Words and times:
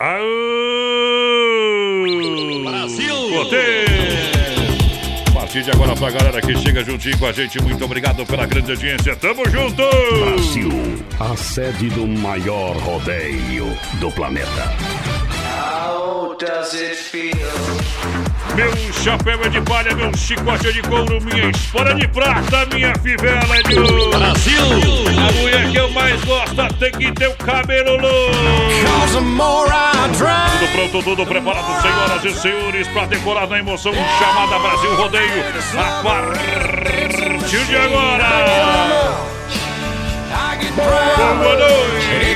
Aô! 0.00 0.24
Brasil! 2.64 3.14
A 5.28 5.32
partir 5.32 5.62
de 5.62 5.70
agora, 5.70 5.94
pra 5.94 6.10
galera 6.10 6.40
que 6.40 6.56
chega 6.58 6.84
juntinho 6.84 7.16
com 7.18 7.26
a 7.26 7.32
gente, 7.32 7.62
muito 7.62 7.84
obrigado 7.84 8.26
pela 8.26 8.44
grande 8.46 8.72
audiência. 8.72 9.14
Tamo 9.16 9.48
junto! 9.48 9.82
Brasil, 10.20 10.70
a 11.20 11.36
sede 11.36 11.88
do 11.90 12.06
maior 12.06 12.76
rodeio 12.78 13.66
do 14.00 14.10
planeta. 14.10 14.74
How 16.04 16.34
does 16.34 16.74
it 16.74 16.96
feel? 16.96 17.32
Meu 18.54 18.92
chapéu 18.92 19.40
é 19.42 19.48
de 19.48 19.58
palha, 19.62 19.94
meu 19.94 20.14
chicote 20.14 20.68
é 20.68 20.72
de 20.72 20.82
couro, 20.82 21.18
minha 21.22 21.48
espora 21.48 21.94
de 21.94 22.06
prata, 22.06 22.66
minha 22.66 22.92
fivela 23.02 23.56
é 23.56 23.62
de 23.62 23.78
ouro. 23.78 24.10
Brasil! 24.10 24.66
A 25.16 25.32
mulher 25.32 25.70
que 25.70 25.78
eu 25.78 25.90
mais 25.92 26.22
gosto 26.24 26.74
tem 26.78 26.92
que 26.92 27.10
ter 27.12 27.28
o 27.28 27.34
cabelo 27.36 27.96
louco. 27.96 28.36
Tudo 30.58 30.72
pronto, 30.72 31.02
tudo 31.02 31.26
preparado, 31.26 31.80
senhoras 31.80 32.22
e 32.22 32.34
senhores, 32.38 32.86
pra 32.88 33.06
decorar 33.06 33.46
na 33.46 33.58
emoção 33.58 33.94
chamada 33.94 34.58
Brasil 34.58 34.94
Rodeio. 34.96 35.44
A 35.78 36.02
partir 36.02 37.64
de 37.64 37.76
agora. 37.76 38.28
Boa 40.76 41.56
noite. 41.56 42.33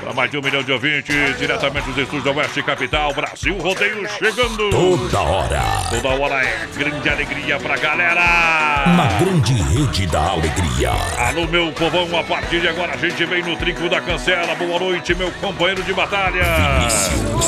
Para 0.00 0.14
mais 0.14 0.30
de 0.30 0.38
um 0.38 0.40
milhão 0.40 0.62
de 0.62 0.70
ouvintes, 0.70 1.36
diretamente 1.36 1.88
dos 1.88 1.98
estúdios 1.98 2.22
da 2.22 2.30
Oeste 2.30 2.62
Capital, 2.62 3.12
Brasil 3.12 3.58
Rodeio 3.58 4.08
chegando. 4.10 4.70
Toda 4.70 5.20
hora. 5.20 5.62
Toda 5.90 6.08
hora 6.10 6.44
é 6.44 6.68
grande 6.76 7.08
alegria 7.08 7.58
pra 7.58 7.76
galera. 7.76 8.84
Uma 8.86 9.06
grande 9.18 9.54
rede 9.54 10.06
da 10.06 10.30
alegria. 10.30 10.92
Alô, 11.18 11.48
meu 11.48 11.72
povão, 11.72 12.16
a 12.16 12.22
partir 12.22 12.60
de 12.60 12.68
agora 12.68 12.94
a 12.94 12.96
gente 12.96 13.24
vem 13.24 13.42
no 13.42 13.56
trinco 13.56 13.88
da 13.88 14.00
cancela. 14.00 14.54
Boa 14.54 14.78
noite, 14.78 15.12
meu 15.16 15.32
companheiro 15.32 15.82
de 15.82 15.92
batalha. 15.92 16.44
Vinícius, 16.78 17.46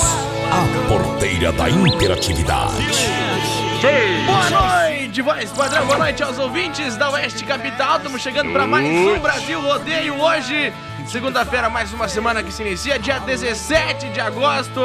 a 0.51 0.89
porteira 0.89 1.53
da 1.53 1.71
interatividade. 1.71 3.70
Boa 3.81 4.51
noite, 4.91 5.23
voz 5.23 5.51
padrão. 5.53 5.87
Boa 5.87 5.99
noite 5.99 6.23
aos 6.23 6.39
ouvintes 6.39 6.99
da 6.99 7.09
Oeste 7.13 7.45
Capital. 7.45 7.97
Estamos 7.97 8.21
chegando 8.21 8.53
para 8.53 8.67
mais 8.67 8.87
um 8.87 9.19
Brasil 9.19 9.59
Rodeio 9.59 10.21
hoje. 10.21 10.71
Segunda-feira, 11.07 11.71
mais 11.71 11.91
uma 11.95 12.07
semana 12.07 12.43
que 12.43 12.53
se 12.53 12.63
inicia, 12.63 12.99
dia 12.99 13.19
17 13.21 14.11
de 14.11 14.21
agosto 14.21 14.81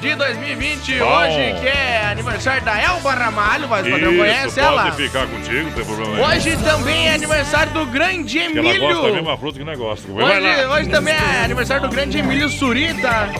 de 0.00 0.14
2020. 0.14 1.00
Bom. 1.00 1.04
Hoje 1.18 1.56
que 1.60 1.66
é 1.66 2.06
aniversário 2.12 2.62
da 2.64 2.80
Elba 2.80 3.12
Ramalho, 3.12 3.66
padrão. 3.66 3.98
Isso, 4.12 4.18
Conhece 4.18 4.54
pode 4.60 4.60
ela? 4.60 4.92
ficar 4.92 5.26
contigo, 5.26 5.64
não 5.64 5.72
tem 5.72 5.84
problema 5.84 6.12
nenhum. 6.16 6.28
Hoje 6.28 6.56
também 6.58 7.08
é 7.08 7.14
aniversário 7.14 7.72
do 7.72 7.86
grande 7.86 8.38
Que 8.38 8.58
ela 8.58 8.62
gosta 8.62 8.78
da 8.78 8.86
Emílio. 9.00 9.14
mesma 9.14 9.36
fruta 9.36 9.58
que. 9.58 9.64
Vai 10.12 10.38
Hoje, 10.38 10.66
hoje 10.66 10.88
também 10.90 11.14
é 11.14 11.44
aniversário 11.44 11.82
do 11.82 11.88
grande 11.92 12.18
Emílio 12.18 12.48
Surita, 12.48 13.30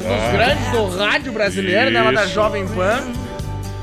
um 0.00 0.04
dos 0.04 0.22
Ah. 0.28 0.32
grandes 0.32 0.70
do 0.70 0.96
rádio 0.96 1.32
brasileiro, 1.32 1.90
né, 1.90 2.02
lá 2.02 2.12
da 2.12 2.24
Isso. 2.24 2.34
Jovem 2.34 2.68
Pan. 2.68 3.02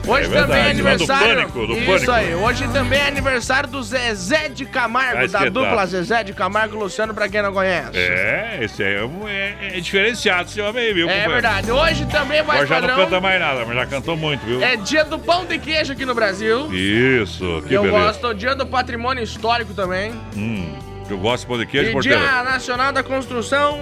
Hoje 0.08 0.26
É 0.26 0.30
verdade, 0.30 0.42
também 0.48 0.58
é 0.60 0.64
lá 0.64 0.64
do 0.66 0.70
aniversário. 0.72 1.36
Pânico, 1.36 1.68
do 1.68 1.74
Isso 1.78 1.86
Pânico. 1.86 2.12
aí. 2.12 2.36
Hoje 2.36 2.68
também 2.70 3.00
é 3.00 3.08
aniversário 3.08 3.70
do 3.70 3.84
Zezé 3.84 4.50
de 4.50 4.66
Camargo, 4.66 5.18
Mas 5.18 5.32
da 5.32 5.40
que 5.44 5.50
dupla 5.52 5.76
tal? 5.76 5.88
Zezé 5.88 6.24
de 6.24 6.34
Camargo 6.34 6.76
e 6.76 6.80
Luciano, 6.80 7.14
pra 7.14 7.30
quem 7.30 7.42
não 7.42 7.54
conhece. 7.54 7.92
É, 7.98 8.60
esse 8.62 8.84
aí 8.84 8.96
é, 8.96 9.56
é- 9.74 9.78
é 9.78 9.80
diferenciado 9.80 10.50
esse 10.50 10.60
homem 10.60 10.84
aí, 10.88 10.94
viu? 10.94 11.08
É 11.10 11.28
verdade. 11.28 11.72
Hoje 11.72 12.06
também, 12.08 12.42
mais 12.44 12.62
Agora 12.64 12.82
já 12.82 12.88
não 12.88 12.96
canta 12.96 13.22
mais 13.22 13.40
nada, 13.40 13.64
mas 13.66 13.76
já 13.76 13.86
cantou 13.86 14.18
muito, 14.18 14.44
viu? 14.46 14.62
é 14.64 14.76
dia 14.76 15.04
do 15.06 15.20
pão 15.20 15.46
de 15.46 15.60
queijo 15.60 15.94
aqui 15.94 16.06
no 16.06 16.16
Brasil. 16.16 16.68
Isso, 16.74 17.64
que 17.68 17.74
eu 17.74 17.84
beleza. 17.84 18.06
gosto. 18.06 18.34
Dia 18.34 18.56
do 18.56 18.66
patrimônio 18.66 19.24
histórico 19.24 19.74
também. 19.74 20.12
Hum, 20.36 20.74
eu 21.10 21.18
gosto 21.20 21.42
de 21.44 21.48
pão 21.48 21.58
de 21.60 21.66
queijo, 21.68 21.98
E 21.98 22.02
dia 22.02 22.44
nacional 22.44 22.92
da 22.92 23.04
construção 23.04 23.80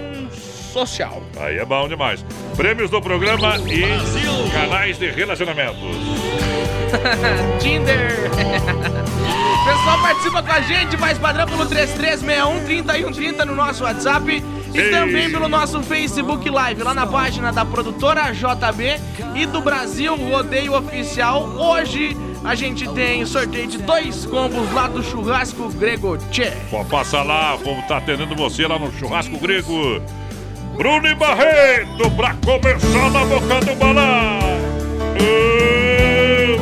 social. 0.69 1.22
Aí 1.38 1.57
é 1.57 1.66
bom 1.66 1.88
demais. 1.88 2.24
Prêmios 2.56 2.90
do 2.90 3.02
programa 3.02 3.57
e 3.68 3.81
canais 4.52 4.97
de 4.97 5.09
relacionamentos. 5.09 5.80
Tinder. 7.59 8.30
Pessoal, 9.66 10.02
participa 10.02 10.41
com 10.41 10.52
a 10.52 10.62
gente, 10.62 10.97
mais 10.97 11.18
padrão 11.18 11.46
pelo 11.46 11.66
3361 11.66 12.66
3130 12.66 13.46
no 13.46 13.56
nosso 13.56 13.84
WhatsApp 13.84 14.44
e 14.74 14.78
Ei. 14.78 14.90
também 14.90 15.31
pelo 15.31 15.47
nosso 15.47 15.81
Facebook 15.81 16.50
Live, 16.50 16.81
lá 16.84 16.94
na 16.94 17.06
página 17.06 17.51
da 17.51 17.66
produtora 17.66 18.31
JB 18.31 19.00
e 19.36 19.46
do 19.46 19.62
Brasil 19.62 20.16
Rodeio 20.16 20.75
Oficial. 20.75 21.44
Hoje 21.44 22.16
a 22.44 22.56
gente 22.56 22.88
tem 22.94 23.25
sorteio 23.25 23.68
de 23.68 23.78
dois 23.80 24.25
combos 24.25 24.72
lá 24.74 24.88
do 24.88 25.03
churrasco 25.03 25.69
grego 25.69 26.18
Tchê. 26.31 26.51
Pode 26.72 26.90
passar 26.90 27.24
lá, 27.24 27.56
o 27.56 27.59
povo 27.59 27.81
tá 27.88 27.97
atendendo 27.97 28.36
você 28.36 28.66
lá 28.66 28.80
no 28.80 28.91
churrasco 28.94 29.38
grego. 29.38 30.01
Bruno 30.79 31.07
e 31.09 31.13
Barreto, 31.13 32.09
pra 32.16 32.34
começar 32.35 33.12
na 33.12 33.25
boca 33.25 33.59
do 33.66 33.75
balão. 33.75 34.40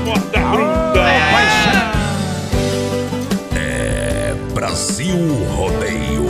Bota 0.04 0.40
grunda. 0.40 1.06
É 3.56 4.34
Brasil 4.56 5.16
Rodeio. 5.56 6.26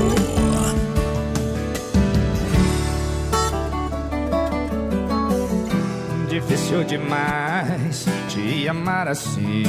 Difícil 6.27 6.83
demais 6.83 8.05
te 8.27 8.67
amar 8.67 9.07
assim. 9.07 9.63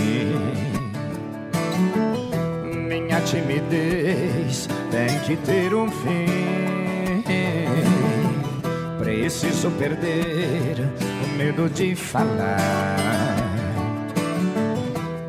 Minha 2.89 3.21
timidez 3.21 4.69
tem 4.91 5.21
que 5.21 5.37
ter 5.37 5.73
um 5.73 5.89
fim. 5.89 6.88
Preciso 9.29 9.71
perder 9.73 10.89
o 11.23 11.37
medo 11.37 11.69
de 11.69 11.95
falar. 11.95 12.57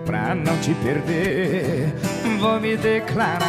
Pra 0.06 0.34
não 0.34 0.58
te 0.60 0.74
perder, 0.76 1.94
vou 2.40 2.62
me 2.62 2.78
declarar. 2.78 3.40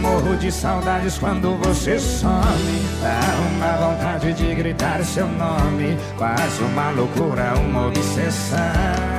Morro 0.00 0.38
de 0.38 0.50
saudades 0.50 1.18
quando 1.18 1.54
você 1.58 1.98
some. 1.98 2.32
Dá 3.02 3.20
uma 3.50 3.88
vontade 3.88 4.32
de 4.32 4.54
gritar 4.54 5.04
seu 5.04 5.28
nome. 5.28 5.98
Quase 6.16 6.62
uma 6.62 6.88
loucura, 6.92 7.52
uma 7.58 7.88
obsessão. 7.88 9.17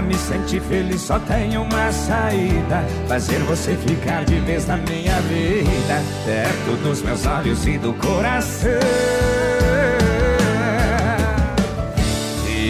Me 0.00 0.14
sentir 0.14 0.60
feliz 0.62 1.02
só 1.02 1.18
tem 1.18 1.56
uma 1.56 1.92
saída. 1.92 2.84
Fazer 3.06 3.38
você 3.40 3.76
ficar 3.76 4.24
de 4.24 4.40
vez 4.40 4.66
na 4.66 4.76
minha 4.76 5.20
vida 5.22 6.02
Perto 6.24 6.82
dos 6.82 7.02
meus 7.02 7.26
olhos 7.26 7.66
e 7.66 7.78
do 7.78 7.92
coração. 7.94 8.70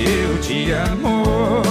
Eu 0.05 0.39
te 0.41 0.73
amo 0.73 1.63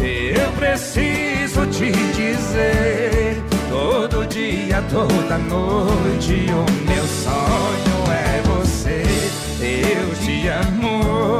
Eu 0.00 0.52
preciso 0.52 1.66
te 1.66 1.90
dizer 2.12 3.42
Todo 3.70 4.26
dia, 4.26 4.82
toda 4.90 5.38
noite 5.38 6.46
O 6.50 6.88
meu 6.88 7.04
sonho 7.06 8.12
é 8.12 8.42
você. 8.42 9.02
Eu 9.60 10.14
te 10.24 10.48
amo 10.48 11.38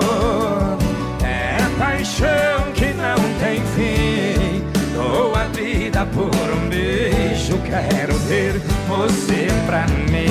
É 1.22 1.56
paixão 1.78 2.75
não 3.14 3.38
tem 3.38 3.60
fim. 3.74 4.64
Dou 4.94 5.34
a 5.34 5.44
vida 5.44 6.06
por 6.06 6.24
um 6.24 6.68
beijo 6.68 7.58
Quero 7.66 8.18
ter 8.28 8.60
você 8.88 9.48
pra 9.66 9.86
mim. 9.88 10.26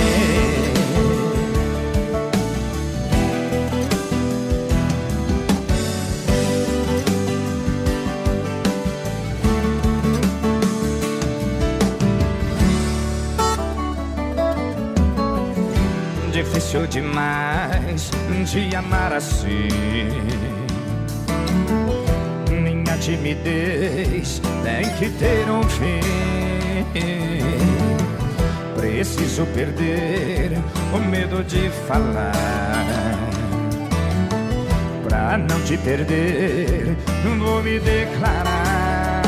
Difícil 16.31 16.87
demais 16.87 18.11
te 18.45 18.75
amar 18.75 19.13
assim 19.13 20.54
timidez 23.05 24.41
tem 24.63 24.89
que 24.97 25.09
ter 25.19 25.47
um 25.47 25.61
fim. 25.61 26.01
Preciso 28.75 29.45
perder 29.53 30.57
o 30.91 30.97
medo 30.97 31.43
de 31.43 31.69
falar. 31.87 32.33
Pra 35.07 35.37
não 35.37 35.61
te 35.61 35.77
perder, 35.77 36.97
vou 37.37 37.61
me 37.61 37.79
declarar. 37.79 39.21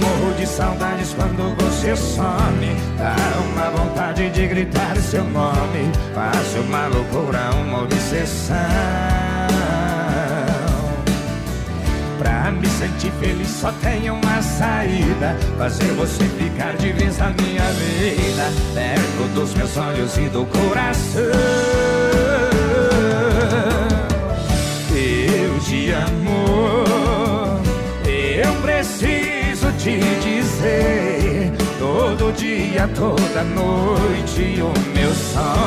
Morro 0.00 0.32
de 0.38 0.46
saudades 0.46 1.12
quando 1.14 1.56
você 1.56 1.96
some. 1.96 2.76
Dá 2.96 3.16
uma 3.50 3.70
vontade 3.70 4.30
de 4.30 4.46
gritar 4.46 4.96
seu 4.98 5.24
nome. 5.24 5.90
Faço 6.14 6.60
uma 6.60 6.86
loucura, 6.86 7.50
uma 7.56 7.82
obsessão 7.82 9.25
Me 12.52 12.68
sentir 12.68 13.10
feliz 13.18 13.48
só 13.48 13.72
tem 13.82 14.08
uma 14.08 14.40
saída 14.40 15.36
Fazer 15.58 15.92
você 15.94 16.24
ficar 16.24 16.76
de 16.76 16.92
vez 16.92 17.18
na 17.18 17.30
minha 17.30 17.64
vida 17.72 18.52
Perto 18.72 19.34
dos 19.34 19.52
meus 19.54 19.76
olhos 19.76 20.16
e 20.16 20.28
do 20.28 20.46
coração. 20.46 21.22
Eu 24.94 25.58
te 25.60 25.90
amo 25.90 27.58
Eu 28.06 28.54
preciso 28.62 29.72
te 29.78 29.98
dizer 30.22 31.52
Todo 31.80 32.32
dia, 32.32 32.88
toda 32.94 33.42
noite 33.42 34.62
O 34.62 34.72
meu 34.96 35.12
sonho 35.12 35.65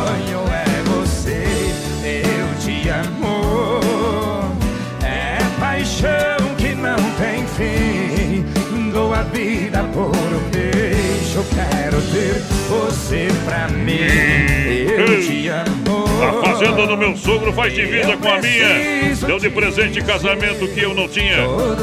Eu 14.98 15.22
te 15.22 15.48
amo 15.48 16.06
A 16.22 16.46
fazenda 16.46 16.88
do 16.88 16.98
meu 16.98 17.16
sogro 17.16 17.54
faz 17.54 17.74
divisa 17.74 18.18
com 18.18 18.30
a 18.30 18.40
minha. 18.40 19.16
Deu 19.26 19.40
de 19.40 19.50
presente 19.50 20.02
casamento 20.02 20.68
que 20.68 20.82
eu 20.82 20.94
não 20.94 21.08
tinha. 21.08 21.38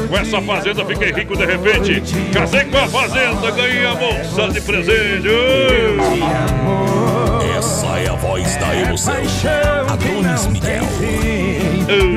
Com 0.07 0.17
essa 0.17 0.41
fazenda 0.41 0.85
fiquei 0.85 1.11
rico 1.11 1.35
de 1.35 1.45
repente. 1.45 2.03
Casei 2.31 2.65
com 2.65 2.77
a 2.77 2.87
fazenda, 2.87 3.51
ganhei 3.51 3.85
a 3.85 3.95
bolsa 3.95 4.47
de 4.51 4.61
presente. 4.61 5.27
Eu 5.27 5.93
Ui! 5.93 6.17
te 6.17 6.21
amo 6.21 7.57
Essa 7.57 7.99
é 7.99 8.09
a 8.09 8.13
voz 8.13 8.55
da 8.57 8.75
emoção. 8.75 9.15
que 9.15 9.91
Adonis 9.91 10.47
Miguel. 10.47 11.36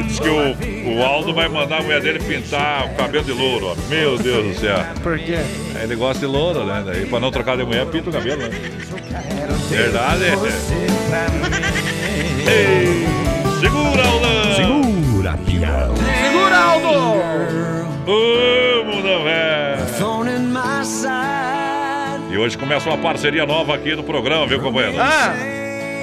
Diz 0.07 0.19
que 0.19 0.29
o, 0.29 0.97
o 0.99 1.03
Aldo 1.05 1.33
vai 1.33 1.49
mandar 1.49 1.79
a 1.79 1.83
mulher 1.83 2.01
dele 2.01 2.19
pintar 2.19 2.87
o 2.87 2.95
cabelo 2.97 3.25
de 3.25 3.33
louro, 3.33 3.67
ó. 3.69 3.77
Meu 3.89 4.19
Deus 4.19 4.55
do 4.57 4.61
céu. 4.61 4.79
Por 5.03 5.17
quê? 5.19 5.39
Ele 5.81 5.95
gosta 5.95 6.19
de 6.21 6.27
louro, 6.27 6.65
né? 6.65 6.83
Daí 6.85 7.07
pra 7.07 7.21
não 7.21 7.31
trocar 7.31 7.57
de 7.57 7.63
mulher, 7.65 7.87
pinta 7.87 8.11
o 8.11 8.13
cabelo, 8.13 8.43
né? 8.43 8.49
Verdade. 9.69 10.25
Ei, 12.49 13.07
segura, 13.61 14.05
Aldão! 14.07 14.55
Segura, 14.57 15.39
pião. 15.47 15.95
Segura, 16.21 16.57
Aldo! 16.57 17.21
Vamos, 18.07 19.05
não 19.05 19.29
é? 19.29 19.77
E 22.33 22.39
hoje 22.39 22.59
começa 22.59 22.89
uma 22.89 22.99
parceria 22.99 23.47
nova 23.47 23.75
aqui 23.75 23.95
no 23.95 24.03
programa, 24.03 24.47
viu, 24.47 24.61
companheiro? 24.61 24.97
Ah, 25.01 25.33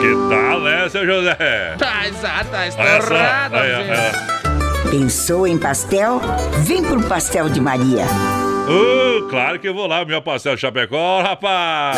Que 0.01 0.15
tal, 0.29 0.61
né, 0.61 0.89
seu 0.91 1.07
José? 1.07 1.37
Tá, 1.79 2.07
exato, 2.09 2.51
tá 2.51 2.67
estourado. 2.67 3.55
Gente. 3.57 3.91
aí, 3.93 4.91
Pensou 4.91 5.47
em 5.47 5.57
pastel? 5.57 6.21
Vem 6.65 6.83
pro 6.83 7.01
Pastel 7.05 7.49
de 7.49 7.61
Maria. 7.61 8.05
Uh, 8.69 9.23
claro 9.29 9.59
que 9.59 9.69
eu 9.69 9.75
vou 9.75 9.87
lá, 9.87 10.05
meu 10.05 10.21
pastel 10.21 10.57
Chapecó, 10.57 11.23
rapaz. 11.23 11.97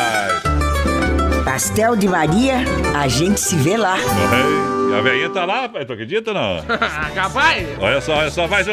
Pastel 1.46 1.94
de 1.96 2.08
Maria, 2.08 2.56
a 3.00 3.06
gente 3.06 3.40
se 3.40 3.54
vê 3.54 3.76
lá. 3.76 3.94
Oi, 3.94 4.98
A 4.98 5.00
velhinha 5.00 5.30
tá 5.30 5.44
lá, 5.44 5.60
rapaz. 5.62 5.86
Tu 5.86 5.92
acredita 5.92 6.32
ou 6.32 6.36
não? 6.36 6.64
Capaz? 7.14 7.64
Olha 7.80 8.00
só, 8.00 8.16
olha 8.16 8.30
só, 8.32 8.48
mais 8.48 8.66
um. 8.66 8.72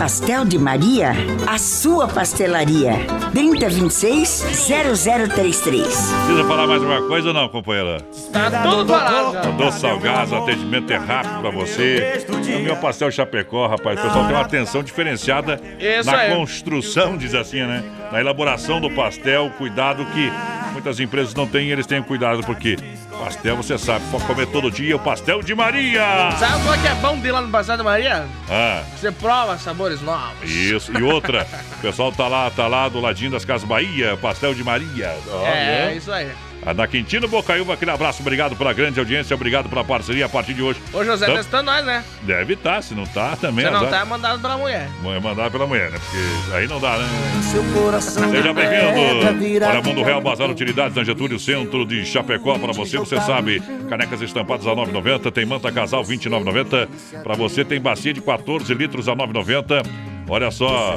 Pastel 0.00 0.44
de 0.44 0.58
Maria, 0.58 1.12
a 1.46 1.58
sua 1.58 2.08
pastelaria. 2.08 2.94
3026-0033. 3.34 5.82
Precisa 5.84 6.44
falar 6.48 6.66
mais 6.66 6.82
uma 6.82 7.02
coisa 7.02 7.28
ou 7.28 7.34
não, 7.34 7.48
companheira? 7.48 7.98
Tá 8.32 8.50
tudo 8.62 8.92
falado. 8.92 9.52
Doce 9.56 9.78
salgado, 9.80 10.34
atendimento 10.34 10.92
é 10.92 10.96
rápido 10.96 11.40
pra 11.40 11.50
você. 11.50 12.24
O 12.58 12.62
meu 12.62 12.76
pastel 12.78 13.12
Chapecó, 13.12 13.68
rapaz, 13.68 14.00
o 14.00 14.02
pessoal 14.02 14.24
tem 14.26 14.34
uma 14.34 14.42
atenção 14.42 14.82
diferenciada 14.82 15.60
Isso 15.78 16.10
na 16.10 16.16
aí. 16.18 16.34
construção, 16.34 17.16
diz 17.16 17.32
assim, 17.34 17.60
né? 17.62 17.84
Na 18.10 18.20
elaboração 18.20 18.80
do 18.80 18.90
pastel, 18.90 19.50
cuidado 19.56 20.04
que 20.06 20.30
muitas 20.72 20.98
empresas 20.98 21.34
não 21.34 21.46
têm, 21.46 21.70
eles 21.70 21.86
têm 21.86 22.02
cuidado, 22.02 22.42
porque 22.42 22.76
pastel, 23.18 23.56
você 23.56 23.78
sabe, 23.78 24.04
pode 24.10 24.24
comer 24.24 24.46
todo 24.46 24.70
dia 24.70 24.96
o 24.96 24.98
pastel 24.98 25.42
de 25.42 25.54
Maria. 25.54 26.30
Sabe 26.38 26.64
qual 26.64 26.76
que 26.78 26.88
é 26.88 26.94
bom 26.96 27.18
de 27.18 27.30
lá 27.30 27.40
no 27.40 27.48
Pastel 27.50 27.76
de 27.76 27.82
Maria? 27.82 28.26
Ah, 28.48 28.82
Você 28.96 29.12
prova 29.12 29.58
sabores 29.58 30.00
novos. 30.00 30.50
isso. 30.50 30.96
E 30.98 31.02
outra, 31.02 31.46
o 31.78 31.80
pessoal 31.80 32.10
tá 32.10 32.26
lá, 32.26 32.50
tá 32.50 32.66
lá 32.66 32.88
do 32.88 32.98
ladinho 32.98 33.30
das 33.30 33.44
Casas 33.44 33.68
Bahia, 33.68 34.16
pastel 34.16 34.54
de 34.54 34.64
Maria. 34.64 35.14
É, 35.44 35.86
né? 35.88 35.94
isso 35.96 36.10
aí. 36.10 36.30
Ah, 36.64 36.74
Na 36.74 36.86
Quintino 36.86 37.26
Bocaiúva, 37.26 37.74
aquele 37.74 37.90
abraço, 37.90 38.20
obrigado 38.20 38.54
pela 38.54 38.72
grande 38.72 38.98
audiência, 39.00 39.34
obrigado 39.34 39.68
pela 39.68 39.82
parceria 39.82 40.26
a 40.26 40.28
partir 40.28 40.52
de 40.54 40.62
hoje. 40.62 40.80
Ô, 40.92 41.02
José, 41.04 41.24
Então, 41.24 41.36
testando 41.36 41.64
nós, 41.64 41.84
né? 41.84 42.04
Deve 42.22 42.54
estar, 42.54 42.82
se 42.82 42.94
não 42.94 43.04
tá, 43.06 43.34
também 43.36 43.64
Você 43.64 43.70
não 43.70 43.78
azar. 43.86 44.00
tá 44.00 44.04
mandado 44.04 44.40
pela 44.40 44.56
mulher. 44.58 44.88
Mãe 45.02 45.20
mandar 45.20 45.50
pela 45.50 45.66
mulher, 45.66 45.90
né? 45.90 45.98
Porque 45.98 46.54
aí 46.56 46.66
não 46.68 46.78
dá, 46.78 46.98
né? 46.98 47.04
Seu 47.50 47.62
coração 47.72 48.30
Seja 48.30 48.52
bem-vindo. 48.52 49.66
Olha, 49.66 49.82
Mundo 49.82 50.02
Real 50.02 50.20
Bazar 50.20 50.50
Utilidades 50.50 50.94
na 50.96 51.02
Getúlio, 51.02 51.38
centro 51.38 51.86
de 51.86 52.04
Chapecó 52.04 52.58
para 52.58 52.72
você. 52.72 52.98
Você 52.98 53.16
sabe, 53.20 53.60
canecas 53.88 54.20
estampadas 54.20 54.66
a 54.66 54.70
9,90. 54.72 55.30
Tem 55.32 55.46
manta 55.46 55.72
casal 55.72 56.04
29,90. 56.04 56.88
Para 57.22 57.34
você 57.34 57.64
tem 57.64 57.80
bacia 57.80 58.12
de 58.12 58.20
14 58.20 58.72
litros 58.74 59.08
a 59.08 59.16
9,90. 59.16 59.82
Olha 60.30 60.48
só, 60.52 60.94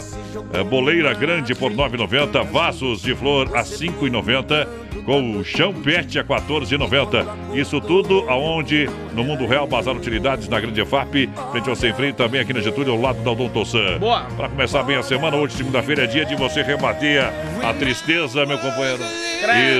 é, 0.53 0.63
boleira 0.63 1.11
grande 1.15 1.55
por 1.55 1.71
9,90, 1.71 2.45
vasos 2.51 3.01
de 3.01 3.15
flor 3.15 3.49
a 3.57 3.63
5,90, 3.63 4.67
com 5.03 5.81
pet 5.81 6.19
a 6.19 6.23
14,90. 6.23 7.25
Isso 7.55 7.81
tudo 7.81 8.29
aonde? 8.29 8.87
No 9.13 9.23
Mundo 9.23 9.47
Real, 9.47 9.65
Bazar 9.65 9.95
Utilidades, 9.95 10.47
na 10.47 10.59
Grande 10.59 10.85
FAP, 10.85 11.29
frente 11.51 11.67
ao 11.67 11.75
Sem 11.75 11.93
Freio, 11.93 12.13
também 12.13 12.41
aqui 12.41 12.53
na 12.53 12.61
Getúlio, 12.61 12.93
ao 12.93 13.01
lado 13.01 13.23
da 13.23 13.31
Odonto 13.31 13.65
San. 13.65 13.97
Boa. 13.97 14.21
Para 14.37 14.49
começar 14.49 14.83
bem 14.83 14.97
a 14.97 15.03
semana, 15.03 15.35
hoje, 15.35 15.55
segunda-feira, 15.55 16.03
é 16.03 16.07
dia 16.07 16.25
de 16.25 16.35
você 16.35 16.61
rebater 16.61 17.23
a 17.63 17.73
tristeza, 17.73 18.45
meu 18.45 18.59
companheiro. 18.59 19.03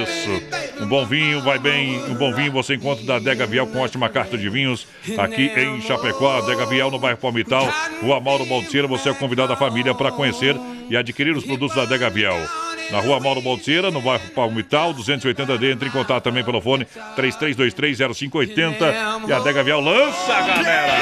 Isso. 0.04 0.82
Um 0.82 0.88
bom 0.88 1.06
vinho, 1.06 1.42
vai 1.42 1.58
bem. 1.58 1.98
Um 2.10 2.16
bom 2.16 2.34
vinho 2.34 2.52
você 2.52 2.76
encontra 2.76 3.04
da 3.06 3.20
Dega 3.20 3.46
Viel 3.46 3.66
com 3.68 3.80
ótima 3.80 4.10
carta 4.10 4.38
de 4.38 4.50
vinhos 4.50 4.86
aqui 5.18 5.52
em 5.56 5.82
Chapecó. 5.82 6.42
Dega 6.42 6.66
Viel 6.66 6.92
no 6.92 7.00
bairro 7.00 7.18
Palmital, 7.18 7.68
Rua 8.02 8.20
Mauro 8.20 8.46
Baldeira. 8.46 8.88
Você 8.88 9.10
é 9.10 9.14
convidado 9.14 9.43
da 9.48 9.56
família 9.56 9.94
para 9.94 10.12
conhecer 10.12 10.56
e 10.90 10.98
adquirir 10.98 11.36
os 11.36 11.44
produtos 11.44 11.76
da 11.76 11.86
Dega 11.86 12.10
Viel. 12.10 12.73
Na 12.92 13.00
rua 13.00 13.20
Mauro 13.20 13.42
Baldeira, 13.42 13.90
no 13.90 14.02
bairro 14.02 14.30
Palmital, 14.30 14.94
280D. 14.94 15.74
Entre 15.74 15.90
em 15.90 15.92
contato 15.92 16.24
também 16.24 16.44
pelo 16.44 16.62
fone 16.62 16.86
33230580. 17.18 19.28
E 19.28 19.34
a 19.34 19.40
Dega 19.40 19.64
Viel 19.64 19.80
lança, 19.80 20.42
galera! 20.42 20.94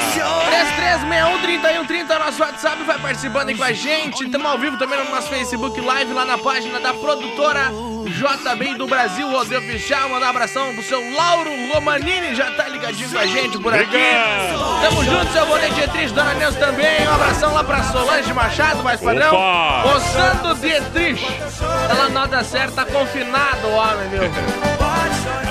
33613130 1.82 2.18
nosso 2.18 2.42
WhatsApp 2.42 2.82
vai 2.84 2.98
participando 2.98 3.48
aí 3.48 3.56
com 3.56 3.64
a 3.64 3.72
gente. 3.72 4.24
Estamos 4.24 4.46
ao 4.46 4.58
vivo 4.58 4.78
também 4.78 4.98
no 4.98 5.10
nosso 5.10 5.28
Facebook 5.28 5.80
Live 5.80 6.12
lá 6.12 6.24
na 6.24 6.38
página 6.38 6.80
da 6.80 6.94
produtora 6.94 7.70
JB 8.06 8.74
do 8.74 8.86
Brasil, 8.86 9.30
Rodeio 9.30 9.60
Oficial. 9.60 10.08
Mandar 10.08 10.26
um 10.26 10.30
abração 10.30 10.72
pro 10.74 10.82
seu 10.82 11.00
Lauro 11.14 11.50
Romanini, 11.72 12.34
já 12.34 12.50
tá 12.52 12.68
ligadinho 12.68 13.10
com 13.10 13.18
a 13.18 13.26
gente 13.26 13.58
por 13.58 13.74
aqui. 13.74 13.84
Obrigado. 13.84 14.82
Tamo 14.82 15.04
junto, 15.04 15.32
seu 15.32 15.46
Boné 15.46 15.68
Dietrich, 15.70 16.12
Dona 16.12 16.34
Neuza 16.34 16.58
também. 16.58 17.06
Um 17.06 17.14
abração 17.14 17.54
lá 17.54 17.64
pra 17.64 17.82
Solange 17.84 18.32
Machado, 18.32 18.82
mais 18.82 19.00
padrão. 19.00 19.34
Opa! 19.34 19.96
O 19.96 20.00
Santo 20.00 20.54
Dietrich. 20.60 21.24
Ela 21.90 22.08
nota 22.08 22.42
certa, 22.44 22.84
tá 22.84 22.92
confinado 22.92 23.66
o 23.66 23.72
homem, 23.74 24.08
viu? 24.10 24.22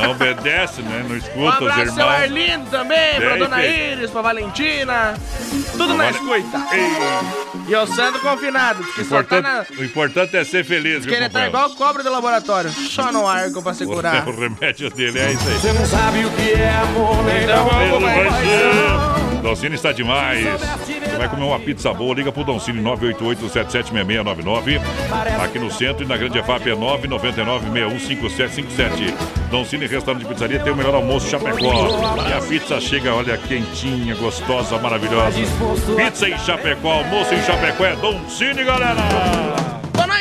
Não 0.02 0.12
obedece, 0.12 0.82
né? 0.82 1.06
Não 1.08 1.16
Um 1.16 1.18
escuta 1.18 1.64
os 1.64 1.72
abraço, 1.72 1.94
seu 1.94 2.04
irmãos. 2.06 2.22
Arlindo 2.22 2.70
também, 2.72 3.22
pra 3.22 3.36
Dona. 3.38 3.66
Iris, 3.66 4.10
pra 4.10 4.22
Valentina. 4.22 5.14
Tudo 5.74 5.94
na 5.94 6.06
Vale- 6.06 6.18
escuta. 6.18 6.60
E 7.68 7.76
o 7.76 7.86
Sandro 7.88 8.20
confinado, 8.22 8.84
que 8.96 9.04
só 9.04 9.22
tá 9.22 9.42
na. 9.42 9.64
O 9.78 9.84
importante 9.84 10.36
é 10.36 10.44
ser 10.44 10.66
feliz, 10.66 11.04
Que 11.06 11.12
viu, 11.12 11.16
ele 11.20 11.30
tá 11.30 11.46
igual 11.48 11.70
cobra 11.72 12.02
do 12.04 12.12
laboratório, 12.12 12.72
só 12.72 13.12
no 13.12 13.28
arco 13.28 13.62
pra 13.62 13.74
se 13.74 13.86
curar. 13.86 14.28
O 14.32 14.40
remédio 14.40 14.90
dele 14.90 15.20
é 15.20 15.32
isso 15.34 15.48
aí. 15.48 15.54
Você 15.60 15.74
não 15.74 15.86
sabe 15.86 16.26
o 16.26 16.30
que 16.32 16.52
é 16.54 16.70
amor, 16.84 17.24
né? 17.24 17.44
Então 17.44 17.66
vamos 17.66 18.02
Mesmo 18.02 18.32
vai 18.32 19.31
Doncini 19.42 19.76
está 19.76 19.92
demais. 19.92 20.46
Você 20.46 21.18
vai 21.18 21.28
comer 21.28 21.44
uma 21.44 21.60
pizza 21.60 21.92
boa, 21.94 22.14
liga 22.14 22.32
pro 22.32 22.44
Doncini 22.44 22.80
988-776699. 22.82 24.80
Aqui 25.44 25.58
no 25.60 25.72
centro 25.72 26.04
e 26.04 26.08
na 26.08 26.16
Grande 26.16 26.38
EFAP 26.38 26.70
é 26.70 26.76
999-615757. 26.76 29.14
Doncini 29.50 29.88
Restaurante 29.88 30.24
de 30.24 30.30
Pizzaria 30.30 30.60
tem 30.60 30.72
o 30.72 30.76
melhor 30.76 30.94
almoço 30.96 31.28
Chapecó. 31.30 31.90
E 32.30 32.34
a 32.34 32.42
pizza 32.42 32.80
chega, 32.80 33.14
olha, 33.14 33.38
quentinha, 33.38 34.16
gostosa, 34.16 34.78
maravilhosa. 34.78 35.38
Pizza 35.96 36.30
em 36.30 36.38
Chapecó, 36.40 36.94
almoço 36.94 37.34
em 37.34 37.42
Chapecó 37.44 37.86
é 37.86 37.96
Doncini, 37.96 38.64
galera! 38.64 39.71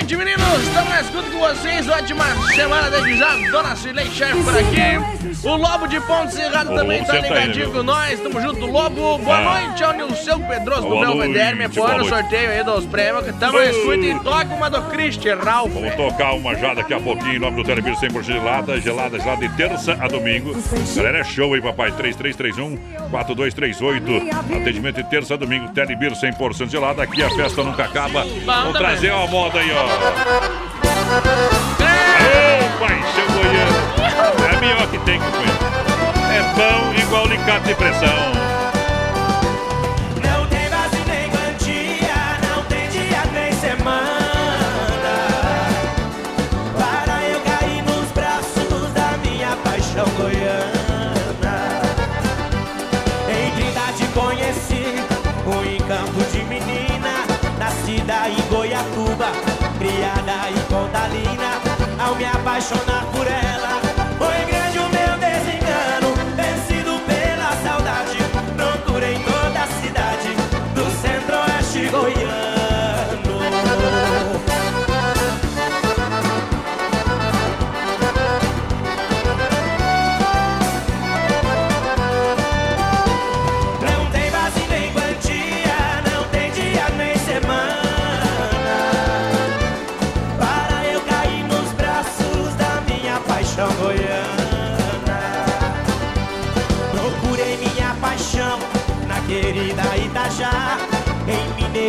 Noite, 0.01 0.17
meninos! 0.17 0.63
Estamos 0.63 0.89
na 0.89 1.01
escuta 1.03 1.31
com 1.31 1.39
vocês. 1.41 1.87
Ótima 1.87 2.25
semana 2.55 2.89
desde 2.91 3.19
já. 3.19 3.37
Dona 3.51 3.77
Cirlei 3.77 4.07
Chefe 4.07 4.43
por 4.43 4.57
aqui. 4.57 4.99
O 5.47 5.57
Lobo 5.57 5.87
de 5.87 6.01
Ponte 6.01 6.33
Cerrado 6.35 6.75
também 6.75 7.01
Lobo, 7.01 7.13
tá 7.13 7.19
ligadinho 7.21 7.67
né, 7.69 7.75
com 7.77 7.83
nós. 7.83 8.19
Tamo 8.21 8.41
junto, 8.41 8.65
Lobo. 8.67 9.19
Boa 9.19 9.37
Ah. 9.37 9.61
noite 9.67 9.85
ao 9.85 9.93
Nilson 9.93 10.41
Pedroso 10.41 10.89
do 10.89 11.01
Belvedere. 11.01 11.55
Me 11.57 11.69
boa 11.69 11.99
no 11.99 12.07
sorteio 12.07 12.51
aí 12.51 12.65
dos 12.65 12.87
prêmios. 12.87 13.27
Tamo 13.39 13.59
na 13.59 13.67
escuta 13.67 13.97
e 14.07 14.19
toca 14.21 14.55
uma 14.55 14.71
do 14.71 14.81
Christian 14.91 15.37
Ralph. 15.37 15.71
Vamos 15.73 15.95
tocar 15.95 16.33
uma 16.33 16.55
já 16.55 16.73
daqui 16.73 16.95
a 16.95 17.01
pouquinho 17.01 17.35
em 17.35 17.39
nome 17.39 17.57
do 17.57 17.65
Telebir 17.65 17.95
100% 17.95 18.23
gelada, 18.23 18.81
gelada, 18.81 19.19
gelada 19.19 19.47
de 19.49 19.55
terça 19.55 19.99
a 20.01 20.09
domingo. 20.09 20.57
Galera, 20.97 21.19
é 21.19 21.25
show 21.25 21.53
aí, 21.53 21.61
papai. 21.61 21.93
3331-4238. 21.93 24.31
Atendimento 24.57 24.97
de 24.97 25.05
terça 25.11 25.35
a 25.35 25.37
domingo. 25.37 25.69
Telebir 25.73 26.13
100% 26.13 26.71
gelada. 26.71 27.03
Aqui 27.03 27.23
a 27.23 27.29
festa 27.31 27.63
nunca 27.63 27.85
acaba. 27.85 28.25
Vamos 28.47 28.79
trazer 28.79 29.13
uma 29.13 29.27
moda 29.27 29.59
aí, 29.61 29.71
ó. 29.73 29.90
Ô, 31.81 32.79
paixão 32.79 33.27
goiano. 33.35 33.81
É 34.45 34.57
a 34.57 34.61
melhor 34.61 34.87
que 34.89 34.99
tem, 35.01 35.21
companheiro. 35.21 35.59
É 36.33 36.43
bom 36.55 36.95
igual 36.95 37.25
alicate 37.25 37.67
de 37.67 37.75
pressão. 37.75 38.50
Ao 61.99 62.15
me 62.15 62.25
apaixonar 62.25 63.05
por 63.13 63.27
ela 63.27 63.90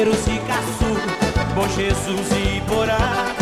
Em 0.02 0.04
Mineiros 0.04 0.28
e 0.28 0.40
Caçu, 0.48 1.54
Bom 1.54 1.68
Jesus 1.68 2.32
e 2.32 2.62
Porá 2.62 3.41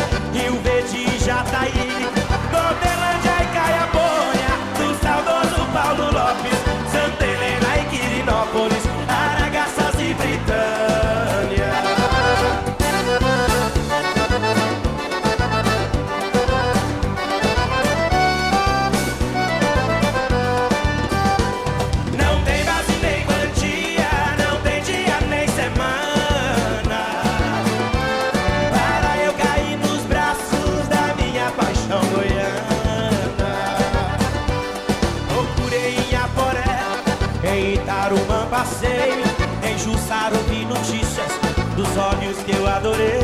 dos 42.29 42.37
olhos 42.37 42.43
que 42.43 42.55
eu 42.55 42.67
adorei. 42.67 43.19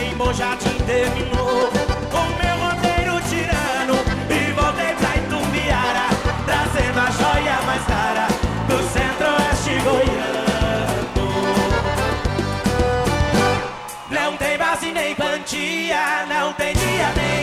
Em 0.00 0.14
Bom 0.16 0.32
Jardim 0.32 0.76
terminou 0.86 1.68
o 1.68 2.22
meu 2.40 2.56
roteiro 2.64 3.20
tirano 3.28 3.96
E 4.30 4.52
voltei 4.52 4.94
pra 4.94 5.16
Itumbiara, 5.16 6.08
trazendo 6.46 6.98
a 7.00 7.10
joia 7.10 7.60
mais 7.66 7.84
cara 7.84 8.28
Do 8.68 8.78
centro-oeste 8.92 9.80
goiano. 9.84 10.44
Não 14.10 14.36
tem 14.36 14.58
base 14.58 14.92
nem 14.92 15.14
quantia, 15.14 16.26
não 16.28 16.52
tem 16.52 16.74
dia 16.74 17.12
nem 17.16 17.33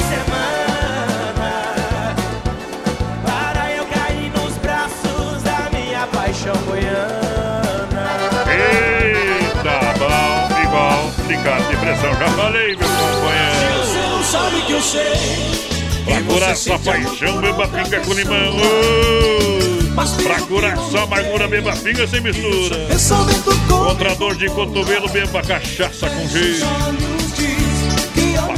pressão. 11.92 12.14
Já 12.14 12.28
falei, 12.30 12.76
meu 12.76 12.88
companheiro. 12.88 13.86
Você 13.86 14.00
não 14.00 14.24
sabe 14.24 14.62
que 14.62 14.72
eu 14.72 14.82
sei 14.82 15.72
Pra 16.06 16.22
curar 16.22 16.52
essa 16.52 16.80
paixão, 16.80 17.42
beba 17.42 17.68
pinga 17.68 18.00
com 18.02 18.14
limão. 18.14 18.58
Pra 20.24 20.42
curar 20.42 20.78
só 20.78 21.04
amargura, 21.04 21.48
beba 21.48 21.76
pinga 21.76 22.08
sem 22.08 22.22
mistura. 22.22 22.88
Contra 23.68 24.16
dor 24.16 24.36
de 24.36 24.48
cotovelo, 24.48 25.08
beba 25.10 25.42
cachaça 25.42 26.10
com 26.10 26.28
jeito. 26.28 27.11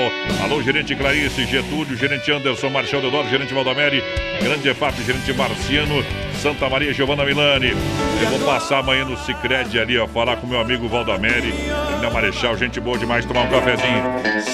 Alô, 0.41 0.61
gerente 0.61 0.95
Clarice, 0.95 1.45
Getúlio, 1.45 1.97
gerente 1.97 2.31
Anderson, 2.31 2.69
Marchal 2.69 3.01
Deodoro, 3.01 3.29
gerente 3.29 3.53
Valdameri, 3.53 4.01
Grande 4.41 4.69
EFAP, 4.69 5.03
gerente 5.03 5.33
Marciano, 5.33 6.03
Santa 6.43 6.69
Maria, 6.69 6.93
Giovana 6.93 7.23
Milani. 7.23 7.69
Eu 7.69 8.29
vou 8.31 8.39
passar 8.39 8.79
amanhã 8.79 9.05
no 9.05 9.15
Sicredi 9.15 9.79
ali, 9.79 9.97
ó, 9.97 10.05
falar 10.05 10.35
com 10.35 10.45
meu 10.45 10.59
amigo 10.59 10.89
Valdameri, 10.89 11.47
ele 11.47 12.05
é 12.05 12.09
Marechal, 12.09 12.57
gente 12.57 12.81
boa 12.81 12.97
demais, 12.97 13.23
tomar 13.23 13.43
um 13.43 13.47
cafezinho. 13.47 14.03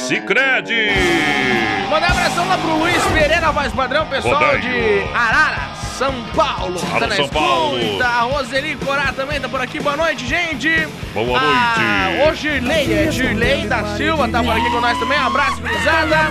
Sicredi! 0.08 0.91
Mandar 1.89 2.10
um 2.10 2.12
abração 2.12 2.48
lá 2.48 2.60
pro 2.60 2.77
Luiz 2.77 3.03
Pereira, 3.05 3.51
voz 3.51 3.74
padrão, 3.74 4.05
pessoal 4.05 4.55
de 4.60 5.01
Arara, 5.15 5.78
São 6.00 6.13
Paulo. 6.34 6.79
Alô, 6.79 7.00
tá 7.01 7.08
na 7.08 7.15
São 7.18 7.27
Paulo. 7.27 7.77
escuta. 7.77 8.06
A 8.08 8.22
Roseli 8.22 8.75
Corá 8.77 9.12
também 9.12 9.38
tá 9.41 9.50
por 9.50 9.60
aqui. 9.60 9.82
Boa 9.82 9.98
noite, 9.98 10.25
gente. 10.25 10.88
Boa 11.13 11.38
Ah, 11.38 12.10
noite. 12.15 12.32
o 12.32 12.36
Girley, 12.36 12.94
é 12.94 13.12
Girley 13.12 13.68
da 13.68 13.84
Silva, 13.98 14.29
tá 14.29 14.41
por 14.41 14.53
aqui 14.53 14.70
com 14.72 14.79
nós 14.79 14.98
também. 14.98 15.20
Um 15.20 15.27
abraço, 15.27 15.60
gurizada. 15.62 16.29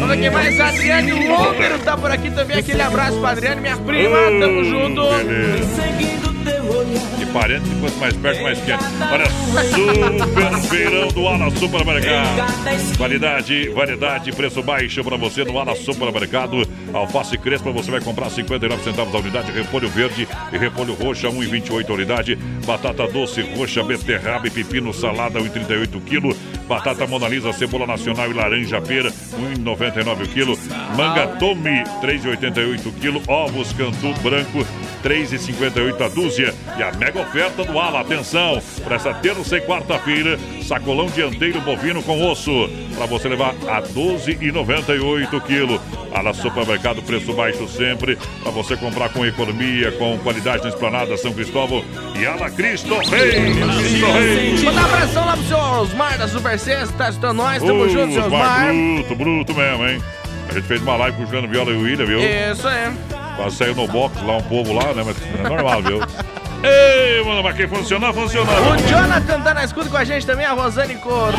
Vamos 0.00 0.08
ver 0.08 0.20
quem 0.20 0.30
mais. 0.30 0.58
Adriane 0.58 1.28
Londero 1.28 1.78
tá 1.78 1.96
por 1.96 2.10
aqui 2.10 2.28
também. 2.32 2.58
Aquele 2.58 2.82
abraço 2.82 3.16
pra 3.20 3.30
Adriane, 3.30 3.60
minha 3.60 3.76
prima. 3.76 4.16
Tamo 4.40 4.64
junto. 4.64 5.02
Beleza. 5.24 7.23
Parente, 7.34 7.68
quanto 7.80 7.96
mais 7.98 8.16
perto, 8.16 8.42
mais 8.44 8.60
quente. 8.60 8.84
Olha, 9.10 9.24
super 9.68 10.60
feirão 10.68 11.08
do 11.08 11.26
Ala 11.26 11.50
Supermercado. 11.50 12.96
Qualidade, 12.96 13.68
variedade, 13.70 14.30
preço 14.30 14.62
baixo 14.62 15.02
pra 15.02 15.16
você 15.16 15.42
no 15.42 15.58
Ala 15.58 15.74
Supermercado. 15.74 16.62
Alface 16.92 17.36
Crespa, 17.36 17.72
você 17.72 17.90
vai 17.90 18.00
comprar 18.00 18.30
59 18.30 18.84
centavos 18.84 19.12
a 19.12 19.18
unidade. 19.18 19.50
Repolho 19.50 19.88
verde 19.88 20.28
e 20.52 20.56
repolho 20.56 20.94
roxa, 20.94 21.26
1,28 21.28 21.90
a 21.90 21.92
unidade. 21.92 22.36
Batata 22.64 23.08
doce 23.08 23.42
roxa, 23.42 23.82
beterraba 23.82 24.46
e 24.46 24.50
pepino 24.50 24.94
salada, 24.94 25.40
1,38 25.40 26.04
quilo. 26.04 26.36
Batata 26.68 27.06
Mona 27.06 27.28
Lisa, 27.28 27.52
cebola 27.52 27.86
nacional 27.86 28.30
e 28.30 28.32
laranja 28.32 28.80
pera, 28.80 29.10
1,99 29.10 30.24
o 30.24 30.28
quilo. 30.28 30.58
Manga 30.96 31.26
Tome, 31.38 31.84
3,88 32.02 32.92
quilo. 33.00 33.22
Ovos 33.26 33.72
Cantu 33.72 34.14
branco, 34.22 34.66
3,58 35.02 36.04
a 36.04 36.08
dúzia. 36.08 36.54
E 36.78 36.82
a 36.82 36.92
mega 36.92 37.20
oferta 37.20 37.64
do 37.64 37.78
Ala, 37.78 38.00
atenção, 38.00 38.60
para 38.82 38.96
essa 38.96 39.12
terça 39.14 39.56
e 39.56 39.60
quarta-feira, 39.60 40.38
sacolão 40.62 41.06
dianteiro 41.06 41.60
bovino 41.60 42.02
com 42.02 42.30
osso, 42.30 42.68
para 42.94 43.06
você 43.06 43.28
levar 43.28 43.54
a 43.68 43.82
12,98 43.82 45.40
quilo. 45.42 45.80
Ala 46.12 46.32
Supermercado, 46.32 47.02
preço 47.02 47.32
baixo 47.32 47.68
sempre, 47.68 48.16
para 48.42 48.52
você 48.52 48.76
comprar 48.76 49.08
com 49.08 49.26
economia, 49.26 49.90
com 49.92 50.16
qualidade 50.18 50.62
na 50.62 50.68
esplanada 50.68 51.16
São 51.16 51.32
Cristóvão 51.32 51.84
e 52.16 52.24
Ala 52.24 52.48
Cristo 52.50 52.94
Rei. 53.10 53.32
Cristo 53.32 54.06
Rei. 54.12 54.62
Mandar 54.62 54.84
abração 54.84 55.26
lá 55.26 55.36
pro 55.36 55.46
seu 55.46 55.58
Osmar 55.58 56.16
da 56.16 56.28
Super 56.28 56.53
Sexta, 56.58 56.94
tá 56.96 57.08
escutando 57.08 57.36
nós. 57.36 57.62
Tamo 57.62 57.82
Ô, 57.82 57.88
junto, 57.88 58.12
seu 58.12 58.24
Osmar, 58.24 58.70
Osmar. 58.70 58.74
bruto, 58.74 59.14
bruto 59.14 59.54
mesmo, 59.54 59.88
hein? 59.88 60.02
A 60.48 60.54
gente 60.54 60.66
fez 60.66 60.82
uma 60.82 60.96
live 60.96 61.16
com 61.16 61.22
o 61.22 61.26
Juliano 61.26 61.48
Viola 61.48 61.70
e 61.70 61.74
o 61.74 61.80
William, 61.82 62.06
viu? 62.06 62.20
Isso 62.20 62.68
aí. 62.68 62.92
Quase 63.36 63.56
saiu 63.56 63.74
no 63.74 63.88
box 63.88 64.22
lá, 64.22 64.36
um 64.36 64.42
povo 64.42 64.72
lá, 64.72 64.92
né? 64.94 65.02
Mas 65.04 65.16
é 65.38 65.48
normal, 65.48 65.82
viu? 65.82 66.00
Ei, 66.64 67.22
mano, 67.24 67.42
mas 67.42 67.56
que 67.56 67.68
funcionar, 67.68 68.12
funcionar. 68.14 68.54
O 68.72 68.88
Jonathan 68.88 69.40
tá 69.42 69.52
na 69.52 69.64
escuta 69.64 69.90
com 69.90 69.98
a 69.98 70.04
gente 70.04 70.24
também, 70.24 70.46
a 70.46 70.52
Rosane 70.52 70.94
Correia. 70.94 71.36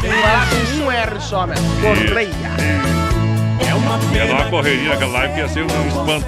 Tem 0.00 0.10
que 0.10 0.16
falar 0.18 0.48
com 0.48 0.84
um 0.84 0.90
R 0.90 1.20
só, 1.20 1.46
mesmo. 1.46 1.68
Correia. 1.82 2.74
Ia 4.14 4.26
dar 4.26 4.34
uma 4.34 4.50
correria 4.50 4.88
naquela 4.90 5.12
live 5.12 5.34
que 5.34 5.40
ia 5.40 5.48
ser 5.48 5.62
um 5.62 5.66
espanto. 5.66 6.26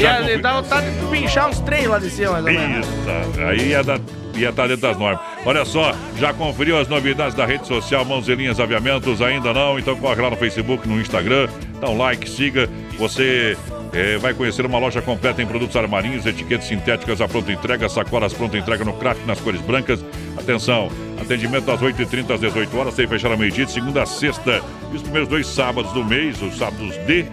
Já 0.00 0.20
Ia 0.20 0.38
dar 0.38 0.60
vontade 0.60 0.90
de 0.90 1.06
pinchar 1.06 1.48
uns 1.48 1.60
três 1.60 1.86
lá 1.86 1.98
de 1.98 2.10
cima, 2.10 2.40
mais 2.40 2.44
ou 2.44 2.52
menos. 2.52 2.86
Isso, 2.86 3.40
aí 3.40 3.68
ia 3.68 3.82
dar. 3.82 4.00
Ia 4.34 4.50
estar 4.50 4.66
dentro 4.66 4.82
das 4.82 4.98
normas. 4.98 5.20
Olha 5.44 5.64
só, 5.64 5.94
já 6.18 6.32
conferiu 6.32 6.78
as 6.78 6.88
novidades 6.88 7.34
da 7.34 7.46
rede 7.46 7.66
social 7.66 8.04
Mãozinhas 8.04 8.58
Aviamentos? 8.58 9.22
Ainda 9.22 9.52
não? 9.52 9.78
Então 9.78 9.96
corre 9.96 10.20
lá 10.20 10.30
no 10.30 10.36
Facebook, 10.36 10.88
no 10.88 11.00
Instagram, 11.00 11.48
dá 11.80 11.88
um 11.88 11.96
like, 11.96 12.28
siga. 12.28 12.68
Você 12.98 13.56
eh, 13.92 14.18
vai 14.18 14.34
conhecer 14.34 14.66
uma 14.66 14.78
loja 14.78 15.00
completa 15.00 15.40
em 15.40 15.46
produtos 15.46 15.76
armarinhos, 15.76 16.26
etiquetas 16.26 16.66
sintéticas 16.66 17.20
à 17.20 17.28
pronta 17.28 17.52
entrega, 17.52 17.88
sacolas 17.88 18.32
pronta 18.32 18.58
entrega 18.58 18.84
no 18.84 18.92
craft 18.94 19.24
nas 19.24 19.40
cores 19.40 19.60
brancas. 19.60 20.04
Atenção, 20.36 20.90
atendimento 21.20 21.64
das 21.64 21.80
8h30 21.80 22.34
às 22.34 22.40
18 22.40 22.76
horas, 22.76 22.94
sem 22.94 23.06
fechar 23.06 23.30
a 23.30 23.36
meio-dia, 23.36 23.68
segunda 23.68 24.02
a 24.02 24.06
sexta. 24.06 24.60
E 24.92 24.96
os 24.96 25.02
primeiros 25.02 25.28
dois 25.28 25.46
sábados 25.46 25.92
do 25.92 26.04
mês, 26.04 26.42
os 26.42 26.58
sábados 26.58 26.96
de 27.06 27.20
é, 27.20 27.26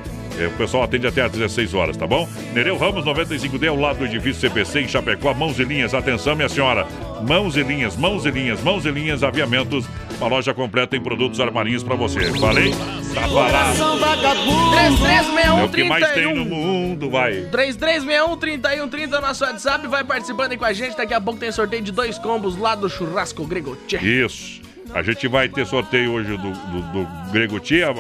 o 0.48 0.58
pessoal 0.58 0.84
atende 0.84 1.08
até 1.08 1.22
às 1.22 1.32
16 1.32 1.74
horas, 1.74 1.98
tá 1.98 2.08
bom? 2.08 2.28
Nereu 2.54 2.78
Ramos 2.78 3.06
95D, 3.06 3.68
ao 3.68 3.76
lado 3.76 4.00
do 4.00 4.06
edifício 4.06 4.42
CPC 4.42 4.82
em 4.82 4.88
Chapecó, 4.88 5.34
mãos 5.34 5.60
e 5.60 5.64
linhas. 5.64 5.94
Atenção, 5.94 6.36
minha 6.36 6.50
senhora. 6.50 6.88
Mãos 7.28 7.56
e 7.56 7.64
linhas, 7.64 7.96
mãos 7.96 8.26
e 8.26 8.32
linhas, 8.32 8.62
mãos 8.62 8.86
e 8.86 8.92
linhas, 8.92 9.24
aviamentos. 9.24 9.86
Uma 10.18 10.28
loja 10.28 10.54
completa 10.54 10.96
em 10.96 11.02
produtos 11.02 11.40
armarinhos 11.40 11.84
pra 11.84 11.96
você. 11.96 12.32
Falei? 12.40 12.72
Tá 13.14 13.28
falado. 13.28 13.76
3361 13.78 15.60
É 15.60 15.64
o 15.64 15.70
que 15.70 15.84
mais 15.84 16.12
tem 16.12 16.24
no 16.24 16.46
31. 16.46 16.46
mundo, 16.46 17.10
vai. 17.10 17.32
3361 17.52 18.38
3130 18.38 19.22
nosso 19.22 19.44
WhatsApp, 19.44 19.88
vai 19.88 20.04
participando 20.04 20.52
aí 20.52 20.58
com 20.58 20.66
a 20.66 20.74
gente. 20.74 20.96
Daqui 20.96 21.14
a 21.14 21.22
pouco 21.22 21.40
tem 21.40 21.52
sorteio 21.52 21.82
de 21.84 21.92
dois 21.92 22.18
combos 22.18 22.58
lá 22.58 22.76
do 22.76 22.90
Churrasco 22.90 23.46
Grego 23.46 23.78
Tchê. 23.88 23.98
Isso. 23.98 24.62
A 24.94 25.02
gente 25.02 25.28
vai 25.28 25.48
ter 25.48 25.66
sorteio 25.66 26.12
hoje 26.14 26.36
do, 26.38 26.52
do, 26.52 26.82
do 27.06 27.08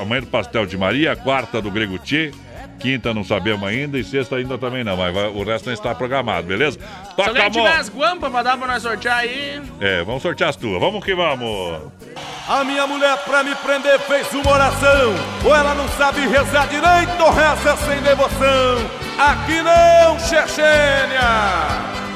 amanhã 0.01 0.21
do 0.21 0.27
Pastel 0.27 0.65
de 0.65 0.77
Maria, 0.77 1.15
quarta 1.15 1.62
do 1.62 1.71
Grego 1.71 1.97
Tchê, 1.97 2.32
quinta 2.80 3.13
não 3.13 3.23
sabemos 3.23 3.67
ainda 3.67 3.97
e 3.97 4.04
sexta 4.04 4.36
ainda 4.36 4.58
também 4.58 4.84
não, 4.84 4.97
mas 4.97 5.13
vai- 5.13 5.27
o 5.30 5.43
resto 5.43 5.67
não 5.67 5.73
está 5.73 5.95
programado, 5.95 6.47
beleza? 6.47 6.77
Se 6.80 7.15
Toca 7.15 7.30
alguém 7.30 7.45
a 7.45 7.49
tiver 7.51 7.75
as 7.77 7.89
guampas 7.89 8.30
pra 8.32 8.43
dar 8.43 8.58
pra 8.58 8.67
nós 8.67 8.82
sortear 8.84 9.19
aí. 9.19 9.62
É, 9.80 10.04
vamos 10.04 10.21
sortear 10.21 10.49
as 10.49 10.56
tuas. 10.56 10.80
Vamos 10.82 11.04
que 11.06 11.15
vamos. 11.15 11.82
A 12.47 12.63
minha 12.63 12.86
mulher 12.88 13.17
pra 13.23 13.43
me 13.43 13.56
prender 13.56 13.97
fez 14.01 14.32
uma 14.34 14.51
oração. 14.51 15.13
Ou 15.45 15.56
ela 15.56 15.73
não 15.75 15.88
sabe 15.89 16.21
rezar 16.27 16.67
direito 16.67 17.23
ou 17.23 17.32
reza 17.32 17.77
sem 17.77 18.01
devoção. 18.01 18.77
Aqui 19.17 19.62
não, 19.62 20.19
Chechênia! 20.19 22.11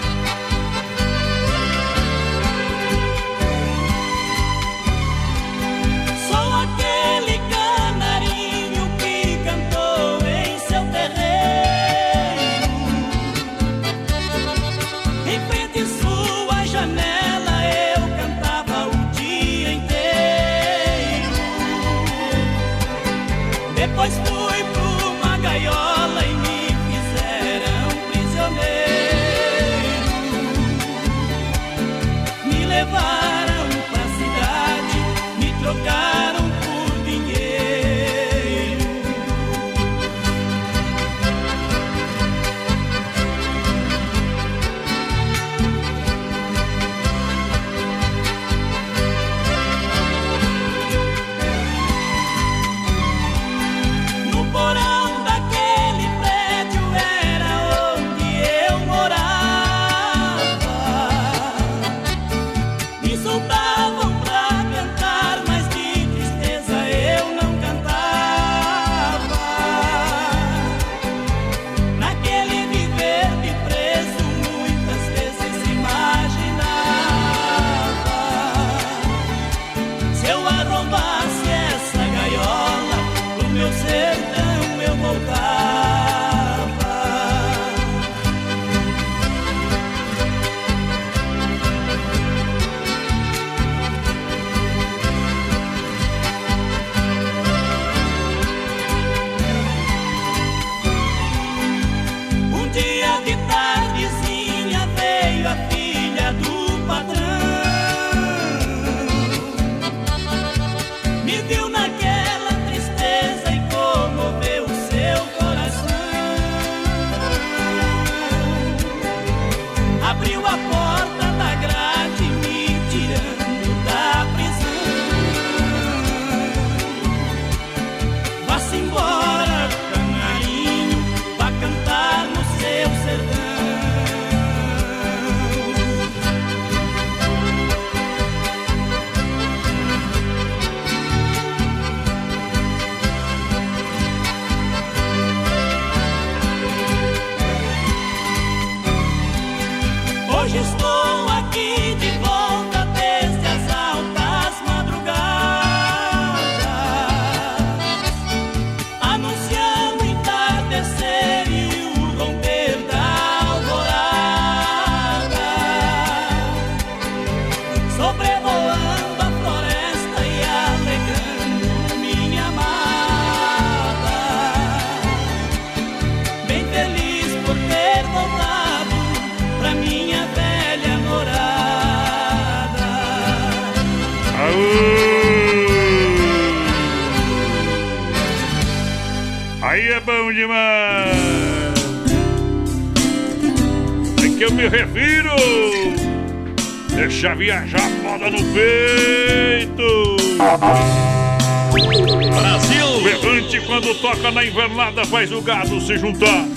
Quando 203.86 204.02
toca 204.02 204.32
na 204.32 204.44
invernada 204.44 205.06
faz 205.06 205.32
o 205.32 205.40
gado 205.44 205.80
se 205.80 205.96
juntar. 206.00 206.48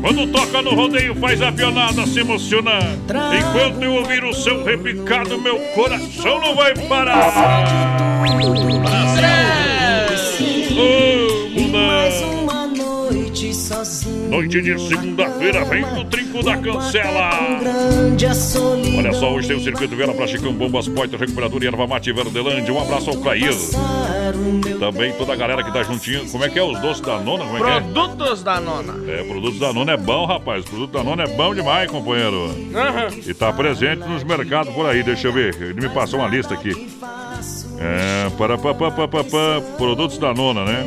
Quando 0.00 0.26
toca 0.32 0.60
no 0.60 0.74
rodeio 0.74 1.14
faz 1.14 1.40
a 1.40 1.52
pionada 1.52 2.04
se 2.04 2.18
emocionar. 2.18 2.82
Enquanto 3.38 3.80
eu 3.80 3.92
ouvir 3.92 4.24
o 4.24 4.34
seu 4.34 4.64
repicado, 4.64 5.40
meu 5.40 5.56
coração 5.72 6.40
não 6.40 6.56
vai 6.56 6.74
parar. 6.88 7.94
Noite 14.28 14.62
de 14.62 14.88
segunda-feira, 14.88 15.64
vem 15.64 15.82
no 15.82 16.04
trinco 16.06 16.42
da 16.42 16.56
cancela. 16.56 17.30
Olha 18.98 19.12
só, 19.12 19.32
hoje 19.32 19.46
tem 19.46 19.56
o 19.56 19.62
Circuito 19.62 19.94
Vela 19.94 20.26
Chicão, 20.26 20.52
Bombas, 20.52 20.88
Poitra, 20.88 21.18
Recuperador 21.18 21.62
e 21.62 21.66
Erva 21.68 21.86
Mate 21.86 22.12
Verdelândia. 22.12 22.74
Um 22.74 22.80
abraço 22.80 23.10
ao 23.10 23.16
Clair. 23.18 23.54
Também 24.84 25.14
toda 25.14 25.32
a 25.32 25.36
galera 25.36 25.64
que 25.64 25.72
tá 25.72 25.82
juntinho. 25.82 26.28
Como 26.30 26.44
é 26.44 26.50
que 26.50 26.58
é 26.58 26.62
os 26.62 26.78
doces 26.78 27.00
da 27.00 27.18
nona? 27.18 27.46
Como 27.46 27.56
é 27.56 27.60
que 27.62 27.66
é? 27.70 27.80
Produtos 27.80 28.42
da 28.42 28.60
nona. 28.60 29.10
É, 29.10 29.24
produtos 29.24 29.58
da 29.58 29.72
nona 29.72 29.92
é 29.92 29.96
bom, 29.96 30.26
rapaz. 30.26 30.62
Produto 30.66 30.90
da 30.90 31.02
nona 31.02 31.22
é 31.22 31.26
bom 31.26 31.54
demais, 31.54 31.90
companheiro. 31.90 32.54
Aham. 32.74 33.08
E 33.26 33.32
tá 33.32 33.50
presente 33.50 34.06
nos 34.06 34.22
mercados 34.22 34.74
por 34.74 34.84
aí, 34.84 35.02
deixa 35.02 35.28
eu 35.28 35.32
ver. 35.32 35.54
Ele 35.54 35.80
me 35.80 35.88
passou 35.88 36.18
uma 36.20 36.28
lista 36.28 36.52
aqui. 36.52 36.90
É, 37.80 38.28
para 38.36 38.58
pá, 38.58 38.74
pá, 38.74 38.90
pá, 38.90 39.08
pá, 39.08 39.24
produtos 39.78 40.18
da 40.18 40.34
nona, 40.34 40.66
né? 40.66 40.84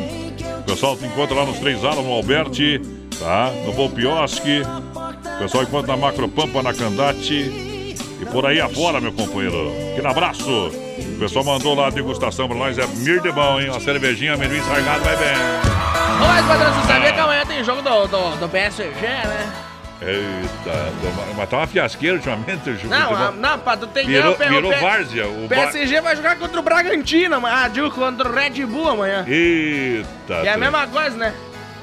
O 0.59 0.63
pessoal 0.63 0.95
te 0.95 1.05
encontra 1.05 1.35
lá 1.35 1.45
nos 1.45 1.57
Três 1.57 1.83
Alas, 1.83 2.05
no 2.05 2.11
Alberti, 2.11 2.79
tá? 3.19 3.51
No 3.65 3.71
Volpiosque. 3.71 4.61
O 4.61 5.39
pessoal 5.39 5.63
encontra 5.63 5.87
na 5.87 5.97
Macropampa, 5.97 6.61
na 6.61 6.71
Candate. 6.71 7.33
E 7.33 8.25
por 8.31 8.45
aí 8.45 8.61
afora, 8.61 9.01
meu 9.01 9.11
companheiro. 9.11 9.71
Aquele 9.93 10.07
abraço. 10.07 10.86
O 10.99 11.19
pessoal 11.19 11.45
mandou 11.45 11.75
lá 11.75 11.87
a 11.87 11.89
degustação 11.89 12.47
pra 12.47 12.57
nós. 12.57 12.77
É 12.77 12.85
mir 12.87 13.21
de 13.21 13.31
bom, 13.31 13.59
hein? 13.59 13.69
Uma 13.69 13.79
cervejinha, 13.79 14.33
amendoim 14.33 14.61
sargado, 14.61 15.03
vai 15.03 15.15
bem. 15.17 15.35
Ô, 15.35 16.27
mas, 16.27 16.45
padrão, 16.45 16.73
você 16.73 16.87
sabia 16.87 17.13
que 17.13 17.19
amanhã 17.19 17.45
tem 17.45 17.63
jogo 17.63 17.81
do, 17.81 18.07
do, 18.07 18.35
do 18.37 18.49
PSG, 18.49 19.01
né? 19.01 19.53
Eita, 19.99 20.93
mas 21.35 21.49
tá 21.49 21.57
uma 21.57 21.67
fiasqueira 21.67 22.15
ultimamente, 22.17 22.75
Ju. 22.75 22.87
Não, 22.87 23.15
a, 23.15 23.31
não, 23.31 23.57
pá, 23.57 23.75
tu 23.75 23.87
tem 23.87 24.05
Virou, 24.05 24.35
virou 24.35 24.71
o 24.71 24.79
várzea. 24.79 25.27
O 25.27 25.47
PSG 25.49 26.01
vai 26.01 26.15
jogar 26.15 26.37
contra 26.37 26.59
o 26.59 26.63
Bragantino 26.63 27.35
amanhã. 27.35 27.55
Ah, 27.63 27.67
digo, 27.67 27.89
contra 27.89 28.29
o 28.29 28.31
Red 28.33 28.63
Bull 28.65 28.89
amanhã. 28.89 29.25
Eita. 29.27 30.43
E 30.43 30.47
é 30.47 30.53
a 30.53 30.57
mesma 30.57 30.85
coisa, 30.87 31.17
né? 31.17 31.33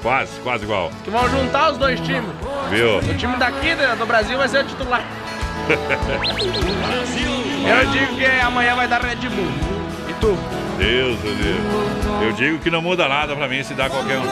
Quase, 0.01 0.39
quase 0.41 0.63
igual. 0.63 0.91
Que 1.03 1.09
vão 1.09 1.27
juntar 1.29 1.71
os 1.71 1.77
dois 1.77 1.99
times. 1.99 2.29
Viu? 2.69 2.99
O 2.99 3.17
time 3.17 3.35
daqui 3.37 3.75
do 3.97 4.05
Brasil 4.05 4.37
vai 4.37 4.47
ser 4.47 4.63
o 4.63 4.67
titular. 4.67 5.03
Eu 7.67 7.85
digo 7.91 8.15
que 8.17 8.25
amanhã 8.41 8.75
vai 8.75 8.87
dar 8.87 9.01
Red 9.01 9.15
Bull. 9.29 9.47
E 10.09 10.13
tu? 10.21 10.37
Deus, 10.77 11.17
meu 11.23 11.35
Deus. 11.35 12.23
Eu 12.23 12.31
digo 12.33 12.59
que 12.59 12.69
não 12.69 12.81
muda 12.81 13.07
nada 13.07 13.35
pra 13.35 13.47
mim 13.47 13.63
se 13.63 13.73
dá 13.73 13.89
qualquer 13.89 14.19
um. 14.19 14.23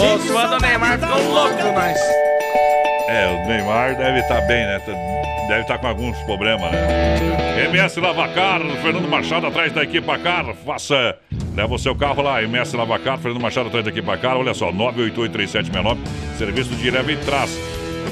Ô, 0.00 0.14
o 0.14 0.18
do 0.48 0.58
Neymar 0.60 0.98
ficou 0.98 1.22
louco 1.32 1.54
nós. 1.74 1.98
É, 3.08 3.42
o 3.44 3.48
Neymar 3.48 3.96
deve 3.96 4.20
estar 4.20 4.40
bem, 4.42 4.64
né? 4.66 4.78
Tá- 4.80 4.92
Deve 5.48 5.62
estar 5.62 5.76
com 5.78 5.88
alguns 5.88 6.16
problemas, 6.20 6.70
né? 6.70 7.66
MS 7.68 7.98
Lavacar, 8.00 8.60
Fernando 8.80 9.08
Machado 9.08 9.46
atrás 9.48 9.72
da 9.72 9.82
equipa 9.82 10.16
Car. 10.18 10.54
Faça. 10.64 11.16
Leva 11.56 11.74
o 11.74 11.78
seu 11.78 11.94
carro 11.96 12.22
lá, 12.22 12.40
MS 12.42 12.76
Lavacar, 12.76 13.18
Fernando 13.18 13.42
Machado 13.42 13.66
atrás 13.66 13.84
da 13.84 13.90
equipa 13.90 14.16
Car. 14.16 14.36
Olha 14.36 14.54
só, 14.54 14.70
9883769. 14.72 15.98
Serviço 16.38 16.74
de 16.76 16.90
leva 16.90 17.10
e 17.10 17.16
traz. 17.16 17.50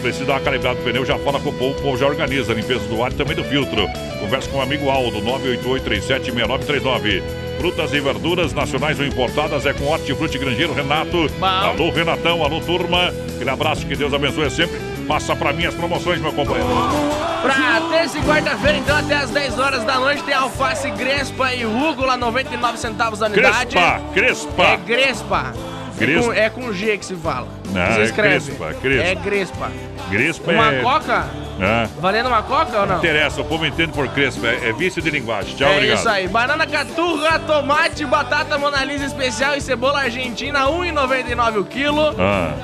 Precisa 0.00 0.24
dar 0.24 0.34
uma 0.34 0.40
calibrada 0.40 0.78
do 0.78 0.84
pneu, 0.84 1.04
já 1.04 1.18
fala 1.18 1.38
com 1.38 1.50
o 1.50 1.52
povo, 1.52 1.78
o 1.78 1.82
povo 1.82 1.96
já 1.96 2.06
organiza 2.06 2.52
a 2.52 2.54
limpeza 2.54 2.86
do 2.88 3.02
ar 3.02 3.12
e 3.12 3.14
também 3.14 3.36
do 3.36 3.44
filtro. 3.44 3.86
Conversa 4.18 4.48
com 4.48 4.58
o 4.58 4.62
amigo 4.62 4.88
Aldo, 4.88 5.20
988376939. 5.20 7.22
Frutas 7.58 7.92
e 7.92 8.00
verduras 8.00 8.54
nacionais 8.54 8.98
ou 8.98 9.04
importadas 9.04 9.66
é 9.66 9.74
com 9.74 9.84
Hortifruti 9.84 10.38
Grangeiro 10.38 10.72
Renato. 10.72 11.30
Alô, 11.42 11.90
Renatão, 11.90 12.42
alô, 12.42 12.60
turma. 12.60 13.12
Aquele 13.34 13.50
abraço, 13.50 13.86
que 13.86 13.94
Deus 13.94 14.14
abençoe 14.14 14.50
sempre. 14.50 14.80
Passa 15.06 15.36
pra 15.36 15.52
mim 15.52 15.66
as 15.66 15.74
promoções, 15.74 16.18
meu 16.20 16.32
companheiro. 16.32 16.66
Pra 17.42 17.82
terça 17.90 18.18
e 18.18 18.22
quarta-feira, 18.22 18.78
então, 18.78 18.96
até 18.96 19.16
as 19.16 19.28
10 19.30 19.58
horas 19.58 19.84
da 19.84 19.98
noite, 19.98 20.22
tem 20.22 20.32
alface 20.32 20.90
Grespa 20.92 21.52
e 21.52 21.64
rúgula, 21.64 22.16
99 22.16 22.78
centavos 22.78 23.22
a 23.22 23.26
unidade. 23.26 23.76
Crespa, 23.76 24.00
Crespa. 24.14 24.62
É 24.62 24.76
Grespa. 24.78 25.52
É 26.00 26.06
Grespa. 26.06 26.24
com, 26.24 26.32
é 26.32 26.50
com 26.50 26.72
G 26.72 26.98
que 26.98 27.04
se 27.04 27.14
fala. 27.14 27.48
Não, 27.70 27.92
se 27.92 28.00
é 28.00 28.04
escreve. 28.04 28.52
Crespa, 28.52 28.74
Crespa. 28.80 29.04
É 29.06 29.14
Grespa. 29.14 29.72
Crespa 30.10 30.50
Uma 30.52 30.74
é. 30.74 30.80
coca? 30.82 31.26
É. 31.60 31.88
Valendo 32.00 32.26
uma 32.26 32.42
coca 32.42 32.72
ou 32.80 32.86
Não 32.86 32.94
não? 32.94 32.98
interessa, 32.98 33.40
o 33.40 33.44
povo 33.44 33.66
entende 33.66 33.92
por 33.92 34.08
Crespa. 34.08 34.46
É, 34.46 34.70
é 34.70 34.72
vício 34.72 35.00
de 35.02 35.10
linguagem. 35.10 35.54
Tchau, 35.56 35.68
é 35.68 35.74
obrigado. 35.74 35.98
isso 35.98 36.08
aí. 36.08 36.26
Banana 36.28 36.66
caturra, 36.66 37.38
tomate, 37.38 38.04
batata 38.06 38.56
monalisa 38.58 39.04
especial 39.04 39.54
e 39.56 39.60
cebola 39.60 40.00
argentina, 40.00 40.60
1,99 40.66 41.58
o 41.60 41.64
quilo. 41.64 42.14
Ah. 42.18 42.54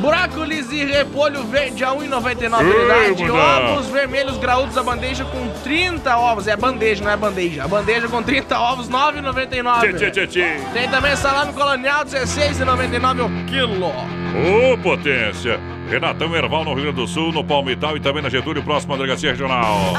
Brócolis 0.00 0.70
e 0.72 0.84
repolho 0.84 1.44
verde 1.44 1.84
a 1.84 1.90
1,99 1.90 2.54
a 2.54 3.04
Ei, 3.04 3.10
unidade. 3.12 3.72
Ovos 3.72 3.86
vermelhos 3.86 4.36
graúdos 4.38 4.76
a 4.76 4.82
bandeja 4.82 5.24
com 5.24 5.48
30 5.62 6.16
ovos. 6.16 6.46
É 6.48 6.56
bandeja, 6.56 7.04
não 7.04 7.10
é 7.10 7.16
bandeja. 7.16 7.64
A 7.64 7.68
bandeja 7.68 8.08
com 8.08 8.22
30 8.22 8.58
ovos, 8.58 8.88
9,99. 8.88 9.80
Tchê, 9.80 9.92
tchê, 9.92 10.10
tchê, 10.10 10.26
tchê. 10.26 10.56
Tem 10.72 10.88
também 10.88 11.14
salame 11.16 11.52
colonial, 11.52 12.04
16,99 12.04 13.26
o 13.26 13.46
quilo. 13.46 13.86
Ô, 13.86 14.78
potência! 14.78 15.60
Renatão 15.88 16.34
Erval, 16.34 16.64
no 16.64 16.72
Rio 16.72 16.84
Grande 16.84 16.96
do 16.96 17.06
Sul, 17.06 17.32
no 17.32 17.44
Palmital 17.44 17.96
e 17.96 18.00
também 18.00 18.22
na 18.22 18.30
Getúlio, 18.30 18.62
próximo 18.62 18.94
à 18.94 18.96
Delegacia 18.96 19.30
Regional. 19.30 19.92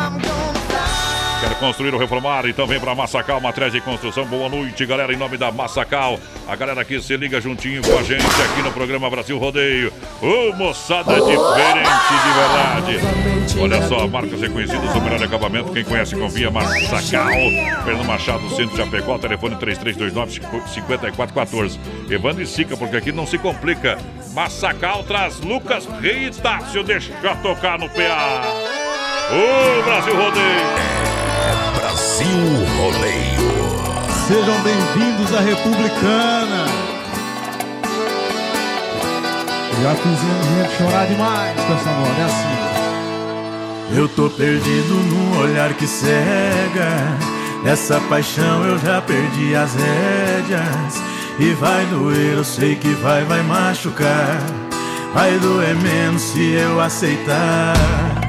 Quer 1.43 1.59
construir 1.59 1.93
ou 1.93 1.99
reformar? 1.99 2.45
Então 2.45 2.65
vem 2.65 2.79
pra 2.79 2.95
Massacal, 2.95 3.41
Matriz 3.41 3.73
de 3.73 3.81
Construção. 3.81 4.25
Boa 4.25 4.47
noite, 4.47 4.85
galera, 4.85 5.11
em 5.11 5.17
nome 5.17 5.35
da 5.35 5.51
Massacal. 5.51 6.17
A 6.47 6.55
galera 6.55 6.79
aqui 6.79 7.01
se 7.01 7.17
liga 7.17 7.41
juntinho 7.41 7.81
com 7.81 7.99
a 7.99 8.01
gente 8.01 8.23
aqui 8.23 8.61
no 8.61 8.71
programa 8.71 9.09
Brasil 9.09 9.37
Rodeio. 9.37 9.91
Ô, 10.21 10.53
moçada 10.55 11.15
diferente 11.15 12.13
de 12.23 12.31
verdade. 12.31 12.97
Olha 13.59 13.85
só, 13.89 14.07
marcas 14.07 14.39
reconhecidas, 14.39 14.95
o 14.95 15.01
melhor 15.01 15.21
acabamento. 15.21 15.73
Quem 15.73 15.83
conhece, 15.83 16.15
confia. 16.15 16.49
Massacal. 16.49 17.33
Fernando 17.83 18.05
Machado, 18.05 18.49
Centro 18.55 18.77
Chapecó, 18.77 19.17
telefone 19.17 19.57
3329-5414. 19.57 21.77
Evandro 22.09 22.41
e 22.41 22.47
Sica, 22.47 22.77
porque 22.77 22.95
aqui 22.95 23.11
não 23.11 23.27
se 23.27 23.37
complica. 23.37 23.97
Massacal 24.31 25.03
traz 25.03 25.41
Lucas 25.41 25.89
Rei 25.99 26.31
Tássio. 26.31 26.85
Deixa 26.85 27.11
tocar 27.43 27.77
no 27.77 27.89
PA. 27.89 28.43
Ô, 29.29 29.83
Brasil 29.83 30.15
Rodeio. 30.15 31.02
Brasil 31.75 32.65
Rodeio. 32.77 33.53
Sejam 34.27 34.61
bem-vindos 34.61 35.33
à 35.33 35.41
Republicana. 35.41 36.65
Já 39.81 39.95
fizemos 39.95 40.45
gente 40.45 40.77
chorar 40.77 41.05
demais 41.07 41.59
com 41.59 41.73
essa 41.73 41.89
moda, 41.89 42.21
é 42.21 42.23
assim. 42.23 42.53
Eu 43.97 44.07
tô 44.07 44.29
perdido 44.29 44.93
num 44.93 45.39
olhar 45.39 45.73
que 45.73 45.85
cega. 45.85 47.17
Nessa 47.63 47.99
paixão 48.01 48.65
eu 48.65 48.79
já 48.79 49.01
perdi 49.01 49.53
as 49.55 49.75
rédeas. 49.75 51.01
E 51.39 51.53
vai 51.53 51.85
doer, 51.87 52.37
eu 52.37 52.43
sei 52.43 52.75
que 52.75 52.89
vai, 52.89 53.23
vai 53.25 53.41
machucar. 53.43 54.39
Vai 55.13 55.37
doer 55.39 55.75
menos 55.75 56.21
se 56.21 56.53
eu 56.53 56.79
aceitar. 56.79 58.22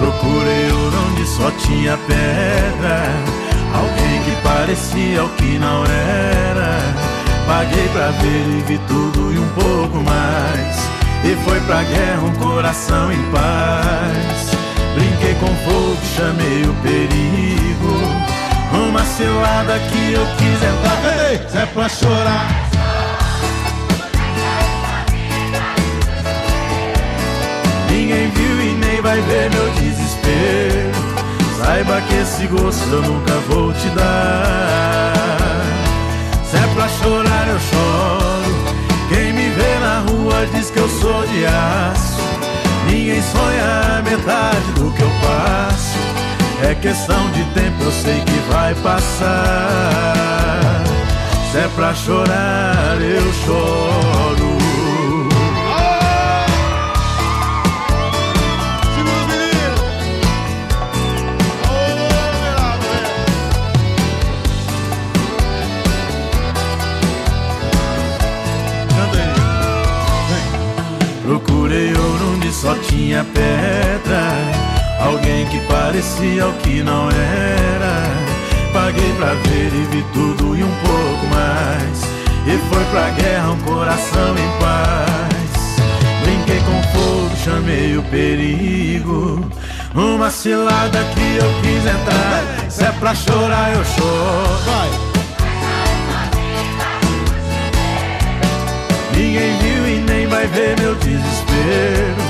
Procurei 0.00 0.70
onde 0.72 1.26
só 1.26 1.50
tinha 1.50 1.96
pedra. 1.98 3.02
Alguém 3.74 4.22
que 4.24 4.42
parecia 4.42 5.24
o 5.24 5.28
que 5.30 5.58
não 5.58 5.84
era. 5.84 6.78
Paguei 7.46 7.86
pra 7.88 8.08
ver 8.08 8.46
e 8.48 8.64
vi 8.66 8.78
tudo 8.88 9.32
e 9.32 9.38
um 9.38 9.48
pouco 9.48 9.98
mais. 9.98 10.76
E 11.22 11.36
foi 11.44 11.60
pra 11.60 11.82
guerra 11.82 12.22
um 12.22 12.34
coração 12.36 13.12
em 13.12 13.22
paz. 13.30 14.50
Brinquei 14.94 15.34
com 15.34 15.54
fogo, 15.64 15.98
chamei 16.16 16.62
o 16.62 16.74
perigo. 16.82 18.00
Uma 18.88 19.04
cilada 19.04 19.78
que 19.90 20.12
eu 20.14 20.26
quis 20.38 20.62
entrar. 20.62 21.30
Ei, 21.30 21.40
se 21.48 21.58
é 21.58 21.66
pra 21.66 21.88
chorar. 21.88 22.70
Vai 29.02 29.20
ver 29.22 29.50
meu 29.50 29.70
desespero. 29.70 30.90
Saiba 31.58 32.00
que 32.02 32.14
esse 32.14 32.46
gosto 32.46 32.88
eu 32.90 33.02
nunca 33.02 33.32
vou 33.48 33.72
te 33.72 33.88
dar. 33.90 35.12
Se 36.44 36.56
é 36.56 36.66
pra 36.74 36.88
chorar, 36.88 37.48
eu 37.48 37.60
choro. 37.60 38.54
Quem 39.08 39.32
me 39.32 39.50
vê 39.50 39.78
na 39.80 40.00
rua 40.00 40.46
diz 40.54 40.70
que 40.70 40.78
eu 40.78 40.88
sou 40.88 41.26
de 41.26 41.46
aço. 41.46 42.20
Ninguém 42.86 43.22
sonha 43.22 43.98
a 43.98 44.02
metade 44.02 44.72
do 44.74 44.90
que 44.92 45.02
eu 45.02 45.10
passo. 45.20 45.98
É 46.62 46.74
questão 46.74 47.30
de 47.30 47.44
tempo, 47.54 47.82
eu 47.82 47.92
sei 47.92 48.20
que 48.20 48.52
vai 48.52 48.74
passar. 48.76 49.32
Se 51.50 51.58
é 51.58 51.68
pra 51.74 51.94
chorar, 51.94 52.98
eu 53.00 53.32
choro. 53.44 54.49
Só 72.60 72.74
tinha 72.74 73.24
pedra. 73.24 74.20
Alguém 75.00 75.46
que 75.46 75.58
parecia 75.60 76.46
o 76.46 76.52
que 76.58 76.82
não 76.82 77.08
era. 77.08 78.70
Paguei 78.72 79.12
pra 79.14 79.28
ver 79.28 79.72
e 79.72 79.86
vi 79.90 80.04
tudo 80.12 80.54
e 80.54 80.62
um 80.62 80.74
pouco 80.84 81.26
mais. 81.28 82.02
E 82.46 82.58
foi 82.68 82.84
pra 82.84 83.08
guerra 83.10 83.50
um 83.52 83.58
coração 83.60 84.36
em 84.36 84.60
paz. 84.60 85.80
Brinquei 86.22 86.60
com 86.60 86.82
fogo, 86.92 87.30
chamei 87.42 87.96
o 87.96 88.02
perigo. 88.04 89.50
Uma 89.94 90.30
cilada 90.30 91.02
que 91.14 91.36
eu 91.38 91.50
quis 91.62 91.86
entrar. 91.86 92.70
Se 92.70 92.84
é 92.84 92.92
pra 92.92 93.14
chorar, 93.14 93.74
eu 93.74 93.84
choro. 93.84 95.10
Ninguém 99.16 99.58
viu 99.58 99.88
e 99.88 100.00
nem 100.00 100.26
vai 100.26 100.46
ver 100.46 100.78
meu 100.78 100.94
desespero. 100.96 102.29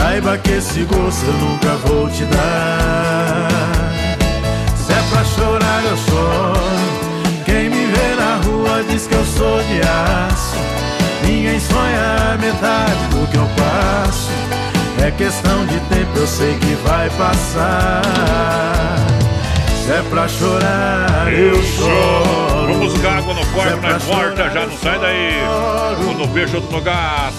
Saiba 0.00 0.38
que 0.38 0.52
esse 0.52 0.82
gosto 0.84 1.26
eu 1.26 1.32
nunca 1.34 1.76
vou 1.86 2.08
te 2.08 2.24
dar. 2.24 3.48
Se 4.74 4.92
é 4.92 5.02
pra 5.10 5.22
chorar, 5.24 5.84
eu 5.84 5.96
choro. 5.98 7.44
Quem 7.44 7.68
me 7.68 7.84
vê 7.84 8.14
na 8.16 8.36
rua 8.36 8.82
diz 8.88 9.06
que 9.06 9.14
eu 9.14 9.24
sou 9.26 9.62
de 9.62 9.82
aço. 9.82 10.56
Ninguém 11.22 11.60
sonha 11.60 12.32
a 12.32 12.38
metade 12.38 13.04
do 13.10 13.30
que 13.30 13.36
eu 13.36 13.46
passo. 13.58 14.30
É 15.04 15.10
questão 15.10 15.66
de 15.66 15.78
tempo, 15.80 16.18
eu 16.18 16.26
sei 16.26 16.54
que 16.54 16.74
vai 16.76 17.10
passar. 17.10 18.00
Se 19.90 19.94
é 19.96 20.02
pra 20.02 20.28
chorar, 20.28 21.32
eu 21.32 21.60
choro. 21.64 22.68
Vamos 22.68 22.92
buscar 22.92 23.18
água 23.18 23.34
no 23.34 23.42
Se 23.42 23.48
é 23.48 23.52
quarto, 23.52 23.80
pra 23.80 23.90
nós 23.90 24.04
volta, 24.04 24.36
chorar, 24.36 24.50
já 24.52 24.66
não 24.66 24.76
sai 24.78 24.98
daí. 25.00 26.16
No 26.16 26.28
peixe, 26.28 26.54
outro 26.54 26.70
no 26.70 26.80
gato. 26.80 27.34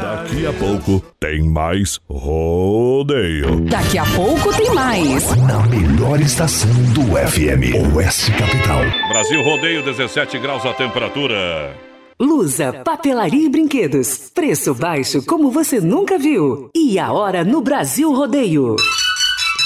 Daqui 0.00 0.46
a 0.46 0.52
pouco 0.52 1.02
tem 1.18 1.42
mais 1.42 1.98
rodeio. 2.08 3.62
Daqui 3.62 3.98
a 3.98 4.04
pouco 4.14 4.56
tem 4.56 4.72
mais. 4.72 5.34
Na 5.38 5.66
melhor 5.66 6.20
estação 6.20 6.70
do 6.94 7.02
FM, 7.02 7.96
Oeste 7.96 8.30
Capital. 8.30 8.82
Brasil 9.08 9.42
Rodeio, 9.42 9.82
17 9.82 10.38
graus 10.38 10.64
a 10.64 10.72
temperatura. 10.72 11.74
Lusa, 12.20 12.72
papelaria 12.84 13.46
e 13.46 13.48
brinquedos. 13.48 14.30
Preço 14.32 14.72
baixo 14.72 15.20
como 15.26 15.50
você 15.50 15.80
nunca 15.80 16.16
viu. 16.16 16.70
E 16.76 16.96
a 16.96 17.12
hora 17.12 17.42
no 17.42 17.60
Brasil 17.60 18.12
Rodeio. 18.12 18.76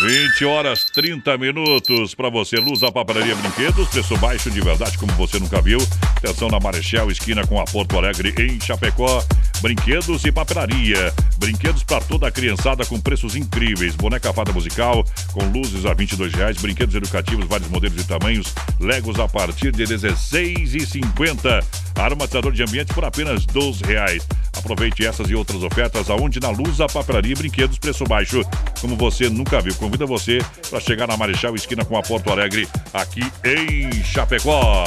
20 0.02 0.44
horas 0.46 0.84
30 0.92 1.38
minutos 1.38 2.12
para 2.12 2.28
você. 2.28 2.56
Luz 2.56 2.82
a 2.82 2.90
papelaria 2.90 3.36
brinquedos, 3.36 3.88
preço 3.88 4.16
baixo 4.16 4.50
de 4.50 4.60
verdade 4.60 4.98
como 4.98 5.12
você 5.12 5.38
nunca 5.38 5.62
viu. 5.62 5.78
Atenção 6.16 6.48
na 6.48 6.58
Marechal, 6.58 7.08
esquina 7.08 7.46
com 7.46 7.60
a 7.60 7.64
Porto 7.64 7.96
Alegre 7.96 8.34
em 8.36 8.60
Chapecó. 8.60 9.24
Brinquedos 9.60 10.24
e 10.24 10.32
papelaria. 10.32 11.14
Brinquedos 11.38 11.84
para 11.84 12.00
toda 12.00 12.26
a 12.26 12.32
criançada 12.32 12.84
com 12.84 13.00
preços 13.00 13.36
incríveis. 13.36 13.94
Boneca 13.94 14.32
fada 14.32 14.52
musical 14.52 15.04
com 15.32 15.44
luzes 15.44 15.86
a 15.86 15.94
22 15.94 16.32
reais. 16.34 16.60
Brinquedos 16.60 16.96
educativos, 16.96 17.46
vários 17.46 17.68
modelos 17.68 18.02
e 18.02 18.04
tamanhos. 18.04 18.52
Legos 18.80 19.20
a 19.20 19.28
partir 19.28 19.70
de 19.70 19.84
R$ 19.84 19.98
16,50. 19.98 21.64
Aromatizador 21.94 22.52
de 22.52 22.64
ambiente 22.64 22.92
por 22.92 23.04
apenas 23.04 23.46
12 23.46 23.84
reais. 23.84 24.26
Aproveite 24.56 25.06
essas 25.06 25.30
e 25.30 25.34
outras 25.34 25.62
ofertas 25.62 26.10
aonde 26.10 26.38
na 26.40 26.50
Luz 26.50 26.80
a 26.80 26.86
papelaria 26.86 27.32
e 27.32 27.36
brinquedos 27.36 27.78
preço 27.78 28.04
baixo 28.04 28.42
como 28.80 28.96
você 28.96 29.28
nunca 29.28 29.60
viu. 29.60 29.74
Convida 29.92 30.06
você 30.06 30.38
para 30.70 30.80
chegar 30.80 31.06
na 31.06 31.18
Marechal 31.18 31.54
esquina 31.54 31.84
com 31.84 31.98
a 31.98 32.02
Porto 32.02 32.30
Alegre 32.30 32.66
aqui 32.94 33.20
em 33.44 33.92
Chapecó. 34.02 34.84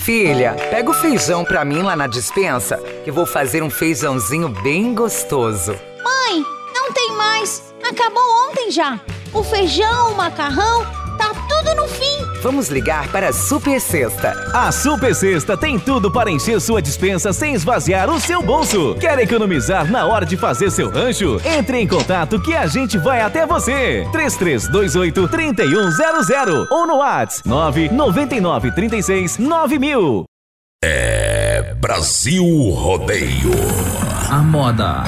Filha, 0.00 0.56
pega 0.70 0.90
o 0.90 0.94
feijão 0.94 1.44
pra 1.44 1.64
mim 1.64 1.82
lá 1.82 1.94
na 1.94 2.08
dispensa, 2.08 2.78
que 3.04 3.10
eu 3.10 3.14
vou 3.14 3.24
fazer 3.24 3.62
um 3.62 3.70
feijãozinho 3.70 4.48
bem 4.48 4.92
gostoso. 4.92 5.76
Mãe, 6.02 6.44
não 6.74 6.92
tem 6.92 7.12
mais. 7.12 7.72
Acabou 7.88 8.24
ontem 8.48 8.72
já. 8.72 9.00
O 9.32 9.44
feijão, 9.44 10.10
o 10.10 10.16
macarrão, 10.16 10.84
tá 11.16 11.32
tudo 11.48 11.74
no 11.74 11.88
fim. 11.88 12.40
Vamos 12.42 12.68
ligar 12.68 13.08
para 13.08 13.28
a 13.28 13.32
Super 13.32 13.80
Sexta. 13.80 14.32
A 14.52 14.72
Super 14.72 15.14
Sexta 15.14 15.56
tem 15.56 15.78
tudo 15.78 16.10
para 16.10 16.30
encher 16.30 16.60
sua 16.60 16.82
dispensa 16.82 17.32
sem 17.32 17.54
esvaziar 17.54 18.10
o 18.10 18.20
seu 18.20 18.42
bolso. 18.42 18.96
Quer 19.00 19.18
economizar 19.20 19.90
na 19.90 20.06
hora 20.06 20.26
de 20.26 20.36
fazer 20.36 20.70
seu 20.70 20.90
rancho? 20.90 21.40
Entre 21.44 21.78
em 21.78 21.86
contato 21.86 22.40
que 22.40 22.54
a 22.54 22.66
gente 22.66 22.98
vai 22.98 23.20
até 23.20 23.46
você. 23.46 24.06
3328 24.12 25.28
3100 25.28 26.66
ou 26.70 26.86
no 26.86 26.96
WhatsApp 26.96 27.48
999 27.48 28.72
36 28.72 29.38
9000. 29.38 30.24
É 30.84 31.74
Brasil 31.80 32.44
Rodeio. 32.70 33.52
A 34.28 34.38
moda 34.38 35.04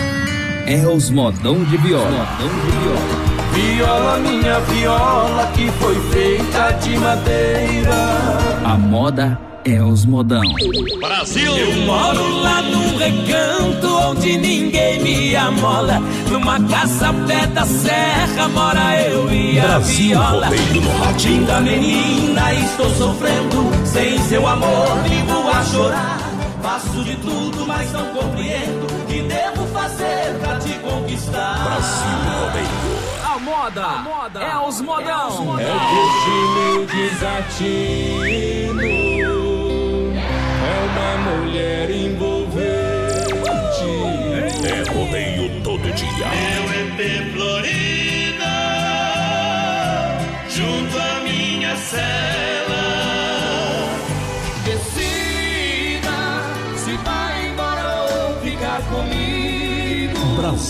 é 0.67 0.87
os 0.87 1.11
modão 1.11 1.65
de 1.65 1.77
viola. 1.77 2.11
Modão 2.11 2.49
de 2.49 2.71
viola. 2.79 3.14
Viola, 3.55 4.19
minha 4.19 4.59
viola, 4.61 5.47
que 5.55 5.71
foi 5.79 5.95
feita 6.11 6.73
de 6.73 6.99
madeira. 6.99 7.95
A 8.65 8.77
moda 8.77 9.39
é 9.65 9.81
os 9.81 10.05
modão. 10.05 10.43
Brasil! 11.01 11.57
Eu 11.57 11.87
moro 11.87 12.41
lá 12.41 12.63
num 12.63 12.97
recanto 12.97 13.87
onde 13.87 14.37
ninguém 14.37 15.01
me 15.01 15.37
amola. 15.37 16.01
Numa 16.29 16.61
casa 16.69 17.13
pé 17.27 17.47
da 17.47 17.65
serra 17.65 18.49
mora 18.49 19.01
eu 19.01 19.31
e 19.33 19.61
a 19.61 19.63
Brasil 19.63 20.09
viola. 20.09 20.47
Rádio. 21.05 21.31
Linda 21.31 21.61
menina, 21.61 22.55
estou 22.55 22.91
sofrendo. 22.91 23.71
Sem 23.85 24.19
seu 24.25 24.47
amor, 24.47 24.99
vivo 25.09 25.49
a 25.49 25.65
chorar. 25.65 26.19
Faço 26.61 27.05
de 27.05 27.15
tudo, 27.17 27.67
mas 27.67 27.93
não 27.93 28.07
compreendo. 28.07 28.87
O 28.87 29.07
que 29.07 29.23
devo 29.23 29.67
fazer 29.69 30.37
pra 30.41 30.57
te 30.57 30.73
conquistar? 30.81 31.63
Brasil 31.63 32.19
Rodeio. 32.41 32.84
A 33.55 34.03
moda, 34.03 34.41
é 34.41 34.59
os 34.59 34.81
modão. 34.81 35.59
É 35.59 35.73
o 35.73 36.55
meu 36.55 36.87
desatino. 36.87 38.83
É 40.61 40.77
uma 40.91 41.17
mulher 41.31 41.89
envolvente. 41.89 42.65
É 44.67 44.83
rodeio 44.93 45.63
todo 45.63 45.93
dia. 45.93 46.27
Meu 46.29 46.65
EP 46.81 46.99
Florida, 47.33 48.55
junto 50.51 50.99
à 50.99 51.21
minha 51.21 51.77
cela. 51.77 52.44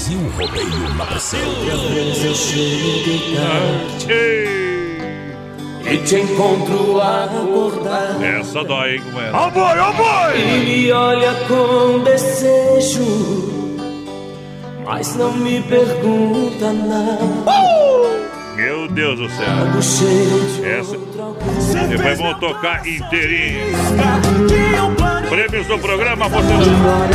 Brasil 0.04 0.20
Rodeio 0.36 0.94
na 0.96 1.04
às 1.04 1.32
vezes 1.32 2.24
eu 2.24 2.34
chego 2.34 3.04
de 3.04 3.36
tarde 3.36 4.12
e 5.90 5.98
te 6.04 6.16
encontro 6.16 7.00
acordado. 7.00 8.22
Essa 8.22 8.62
dói, 8.64 8.96
hein, 8.96 9.02
comendo? 9.02 9.34
Ó 9.34 9.50
boi, 9.50 9.78
ó 9.78 9.92
boi! 9.94 10.38
E 10.38 10.58
me 10.66 10.92
olha 10.92 11.34
com 11.48 12.00
desejo, 12.00 13.00
mas 14.84 15.16
não 15.16 15.32
me 15.32 15.62
pergunta 15.62 16.70
nada. 16.70 17.20
Meu 18.56 18.86
Deus 18.88 19.18
do 19.18 19.28
céu. 19.30 19.46
Essa. 20.66 20.98
Depois 21.88 22.18
vamos 22.18 22.40
tocar 22.40 22.86
inteirinho. 22.86 23.72
Prêmios 25.34 25.66
do 25.66 25.76
programa, 25.80 26.28
você 26.28 26.46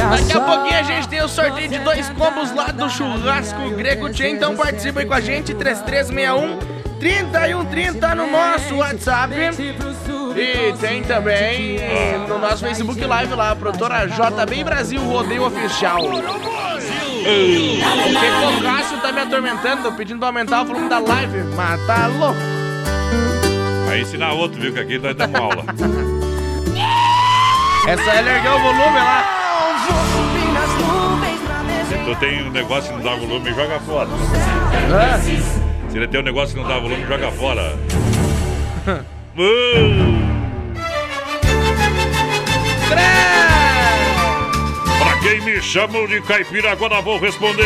Daqui 0.09 0.33
a 0.33 0.41
pouquinho 0.41 0.77
a 0.77 0.83
gente 0.83 1.07
tem 1.07 1.21
o 1.21 1.29
sorteio 1.29 1.69
de 1.69 1.79
dois 1.79 2.09
combos 2.09 2.53
lá 2.53 2.65
do 2.65 2.89
churrasco 2.89 3.69
grego 3.69 4.09
Tchê, 4.09 4.27
então 4.27 4.57
participa 4.57 4.99
aí 4.99 5.05
com 5.05 5.13
a 5.13 5.21
gente, 5.21 5.53
3361 5.53 6.59
3130 6.99 8.15
no 8.15 8.29
nosso 8.29 8.75
WhatsApp. 8.75 9.33
E 10.35 10.73
tem 10.81 11.01
também 11.01 11.79
no 12.27 12.39
nosso 12.39 12.65
Facebook 12.65 12.99
Live 12.99 13.33
lá, 13.35 13.51
a 13.51 13.55
produtora 13.55 14.05
JB 14.05 14.65
Brasil 14.65 14.99
Rodeio 14.99 15.45
Oficial. 15.45 16.03
O 16.03 16.11
que 16.11 17.79
o 18.59 18.61
Cássio 18.61 18.97
tá 18.97 19.13
me 19.13 19.21
atormentando, 19.21 19.93
pedindo 19.93 20.19
pra 20.19 20.27
aumentar 20.27 20.63
o 20.63 20.65
volume 20.65 20.89
da 20.89 20.99
live. 20.99 21.37
Mas 21.55 21.87
tá 21.87 22.07
louco. 22.07 22.35
Vai 23.85 24.01
ensinar 24.01 24.33
outro, 24.33 24.59
viu? 24.59 24.73
Que 24.73 24.79
aqui 24.81 24.99
nós 24.99 25.15
damos 25.15 25.39
aula. 25.39 25.63
Essa 27.89 28.11
é 28.11 28.21
largar 28.21 28.55
o 28.55 28.59
volume 28.59 28.99
lá. 28.99 29.25
Se 31.89 31.97
tu 31.97 32.15
tem 32.19 32.43
um 32.43 32.51
negócio 32.51 32.91
que 32.91 32.97
não 32.97 33.03
dá 33.03 33.15
volume, 33.15 33.51
joga 33.51 33.79
fora. 33.79 34.09
Se 35.89 35.97
ele 35.97 36.07
tem 36.07 36.19
um 36.19 36.23
negócio 36.23 36.55
que 36.55 36.61
não 36.61 36.69
dá 36.69 36.77
volume, 36.77 37.03
joga 37.07 37.31
fora. 37.31 37.75
Uh! 39.37 40.19
Pra 44.99 45.17
quem 45.21 45.41
me 45.41 45.61
chamou 45.61 46.07
de 46.07 46.21
caipira, 46.21 46.71
agora 46.73 47.01
vou 47.01 47.17
responder. 47.17 47.63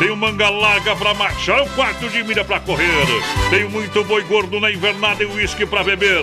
Tenho 0.00 0.16
manga 0.16 0.48
larga 0.48 0.96
pra 0.96 1.12
marchar, 1.12 1.60
um 1.60 1.68
quarto 1.68 2.08
de 2.08 2.24
milha 2.24 2.42
pra 2.42 2.58
correr. 2.58 3.06
Tenho 3.50 3.68
muito 3.68 4.02
boi 4.02 4.22
gordo 4.24 4.58
na 4.58 4.72
invernada 4.72 5.22
e 5.22 5.26
uísque 5.26 5.66
pra 5.66 5.84
beber. 5.84 6.22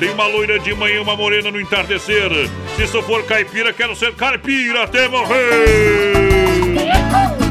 Tenho 0.00 0.12
uma 0.12 0.26
loira 0.26 0.58
de 0.58 0.74
manhã 0.74 0.96
e 0.96 0.98
uma 0.98 1.14
morena 1.14 1.48
no 1.48 1.60
entardecer. 1.60 2.28
Se 2.74 2.82
isso 2.82 3.00
for 3.04 3.22
caipira, 3.24 3.72
quero 3.72 3.94
ser 3.94 4.12
caipira 4.14 4.82
até 4.82 5.06
morrer. 5.06 5.36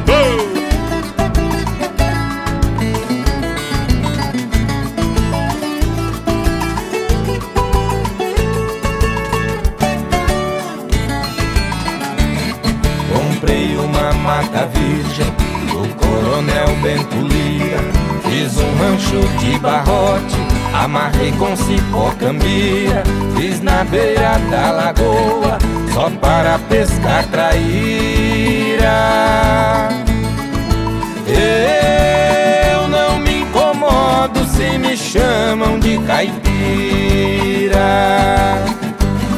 Oh! 0.10 0.51
Comprei 13.13 13.77
uma 13.77 14.12
virgem 14.65 15.51
Coronel. 16.41 16.71
Fiz 18.23 18.58
um 18.58 18.75
rancho 18.77 19.19
de 19.38 19.60
barrote, 19.60 20.36
amarrei 20.73 21.32
com 21.34 21.56
cipó 21.56 22.12
cambira. 22.19 23.04
Fiz 23.36 23.62
na 23.62 23.84
beira 23.84 24.39
da 24.49 24.71
lagoa, 24.71 25.60
só 25.93 26.10
para 26.10 26.58
pescar 26.60 27.25
traíra. 27.27 28.89
Eu 31.27 32.88
não 32.88 33.19
me 33.19 33.41
incomodo 33.41 34.43
se 34.45 34.77
me 34.80 34.97
chamam 34.97 35.77
de 35.80 35.99
caipira. 35.99 36.49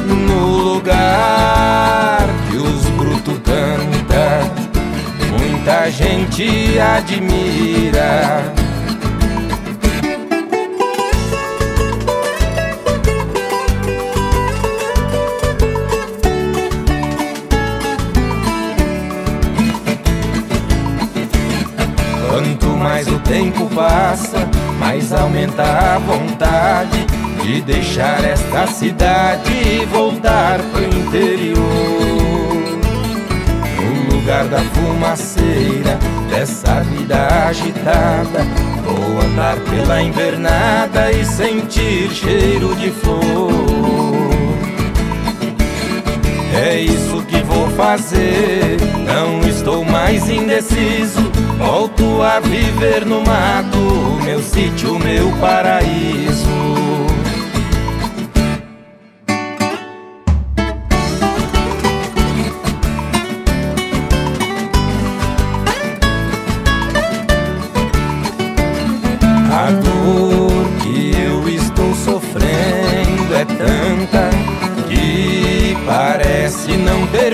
No 0.06 0.74
lugar 0.74 2.26
muita 5.74 5.90
gente 5.90 6.78
admira. 6.78 8.44
Quanto 22.28 22.66
mais 22.68 23.08
o 23.08 23.18
tempo 23.20 23.68
passa, 23.74 24.48
mais 24.78 25.12
aumenta 25.12 25.62
a 25.62 25.98
vontade 25.98 27.04
de 27.42 27.60
deixar 27.62 28.24
esta 28.24 28.68
cidade 28.68 29.50
e 29.52 29.84
voltar 29.86 30.60
pro 30.72 30.84
interior. 30.84 32.73
Lugar 34.24 34.46
da 34.46 34.58
fumaceira, 34.58 35.98
dessa 36.30 36.80
vida 36.80 37.28
agitada, 37.46 38.40
vou 38.82 39.20
andar 39.20 39.54
pela 39.68 40.00
invernada 40.00 41.12
e 41.12 41.26
sentir 41.26 42.10
cheiro 42.10 42.74
de 42.74 42.90
flor. 42.90 43.52
É 46.54 46.80
isso 46.80 47.22
que 47.28 47.36
vou 47.42 47.68
fazer, 47.72 48.78
não 49.04 49.46
estou 49.46 49.84
mais 49.84 50.26
indeciso. 50.30 51.30
Volto 51.58 52.22
a 52.22 52.40
viver 52.40 53.04
no 53.04 53.20
mato, 53.20 53.76
meu 54.24 54.42
sítio, 54.42 54.98
meu 55.00 55.30
paraíso. 55.32 56.48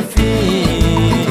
Fim. 0.03 1.27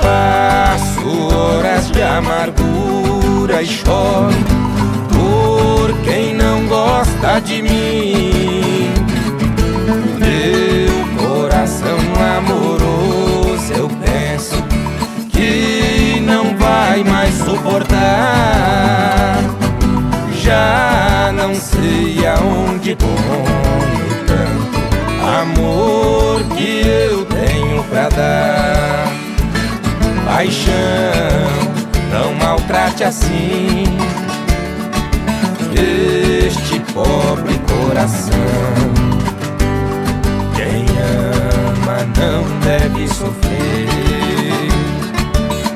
Passo 0.00 1.34
horas 1.34 1.90
de 1.90 2.02
amargura 2.02 3.62
e 3.62 3.66
choro 3.66 4.34
por 5.08 5.92
quem 6.04 6.34
não 6.34 6.66
gosta 6.66 7.40
de 7.40 7.62
mim. 7.62 8.92
Meu 10.18 11.28
coração 11.28 11.98
amoroso, 12.36 13.72
eu 13.76 13.88
penso 13.88 14.62
que 15.30 16.20
não 16.20 16.56
vai 16.56 17.02
mais 17.04 17.34
suportar. 17.34 18.00
Já 20.40 21.32
não 21.34 21.54
sei 21.54 22.26
aonde 22.26 22.94
tanto 22.96 24.29
amor 25.40 26.42
que 26.56 26.86
eu 26.86 27.24
tenho 27.24 27.82
pra 27.84 28.08
dar. 28.08 29.12
Paixão, 30.24 30.72
não 32.12 32.34
maltrate 32.34 33.04
assim 33.04 33.84
este 35.72 36.78
pobre 36.92 37.58
coração. 37.60 38.34
Quem 40.54 40.84
ama 40.98 42.06
não 42.18 42.60
deve 42.60 43.08
sofrer. 43.08 43.88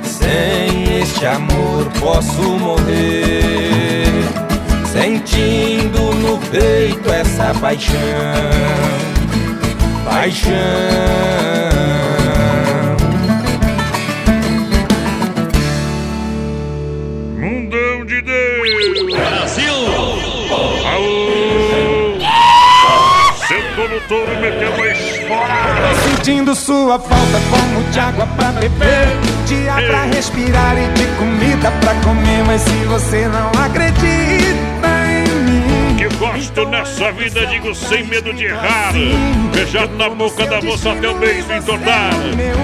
Sem 0.04 1.00
este 1.00 1.26
amor 1.26 1.90
posso 2.00 2.42
morrer. 2.42 4.04
Sentindo 4.92 6.14
no 6.14 6.38
peito 6.50 7.10
essa 7.10 7.54
paixão. 7.60 9.13
Paixão. 10.14 10.52
Mundão 17.36 18.06
de 18.06 18.22
Deus! 18.22 19.12
Brasil! 19.12 19.74
Aô! 20.86 22.16
Sentou 23.48 23.88
no 23.88 24.00
touro, 24.02 24.40
meteu 24.40 24.72
uma 24.72 24.86
espora! 24.86 25.88
Tô 25.88 26.08
sentindo 26.08 26.54
sua 26.54 26.96
falta 27.00 27.40
como 27.50 27.82
de 27.90 27.98
água 27.98 28.28
pra 28.36 28.52
beber 28.52 29.08
De 29.46 29.68
ar 29.68 29.82
pra 29.82 30.04
respirar 30.04 30.78
e 30.78 30.86
de 30.96 31.06
comida 31.18 31.72
pra 31.80 31.92
comer 32.04 32.44
Mas 32.46 32.60
se 32.60 32.84
você 32.84 33.26
não 33.26 33.50
acredita 33.64 34.73
Nessa 36.62 37.10
vida, 37.12 37.46
digo 37.46 37.74
sem 37.74 38.04
medo 38.04 38.32
de 38.32 38.44
errar. 38.44 38.92
Beijar 39.52 39.88
na 39.88 40.08
boca 40.08 40.46
da 40.46 40.60
moça 40.62 40.92
até 40.92 41.08
o 41.08 41.14
beijo 41.18 41.52
entortar. 41.52 42.10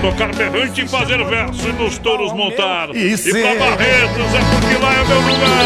Tocar 0.01 0.35
berrante 0.35 0.83
e 0.83 0.89
fazer 0.89 1.25
verso 1.25 1.69
e 1.69 1.73
nos 1.73 1.99
touros 1.99 2.33
montar. 2.33 2.89
E 2.95 3.15
E 3.15 3.33
pra 3.33 3.55
Barretos 3.57 4.35
é 4.35 4.41
porque 4.51 4.77
lá 4.83 4.95
é 4.95 5.05
meu 5.05 5.21
lugar. 5.21 5.65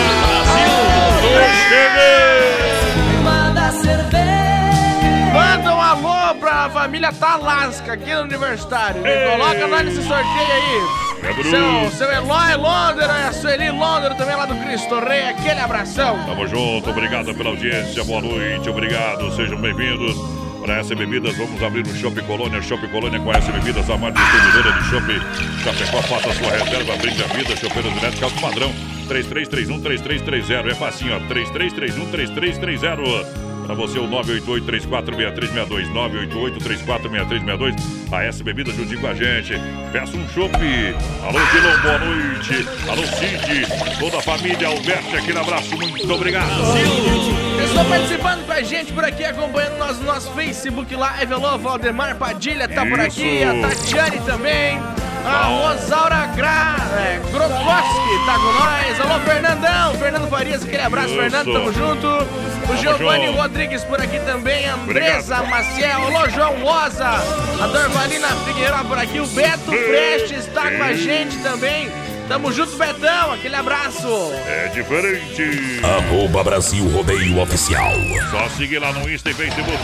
Tô 1.20 1.28
chegando! 1.68 3.22
Manda 3.22 3.72
cerveja. 3.72 5.32
Manda 5.32 5.74
um 5.74 5.80
alô 5.80 6.34
pra 6.36 6.70
família 6.70 7.12
Talasca 7.12 7.92
aqui 7.92 8.12
no 8.14 8.20
aniversário. 8.22 9.06
Ei. 9.06 9.30
Coloca 9.30 9.66
nós 9.66 9.84
nesse 9.84 10.02
sorteio 10.02 10.52
aí. 10.52 11.03
É. 11.24 11.42
Seu, 11.42 11.90
seu 11.90 12.12
Eloy 12.12 12.54
Londero 12.56 13.12
e 13.12 13.22
a 13.22 13.32
Sueli 13.32 13.70
Londero 13.70 14.14
também 14.14 14.36
lá 14.36 14.44
do 14.44 14.54
Cristo 14.56 15.00
Rei. 15.00 15.30
Aquele 15.30 15.60
abração. 15.60 16.22
Tamo 16.26 16.46
junto, 16.46 16.90
obrigado 16.90 17.34
pela 17.34 17.48
audiência, 17.50 18.04
boa 18.04 18.20
noite, 18.20 18.68
obrigado, 18.68 19.34
sejam 19.34 19.58
bem-vindos. 19.58 20.14
Para 20.64 20.78
essa 20.78 20.94
bebidas, 20.94 21.36
vamos 21.36 21.62
abrir 21.62 21.86
o 21.86 21.94
Shopping 21.94 22.24
Colônia. 22.24 22.62
Shopping 22.62 22.88
Colônia 22.88 23.20
com 23.20 23.30
essa 23.30 23.52
bebidas, 23.52 23.90
a 23.90 23.98
mais 23.98 24.14
distribuidora 24.14 24.72
de 24.72 24.84
Shopping 24.88 25.20
Chapecó. 25.62 26.00
Faça 26.02 26.32
sua 26.32 26.52
reserva, 26.52 26.96
brinde 26.96 27.22
a 27.22 27.26
vida, 27.26 27.54
chopeiro 27.54 27.90
direto, 27.90 28.24
alto 28.24 28.40
padrão. 28.40 28.72
3331-3330. 29.06 30.70
É 30.70 30.74
facinho, 30.74 31.16
ó. 31.16 31.20
3331-3330. 31.20 33.43
Pra 33.64 33.74
você, 33.74 33.98
o 33.98 34.06
988-346362. 34.08 35.92
988-346362. 35.92 37.74
A 38.12 38.24
S 38.24 38.42
Bebida 38.42 38.70
juntinho 38.72 39.00
com 39.00 39.06
a 39.06 39.14
gente. 39.14 39.54
Peça 39.92 40.16
um 40.16 40.28
chopp. 40.28 40.54
Alô, 41.22 41.38
Dilão, 41.50 41.80
boa 41.82 41.98
noite. 41.98 42.68
Alô, 42.88 43.02
Cid. 43.02 43.66
Toda 43.98 44.18
a 44.18 44.22
família, 44.22 44.68
Alberto, 44.68 45.16
aquele 45.16 45.38
abraço. 45.38 45.76
Muito 45.76 46.12
obrigado. 46.12 46.50
Pessoal 47.56 47.84
participando 47.86 48.46
com 48.46 48.52
a 48.52 48.62
gente 48.62 48.92
por 48.92 49.04
aqui, 49.04 49.24
acompanhando 49.24 49.78
nós 49.78 49.98
no 49.98 50.04
nosso 50.04 50.30
Facebook 50.32 50.94
Live. 50.94 51.32
Alô, 51.32 51.58
Valdemar 51.58 52.16
Padilha 52.16 52.68
tá 52.68 52.84
por 52.84 53.00
aqui, 53.00 53.42
a 53.42 53.68
Tatiane 53.68 54.20
também. 54.20 54.78
A 55.24 55.44
Rosaura 55.46 56.26
Gra, 56.36 56.76
é, 56.98 57.18
Grokoski 57.30 58.26
tá 58.26 58.34
com 58.34 58.52
nós. 58.52 59.00
Alô, 59.00 59.20
Fernandão, 59.20 59.94
Fernando 59.94 60.28
Farias, 60.28 60.62
aquele 60.62 60.82
abraço, 60.82 61.08
Isso. 61.08 61.18
Fernando, 61.18 61.52
tamo 61.52 61.72
junto. 61.72 62.06
O 62.06 62.76
Giovanni. 62.76 63.26
Rodrigues 63.34 63.84
por 63.84 64.00
aqui 64.00 64.18
também, 64.20 64.66
Andresa 64.66 65.42
Maciel, 65.42 66.02
alô, 66.06 66.28
João 66.30 66.54
Rosa, 66.60 67.06
a 67.06 67.66
Dorvalina 67.66 68.28
Figueiredo 68.46 68.84
por 68.86 68.98
aqui, 68.98 69.20
o 69.20 69.26
Beto 69.26 69.70
Prestes 69.70 70.46
tá 70.46 70.70
com 70.70 70.82
a 70.82 70.92
gente 70.94 71.36
também. 71.38 71.90
Tamo 72.28 72.50
junto, 72.52 72.76
Betão, 72.76 73.32
aquele 73.32 73.54
abraço. 73.54 74.08
É 74.46 74.68
diferente. 74.68 75.80
Arroba 75.84 76.42
Brasil 76.42 76.88
Rodeio 76.88 77.38
Oficial. 77.38 77.92
Só 78.30 78.48
seguir 78.48 78.78
lá 78.78 78.92
no 78.92 79.08
Insta 79.10 79.30
e 79.30 79.34
Facebook. 79.34 79.78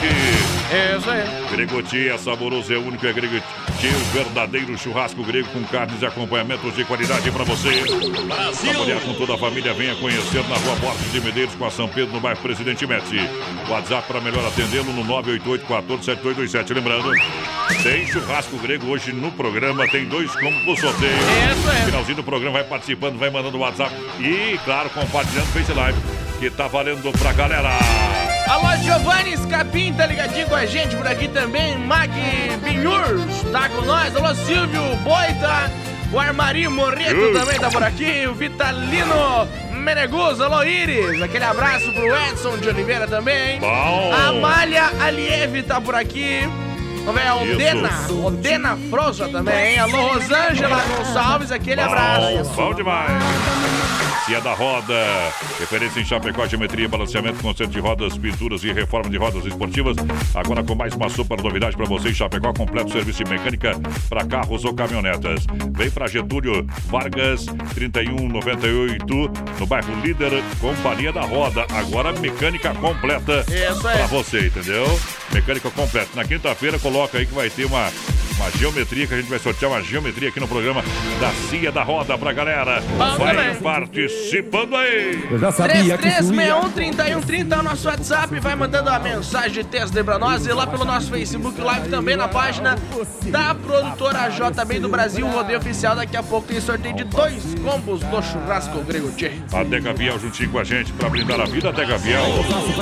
É 0.72 0.96
isso 0.96 1.10
aí. 1.10 1.50
Gregotti 1.50 2.08
é 2.08 2.16
saboroso, 2.16 2.72
é 2.72 2.78
único, 2.78 3.06
é 3.06 3.12
Gregotti, 3.12 3.44
o 3.84 4.12
verdadeiro 4.12 4.76
churrasco 4.78 5.22
grego 5.22 5.48
com 5.52 5.62
carnes 5.64 6.00
e 6.00 6.06
acompanhamentos 6.06 6.74
de 6.74 6.84
qualidade 6.84 7.30
pra 7.30 7.44
você. 7.44 7.82
Brasil! 8.26 8.72
mulher 8.74 9.00
com 9.02 9.14
toda 9.14 9.34
a 9.34 9.38
família, 9.38 9.74
venha 9.74 9.94
conhecer 9.96 10.42
na 10.48 10.56
rua 10.56 10.74
Borges 10.76 11.12
de 11.12 11.20
Medeiros 11.20 11.54
com 11.54 11.66
a 11.66 11.70
São 11.70 11.88
Pedro, 11.88 12.14
no 12.14 12.20
bairro 12.20 12.40
Presidente 12.40 12.86
Médici. 12.86 13.20
WhatsApp 13.68 14.08
para 14.08 14.20
melhor 14.20 14.46
atendê-lo 14.46 14.92
no 14.92 15.04
988-147227. 15.04 16.74
Lembrando, 16.74 17.12
tem 17.82 18.06
churrasco 18.06 18.56
grego 18.58 18.86
hoje 18.86 19.12
no 19.12 19.30
programa, 19.32 19.86
tem 19.88 20.06
dois 20.06 20.30
combos 20.36 20.62
pro 20.62 20.76
sorteio. 20.76 21.12
Isso 21.12 21.70
é. 21.70 21.84
Finalzinho 21.84 22.16
do 22.16 22.24
programa, 22.30 22.58
vai 22.58 22.64
participando, 22.64 23.18
vai 23.18 23.28
mandando 23.28 23.58
o 23.58 23.60
WhatsApp 23.60 23.92
e, 24.20 24.56
claro, 24.64 24.88
compartilhando 24.90 25.48
o 25.48 25.52
Face 25.52 25.72
Live, 25.72 25.98
que 26.38 26.48
tá 26.48 26.68
valendo 26.68 27.10
pra 27.18 27.32
galera. 27.32 27.70
Alô, 28.46 28.76
Giovanni 28.76 29.36
Scapim, 29.36 29.92
tá 29.92 30.06
ligadinho 30.06 30.46
com 30.46 30.54
a 30.54 30.64
gente 30.64 30.94
por 30.94 31.06
aqui 31.08 31.26
também. 31.26 31.76
Mag 31.78 32.12
Binhurs, 32.62 33.42
tá 33.50 33.68
com 33.68 33.82
nós. 33.82 34.14
Alô, 34.14 34.32
Silvio 34.34 34.96
Boita. 35.02 35.72
O 36.12 36.18
Armarinho 36.18 36.70
Morreto 36.70 37.32
também 37.32 37.58
tá 37.58 37.68
por 37.68 37.82
aqui. 37.82 38.26
O 38.26 38.34
Vitalino 38.34 39.46
Meneguz, 39.72 40.40
alô, 40.40 40.62
Iris. 40.62 41.20
Aquele 41.22 41.44
abraço 41.44 41.92
pro 41.92 42.16
Edson 42.16 42.58
de 42.58 42.68
Oliveira 42.68 43.06
também. 43.08 43.58
Bom. 43.58 44.12
A 44.12 44.28
Amália 44.28 44.90
Aliev 45.00 45.62
tá 45.62 45.80
por 45.80 45.94
aqui. 45.94 46.48
Vamos 47.12 47.22
ver, 47.22 47.26
a. 47.28 47.36
Odena, 47.36 48.26
Odena 48.26 48.78
Frosa 48.88 49.28
também. 49.28 49.78
Alô, 49.78 50.14
Rosângela 50.14 50.80
Gonçalves, 50.82 51.50
aquele 51.50 51.80
abraço. 51.80 52.50
Bom, 52.54 52.74
bom 52.74 53.79
demais. 54.30 54.40
Cia 54.40 54.40
da 54.40 54.54
Roda, 54.54 54.94
referência 55.58 56.00
em 56.00 56.04
Chapecó, 56.04 56.46
geometria, 56.46 56.88
balanceamento, 56.88 57.42
conserto 57.42 57.72
de 57.72 57.80
rodas, 57.80 58.16
pinturas 58.16 58.62
e 58.62 58.72
reforma 58.72 59.10
de 59.10 59.16
rodas 59.16 59.44
esportivas. 59.44 59.96
Agora 60.34 60.62
com 60.62 60.74
mais 60.76 60.94
uma 60.94 61.08
super 61.08 61.42
novidade 61.42 61.76
para 61.76 61.86
você 61.86 62.10
em 62.10 62.14
Chapecó, 62.14 62.52
completo 62.52 62.92
serviço 62.92 63.24
de 63.24 63.30
mecânica 63.30 63.72
para 64.08 64.24
carros 64.24 64.64
ou 64.64 64.72
caminhonetas. 64.72 65.44
Vem 65.72 65.90
para 65.90 66.06
Getúlio 66.06 66.64
Vargas, 66.86 67.46
3198, 67.74 69.32
no 69.58 69.66
bairro 69.66 70.00
Líder, 70.00 70.30
Companhia 70.60 71.12
da 71.12 71.22
Roda. 71.22 71.66
Agora 71.70 72.12
mecânica 72.12 72.72
completa 72.74 73.44
para 73.82 74.06
você, 74.06 74.46
entendeu? 74.46 74.86
Mecânica 75.32 75.70
completa. 75.70 76.10
Na 76.14 76.24
quinta-feira 76.24 76.78
coloca 76.78 77.18
aí 77.18 77.26
que 77.26 77.34
vai 77.34 77.50
ter 77.50 77.64
uma 77.64 77.90
uma 78.40 78.50
geometria 78.52 79.06
que 79.06 79.12
a 79.12 79.16
gente 79.18 79.28
vai 79.28 79.38
sortear 79.38 79.70
uma 79.70 79.82
geometria 79.82 80.30
aqui 80.30 80.40
no 80.40 80.48
programa 80.48 80.82
da 81.20 81.30
Cia 81.48 81.70
da 81.70 81.82
Roda 81.82 82.16
pra 82.16 82.32
galera. 82.32 82.80
Bom 82.96 83.18
Vai 83.18 83.36
também. 83.36 83.54
participando 83.56 84.76
aí. 84.76 85.28
Eu 85.30 85.38
já 85.38 85.52
sabia 85.52 85.98
que 85.98 86.08
isso 86.08 86.32
ia... 86.34 86.54
3361-3130 86.54 87.52
é 87.52 87.58
o 87.58 87.62
nosso 87.62 87.86
WhatsApp. 87.86 88.40
Vai 88.40 88.56
mandando 88.56 88.88
a 88.88 88.98
mensagem 88.98 89.62
de 89.62 89.64
texto 89.64 90.02
pra 90.02 90.18
nós. 90.18 90.46
E 90.46 90.52
lá 90.52 90.66
pelo 90.66 90.86
nosso 90.86 91.10
Facebook 91.10 91.60
Live 91.60 91.90
também 91.90 92.16
na 92.16 92.28
página 92.28 92.78
da 93.26 93.54
produtora 93.54 94.30
JB 94.30 94.80
do 94.80 94.88
Brasil 94.88 95.26
Rodeio 95.28 95.58
Oficial. 95.58 95.94
Daqui 95.94 96.16
a 96.16 96.22
pouco 96.22 96.48
tem 96.48 96.60
sorteio 96.60 96.96
de 96.96 97.04
dois 97.04 97.54
combos 97.62 98.00
do 98.00 98.22
churrasco 98.22 98.80
grego 98.82 99.12
Tchê. 99.12 99.32
A 99.52 99.62
Dega 99.62 99.92
Viel 99.92 100.18
juntinho 100.18 100.50
com 100.50 100.58
a 100.58 100.64
gente 100.64 100.92
para 100.94 101.10
brindar 101.10 101.40
a 101.40 101.44
vida. 101.44 101.68
A 101.68 101.72
Dega 101.72 101.98
Viel, 101.98 102.20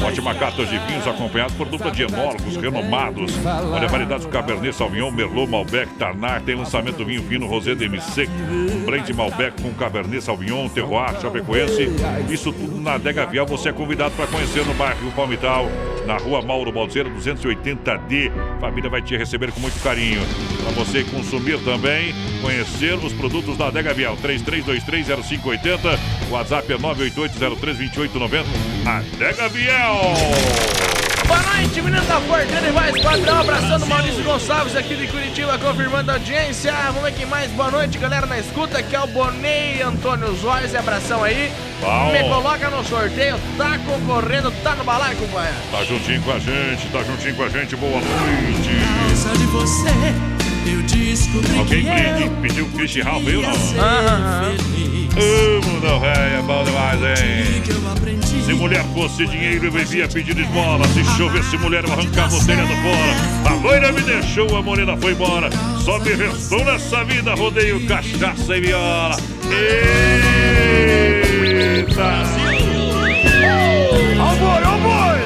ótima 0.06 0.34
carta 0.36 0.64
de 0.64 0.78
vinhos 0.78 1.06
acompanhados 1.06 1.56
por 1.56 1.66
dupla 1.66 1.90
de 1.90 2.02
enólogos 2.04 2.56
renomados. 2.56 3.32
Olha, 3.72 3.88
variedades 3.88 4.24
do 4.24 4.30
Cabernet 4.30 4.72
Sauvignon, 4.76 5.10
Merlot, 5.10 5.47
Malbec, 5.48 5.92
Tarnar. 5.94 6.42
Tem 6.42 6.54
lançamento 6.54 7.04
vinho 7.04 7.22
fino 7.22 7.46
Rosé 7.46 7.74
DMC, 7.74 8.28
um 8.72 8.84
blend 8.84 9.12
Malbec 9.12 9.62
com 9.62 9.72
Cabernet 9.74 10.22
Sauvignon, 10.22 10.68
Terroir, 10.68 11.20
Chapecoense. 11.20 11.88
Isso 12.30 12.52
tudo 12.52 12.80
na 12.80 12.98
Dega 12.98 13.26
Viel. 13.26 13.46
Você 13.46 13.70
é 13.70 13.72
convidado 13.72 14.14
para 14.14 14.26
conhecer 14.26 14.64
no 14.64 14.74
bairro 14.74 15.10
Palmital, 15.12 15.68
na 16.06 16.16
rua 16.16 16.42
Mauro 16.42 16.70
Balseira, 16.72 17.08
280D. 17.10 18.30
Família 18.60 18.90
vai 18.90 19.02
te 19.02 19.16
receber 19.16 19.50
com 19.52 19.60
muito 19.60 19.82
carinho. 19.82 20.20
Para 20.62 20.72
você 20.72 21.02
consumir 21.04 21.58
também, 21.64 22.14
conhecer 22.42 22.94
os 22.94 23.12
produtos 23.12 23.56
da 23.56 23.68
Adega 23.68 23.94
Viel. 23.94 24.16
33230580. 24.16 25.98
WhatsApp 26.30 26.72
é 26.72 26.76
988032890. 26.76 28.44
Adega 28.86 29.48
Viel. 29.48 29.68
Boa 31.28 31.42
noite, 31.42 31.82
menino 31.82 32.02
da 32.06 32.18
Porteira 32.22 32.68
e 32.68 32.72
mais 32.72 32.98
padrão. 33.02 33.40
Abraçando 33.40 33.84
Maurício 33.86 34.24
Gonçalves 34.24 34.74
aqui 34.74 34.96
de 34.96 35.06
Curitiba, 35.08 35.37
confirmando 35.46 36.10
a 36.10 36.14
audiência. 36.14 36.72
Vamos 36.86 37.02
ver 37.02 37.12
quem 37.12 37.26
mais. 37.26 37.50
Boa 37.52 37.70
noite, 37.70 37.96
galera 37.98 38.26
na 38.26 38.38
escuta. 38.38 38.78
Aqui 38.78 38.96
é 38.96 39.00
o 39.00 39.06
Bonei 39.06 39.80
Antônio 39.82 40.34
Zóis. 40.34 40.74
Abração 40.74 41.22
aí. 41.22 41.52
Bom. 41.80 42.12
Me 42.12 42.20
coloca 42.20 42.68
no 42.70 42.84
sorteio. 42.84 43.38
Tá 43.56 43.78
concorrendo, 43.78 44.50
tá 44.62 44.74
no 44.74 44.84
balaio, 44.84 45.16
companheiro. 45.16 45.56
Tá 45.70 45.84
juntinho 45.84 46.20
com 46.22 46.32
a 46.32 46.38
gente, 46.38 46.88
tá 46.88 47.02
juntinho 47.04 47.36
com 47.36 47.42
a 47.44 47.48
gente. 47.48 47.76
Boa 47.76 48.00
noite. 48.00 49.38
de 49.38 49.46
você, 49.46 49.90
eu 50.66 50.82
descobri 50.82 51.58
Alguém 51.58 51.84
que 51.84 52.30
pediu 52.42 52.64
o 52.64 52.68
Christian 52.70 53.04
Ralph 53.04 53.24
não? 53.24 53.84
Aham. 53.84 54.56
Mundo 55.64 56.00
velho, 56.00 56.38
é 56.38 56.42
bom 56.42 56.64
demais, 56.64 57.00
hein? 57.00 57.62
Se 58.48 58.54
mulher 58.54 58.82
fosse 58.94 59.26
dinheiro, 59.26 59.66
eu 59.66 59.72
vivia 59.72 60.08
pedindo 60.08 60.40
esmola. 60.40 60.88
Se 60.88 61.04
chovesse 61.18 61.54
mulher, 61.58 61.84
eu 61.84 61.92
arrancava 61.92 62.34
o 62.34 62.46
telhado 62.46 62.72
fora. 62.76 63.14
A 63.44 63.52
loira 63.62 63.92
me 63.92 64.00
deixou, 64.00 64.56
a 64.56 64.62
morena 64.62 64.96
foi 64.96 65.12
embora. 65.12 65.50
Só 65.84 65.98
me 65.98 66.14
restou 66.14 66.64
nessa 66.64 67.04
vida, 67.04 67.34
rodeio, 67.34 67.86
cachaça 67.86 68.56
e 68.56 68.60
viola. 68.62 69.18
Eita! 71.74 72.22
Boi, 74.38 74.62
ó 74.64 74.78
boi! 74.78 75.18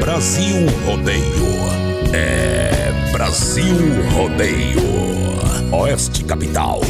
Brasil 0.00 0.66
Rodeio. 0.86 1.66
É 2.14 2.94
Brasil 3.12 3.76
Rodeio. 4.14 4.80
Oeste 5.70 6.24
Capital. 6.24 6.80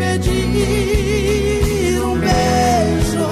pedir 0.00 1.92
um 2.02 2.18
beijo. 2.18 3.28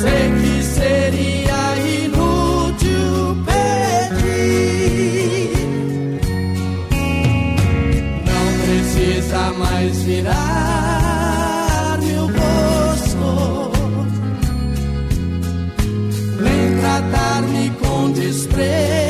Sei 0.00 0.24
que 0.40 0.54
seria 0.62 1.62
inútil 2.02 3.12
pedir. 3.46 4.46
Não 8.24 8.46
precisa 8.64 9.42
mais 9.58 9.92
virar 10.04 11.98
meu 12.02 12.24
rosto, 12.26 13.30
nem 16.42 16.64
tratar-me 16.80 17.64
com 17.80 18.00
desprezo. 18.12 19.07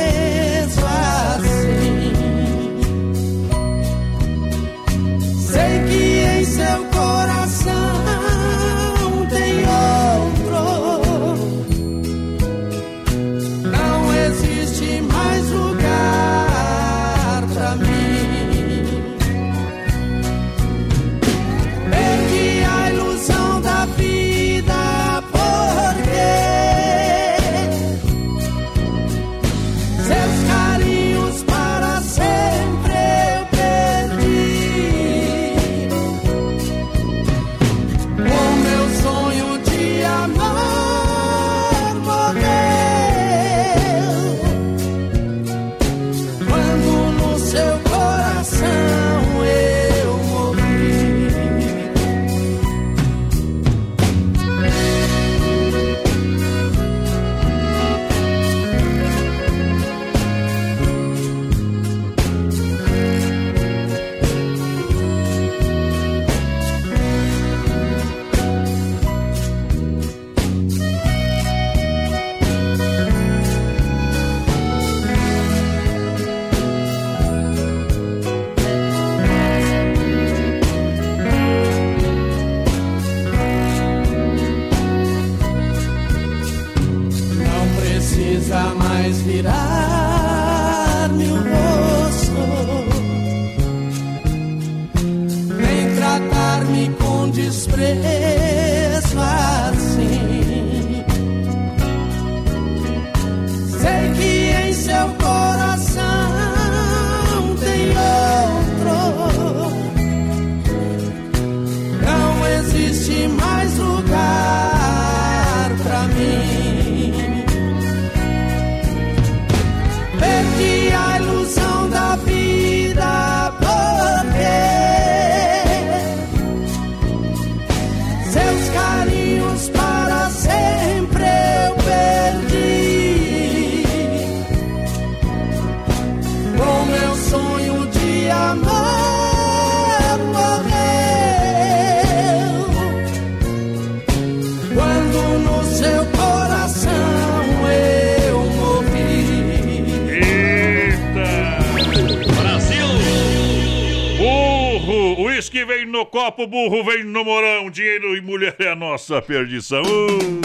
Copo, 156.38 156.46
burro 156.46 156.84
vem 156.84 157.02
no 157.02 157.24
morão. 157.24 157.68
Dinheiro 157.68 158.16
e 158.16 158.20
mulher 158.20 158.54
é 158.60 158.68
a 158.68 158.76
nossa 158.76 159.20
perdição. 159.20 159.82
Uh! 159.82 160.38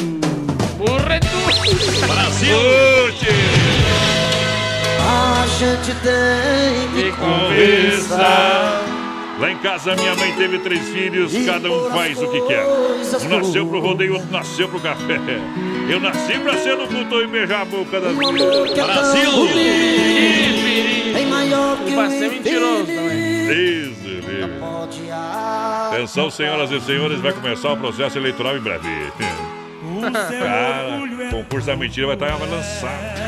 É! 1.12 1.20
Brasil! 2.08 2.58
A 5.00 5.46
gente 5.60 5.94
tem 6.02 6.90
que 6.96 7.12
conversar. 7.18 8.82
Lá 9.40 9.52
em 9.52 9.58
casa 9.58 9.96
minha 9.96 10.16
mãe 10.16 10.32
teve 10.34 10.60
três 10.60 10.88
filhos, 10.90 11.34
cada 11.46 11.70
um 11.70 11.90
faz 11.92 12.22
o 12.22 12.28
que 12.32 12.42
quer. 12.48 12.66
Um 12.66 13.30
nasceu 13.30 13.68
pro 13.68 13.80
rodeio, 13.80 14.14
outro 14.14 14.32
nasceu 14.32 14.70
pro 14.70 14.80
café. 14.80 15.20
Eu 15.90 16.00
nasci 16.00 16.40
pra 16.40 16.58
ser 16.58 16.78
no 16.78 16.88
culto 16.88 17.22
e 17.22 17.28
beijar 17.28 17.62
a 17.62 17.66
boca 17.66 18.00
das 18.00 18.16
filhas. 18.16 18.74
Brasil! 18.74 19.32
Tem 21.14 21.26
maior 21.28 21.78
que 21.78 21.96
Vai 21.96 22.10
ser 22.10 22.30
mentiroso 22.30 22.86
também. 22.86 23.94
Do 24.03 24.03
livre. 24.32 24.52
Atenção, 25.92 26.30
senhoras 26.30 26.72
e 26.72 26.82
senhores, 26.82 27.20
vai 27.20 27.34
começar 27.34 27.74
o 27.74 27.78
processo 27.78 28.18
eleitoral 28.18 28.58
em 28.58 28.62
breve. 28.62 28.88
Cara, 30.40 31.02
concurso 31.30 31.68
da 31.68 31.76
mentira 31.76 32.08
vai 32.08 32.16
estar 32.16 32.38
lançado. 32.38 33.24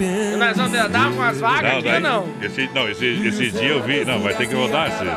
E 0.00 0.36
nós 0.36 0.56
vamos 0.56 0.72
dar 0.90 1.08
umas 1.08 1.40
vagas 1.40 1.72
aqui 1.78 1.86
ou 1.86 1.92
daí- 1.92 2.00
não? 2.00 2.28
Esse, 2.42 2.68
não, 2.74 2.88
esse, 2.88 3.06
esse 3.06 3.50
dia 3.50 3.68
eu 3.70 3.82
vi. 3.82 4.04
Não, 4.04 4.20
vai 4.20 4.34
ter 4.34 4.46
que 4.46 4.54
rodar 4.54 4.88
esses, 4.88 5.08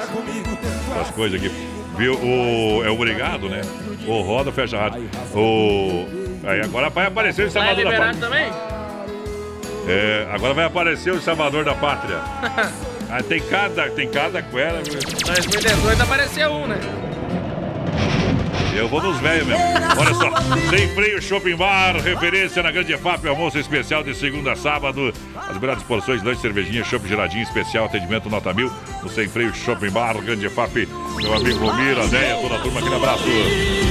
essas 0.95 1.11
coisas 1.15 1.39
aqui. 1.39 1.51
Viu? 1.97 2.13
O, 2.15 2.83
é 2.85 2.89
obrigado, 2.89 3.49
né? 3.49 3.61
O 4.07 4.21
roda, 4.21 4.51
fecha 4.51 4.77
a 4.77 4.81
rádio. 4.81 5.09
O, 5.33 6.05
aí 6.47 6.61
agora 6.61 6.89
vai 6.89 7.07
aparecer 7.07 7.45
o 7.45 7.47
é 7.47 7.49
Salvador 7.49 7.85
da 7.85 7.91
Pátria. 7.97 8.15
também? 8.21 8.51
É, 9.87 10.27
agora 10.31 10.53
vai 10.53 10.65
aparecer 10.65 11.11
o 11.13 11.21
Salvador 11.21 11.63
da 11.63 11.73
Pátria. 11.73 12.19
Ah, 13.09 13.21
tem 13.23 13.41
cada, 13.41 13.89
tem 13.89 14.09
cada 14.09 14.41
cuera. 14.41 14.81
viu? 14.83 14.99
2018 15.25 16.01
apareceu 16.01 16.51
um, 16.51 16.67
né? 16.67 16.79
Eu 18.75 18.89
vou 18.89 19.01
nos 19.01 19.17
velhos 19.21 19.47
mesmo. 19.47 19.63
Olha 19.97 20.13
só, 20.13 20.31
sem 20.69 20.89
freio 20.89 21.21
Shopping 21.21 21.55
Bar, 21.55 21.95
referência 21.95 22.61
na 22.61 22.71
Grande 22.71 22.97
FAP, 22.97 23.25
almoço 23.25 23.57
especial 23.57 24.03
de 24.03 24.13
segunda 24.13 24.51
a 24.51 24.55
sábado. 24.57 25.13
As 25.47 25.57
melhores 25.57 25.81
porções, 25.83 26.21
lanche, 26.21 26.41
cervejinha, 26.41 26.83
chopp 26.83 27.07
geladinho 27.07 27.43
especial, 27.43 27.85
atendimento 27.85 28.29
nota 28.29 28.53
mil. 28.53 28.69
No 29.01 29.09
Sem 29.09 29.29
Freio 29.29 29.55
Shopping 29.55 29.91
Bar, 29.91 30.17
Grande 30.17 30.49
FAP, 30.49 30.89
meu 31.15 31.33
amigo 31.33 31.65
Romir, 31.65 31.97
a 31.97 32.05
Deia, 32.05 32.35
toda 32.41 32.55
a 32.55 32.59
turma, 32.59 32.81
aquele 32.81 32.95
abraço. 32.95 33.23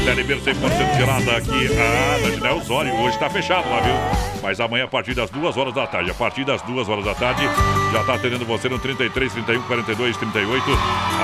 Telebeiro 0.04 0.42
100% 0.42 0.96
gelada 0.98 1.36
aqui, 1.38 1.70
ah, 1.78 2.18
na 2.22 2.30
Ginel 2.30 2.56
Osório. 2.58 2.94
Hoje 3.00 3.18
tá 3.18 3.30
fechado 3.30 3.66
lá, 3.70 3.80
viu? 3.80 4.33
Mas 4.44 4.60
amanhã, 4.60 4.84
a 4.84 4.88
partir 4.88 5.14
das 5.14 5.30
duas 5.30 5.56
horas 5.56 5.72
da 5.72 5.86
tarde, 5.86 6.10
a 6.10 6.14
partir 6.14 6.44
das 6.44 6.60
duas 6.60 6.86
horas 6.86 7.02
da 7.02 7.14
tarde, 7.14 7.48
já 7.90 8.04
tá 8.04 8.14
atendendo 8.16 8.44
você 8.44 8.68
no 8.68 8.78
33, 8.78 9.32
31, 9.32 9.62
42, 9.62 10.16
38. 10.18 10.64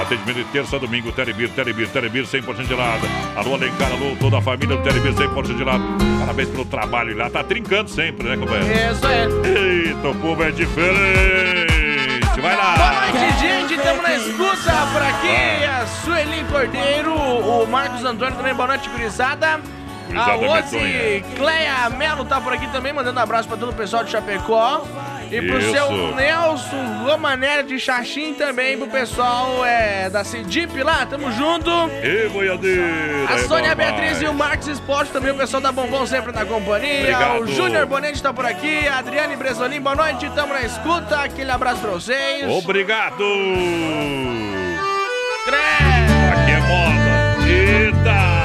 Atendimento 0.00 0.36
de 0.38 0.44
terça 0.44 0.76
a 0.76 0.78
domingo, 0.78 1.12
Telebir, 1.12 1.50
Telebir, 1.50 1.86
Telebir 1.90 2.24
100% 2.24 2.66
gelada. 2.66 3.06
Alô, 3.36 3.56
Alencar, 3.56 3.92
alô, 3.92 4.16
toda 4.18 4.38
a 4.38 4.40
família 4.40 4.74
do 4.74 4.82
Telebir 4.82 5.12
100% 5.12 5.58
gelada. 5.58 5.84
Parabéns 6.18 6.48
pelo 6.48 6.64
trabalho 6.64 7.14
lá. 7.14 7.28
Tá 7.28 7.44
trincando 7.44 7.90
sempre, 7.90 8.26
né, 8.26 8.38
companheiro? 8.38 8.72
Isso 8.90 9.06
é. 9.06 9.88
Eita, 9.90 10.08
o 10.08 10.14
povo 10.14 10.42
é 10.42 10.50
diferente. 10.50 11.70
Vai 12.40 12.56
lá. 12.56 12.74
Boa 12.74 13.20
noite, 13.20 13.38
gente. 13.38 13.74
Estamos 13.74 14.02
na 14.02 14.14
escuta 14.14 14.86
por 14.94 15.02
aqui. 15.02 15.64
A 15.66 15.86
Sueli 15.86 16.42
Cordeiro, 16.44 17.14
o 17.14 17.66
Marcos 17.66 18.02
Antônio 18.02 18.34
também. 18.34 18.54
Boa 18.54 18.68
noite, 18.68 18.88
gurizada. 18.88 19.60
A 20.16 20.32
Rose. 20.32 21.24
Cleia 21.36 21.90
Melo 21.90 22.24
tá 22.24 22.40
por 22.40 22.52
aqui 22.52 22.66
também, 22.68 22.92
mandando 22.92 23.20
abraço 23.20 23.48
pra 23.48 23.56
todo 23.56 23.70
o 23.70 23.74
pessoal 23.74 24.04
de 24.04 24.10
Chapecó. 24.10 24.84
E 25.30 25.40
pro 25.42 25.60
Isso. 25.60 25.70
seu 25.70 26.14
Nelson 26.16 27.04
Romanelli 27.04 27.68
de 27.68 27.78
Xaxim 27.78 28.34
também, 28.34 28.76
pro 28.76 28.88
pessoal 28.88 29.64
é, 29.64 30.10
da 30.10 30.24
Cidip 30.24 30.82
lá, 30.82 31.06
tamo 31.06 31.30
junto. 31.30 31.70
Ê, 32.02 32.28
boiadeira. 32.28 32.84
A 33.28 33.34
é 33.34 33.38
Sônia 33.44 33.74
Beatriz 33.76 34.20
e 34.20 34.26
o 34.26 34.34
Marcos 34.34 34.66
Esporte 34.66 35.12
também, 35.12 35.30
o 35.30 35.36
pessoal 35.36 35.62
da 35.62 35.70
Bombom 35.70 36.04
sempre 36.04 36.32
na 36.32 36.44
companhia. 36.44 37.00
Obrigado. 37.00 37.42
O 37.42 37.46
Júnior 37.46 37.86
Bonete 37.86 38.20
tá 38.20 38.32
por 38.32 38.44
aqui, 38.44 38.88
a 38.88 38.98
Adriane 38.98 39.36
Bresolim, 39.36 39.80
boa 39.80 39.94
noite, 39.94 40.28
tamo 40.34 40.52
na 40.52 40.62
escuta. 40.62 41.20
Aquele 41.20 41.50
abraço 41.52 41.80
pra 41.80 41.92
vocês. 41.92 42.44
Obrigado. 42.48 43.24
Aqui 46.32 46.50
é 46.50 46.60
moda. 46.60 47.10
Eita. 47.46 48.39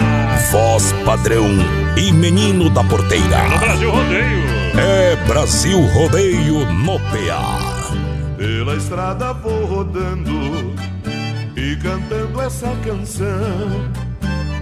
Voz 0.56 0.94
padrão 1.04 1.50
e 1.98 2.14
menino 2.14 2.70
da 2.70 2.82
porteira. 2.82 3.44
No 3.50 3.58
Brasil 3.58 3.92
Rodeio. 3.92 4.46
É 4.80 5.16
Brasil 5.28 5.82
Rodeio 5.88 6.66
no 6.72 6.98
PA. 6.98 7.92
Pela 8.38 8.78
estrada 8.78 9.34
vou 9.34 9.66
rodando 9.66 10.74
e 11.58 11.76
cantando 11.76 12.42
essa 12.42 12.74
canção. 12.86 13.92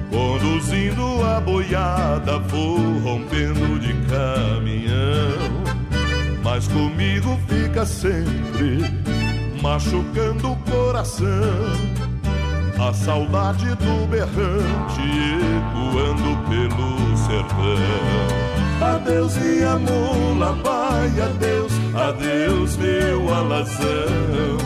Conduzindo 0.09 1.23
a 1.23 1.39
boiada, 1.39 2.39
vou 2.39 2.97
rompendo 2.97 3.77
de 3.77 3.93
caminhão. 4.07 5.61
Mas 6.43 6.67
comigo 6.69 7.39
fica 7.47 7.85
sempre 7.85 8.79
machucando 9.61 10.53
o 10.53 10.55
coração. 10.55 12.12
A 12.79 12.91
saudade 12.93 13.67
do 13.75 14.07
berrante 14.07 15.01
ecoando 15.57 16.37
pelo 16.49 17.17
sertão. 17.17 18.43
Adeus 18.95 19.37
minha 19.37 19.79
mula, 19.79 20.53
vai, 20.63 21.07
adeus, 21.21 21.71
adeus 21.95 22.77
meu 22.77 23.33
alazão. 23.33 24.57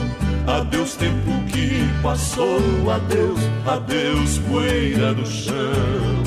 Adeus 0.47 0.95
tempo 0.95 1.31
que 1.51 1.87
passou, 2.01 2.89
adeus, 2.89 3.39
adeus 3.67 4.39
poeira 4.39 5.13
do 5.13 5.25
chão. 5.25 6.23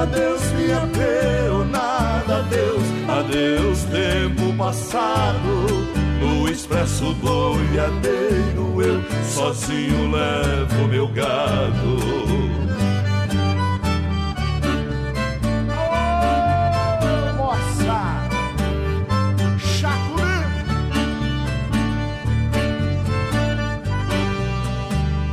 Adeus 0.00 0.42
minha 0.52 0.80
peonada, 0.86 2.38
adeus, 2.38 2.84
adeus 3.08 3.82
tempo 3.84 4.56
passado. 4.56 5.97
No 6.20 6.48
expresso 6.48 7.14
boiadeiro 7.14 8.82
eu 8.82 9.02
sozinho 9.24 10.10
levo 10.10 10.88
meu 10.88 11.08
gado. 11.08 11.98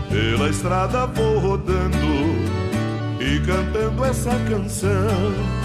Pela 0.10 0.50
estrada 0.50 1.08
vou 1.08 1.40
rodando 1.40 1.98
e 3.20 3.40
cantando 3.46 4.06
essa 4.06 4.32
canção. 4.50 5.65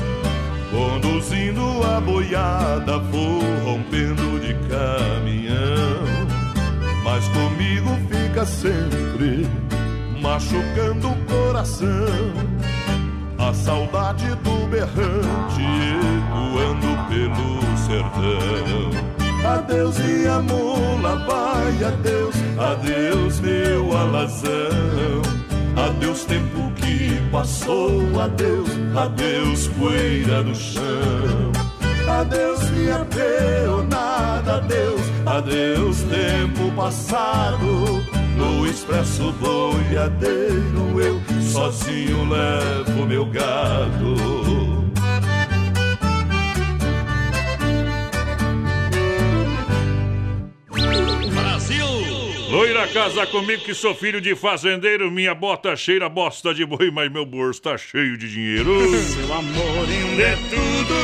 Conduzindo 0.70 1.82
a 1.84 2.00
boiada, 2.00 2.98
vou 2.98 3.40
rompendo 3.64 4.40
de 4.40 4.54
caminhão. 4.68 6.04
Mas 7.02 7.26
comigo 7.28 7.90
fica 8.08 8.44
sempre 8.46 9.46
machucando 10.20 11.08
o 11.08 11.16
coração. 11.24 11.88
A 13.38 13.50
a 13.50 13.54
saudade 13.54 14.28
do 14.44 14.68
berrante 14.68 15.62
ecoando 16.22 17.08
pelo 17.08 17.76
sertão. 17.76 18.90
Adeus 19.44 19.98
minha 19.98 20.40
mula, 20.40 21.16
vai, 21.26 21.84
adeus, 21.84 22.36
adeus 22.56 23.40
meu 23.40 23.96
alazão. 23.96 25.49
Adeus 25.86 26.24
tempo 26.24 26.70
que 26.76 27.18
passou, 27.30 28.20
adeus, 28.20 28.68
adeus 28.94 29.68
poeira 29.68 30.42
no 30.42 30.54
chão. 30.54 31.52
Adeus 32.06 32.70
minha 32.70 33.04
peonada, 33.06 34.56
adeus, 34.56 35.00
adeus 35.24 36.02
tempo 36.02 36.70
passado. 36.76 38.04
No 38.36 38.66
expresso 38.66 39.32
boiadeiro 39.32 41.00
eu 41.00 41.20
sozinho 41.42 42.28
levo 42.28 43.06
meu 43.06 43.24
gado. 43.26 44.09
Casa 53.10 53.26
comigo 53.26 53.64
que 53.64 53.74
sou 53.74 53.92
filho 53.92 54.20
de 54.20 54.36
fazendeiro, 54.36 55.10
minha 55.10 55.34
bota 55.34 55.74
cheira 55.74 56.08
bosta 56.08 56.54
de 56.54 56.64
boi, 56.64 56.92
mas 56.92 57.10
meu 57.10 57.26
bolso 57.26 57.60
tá 57.60 57.76
cheio 57.76 58.16
de 58.16 58.30
dinheiro. 58.30 58.72
Seu 59.02 59.34
amor 59.34 59.88
ainda 59.88 60.22
é 60.22 60.36
tudo. 60.48 60.94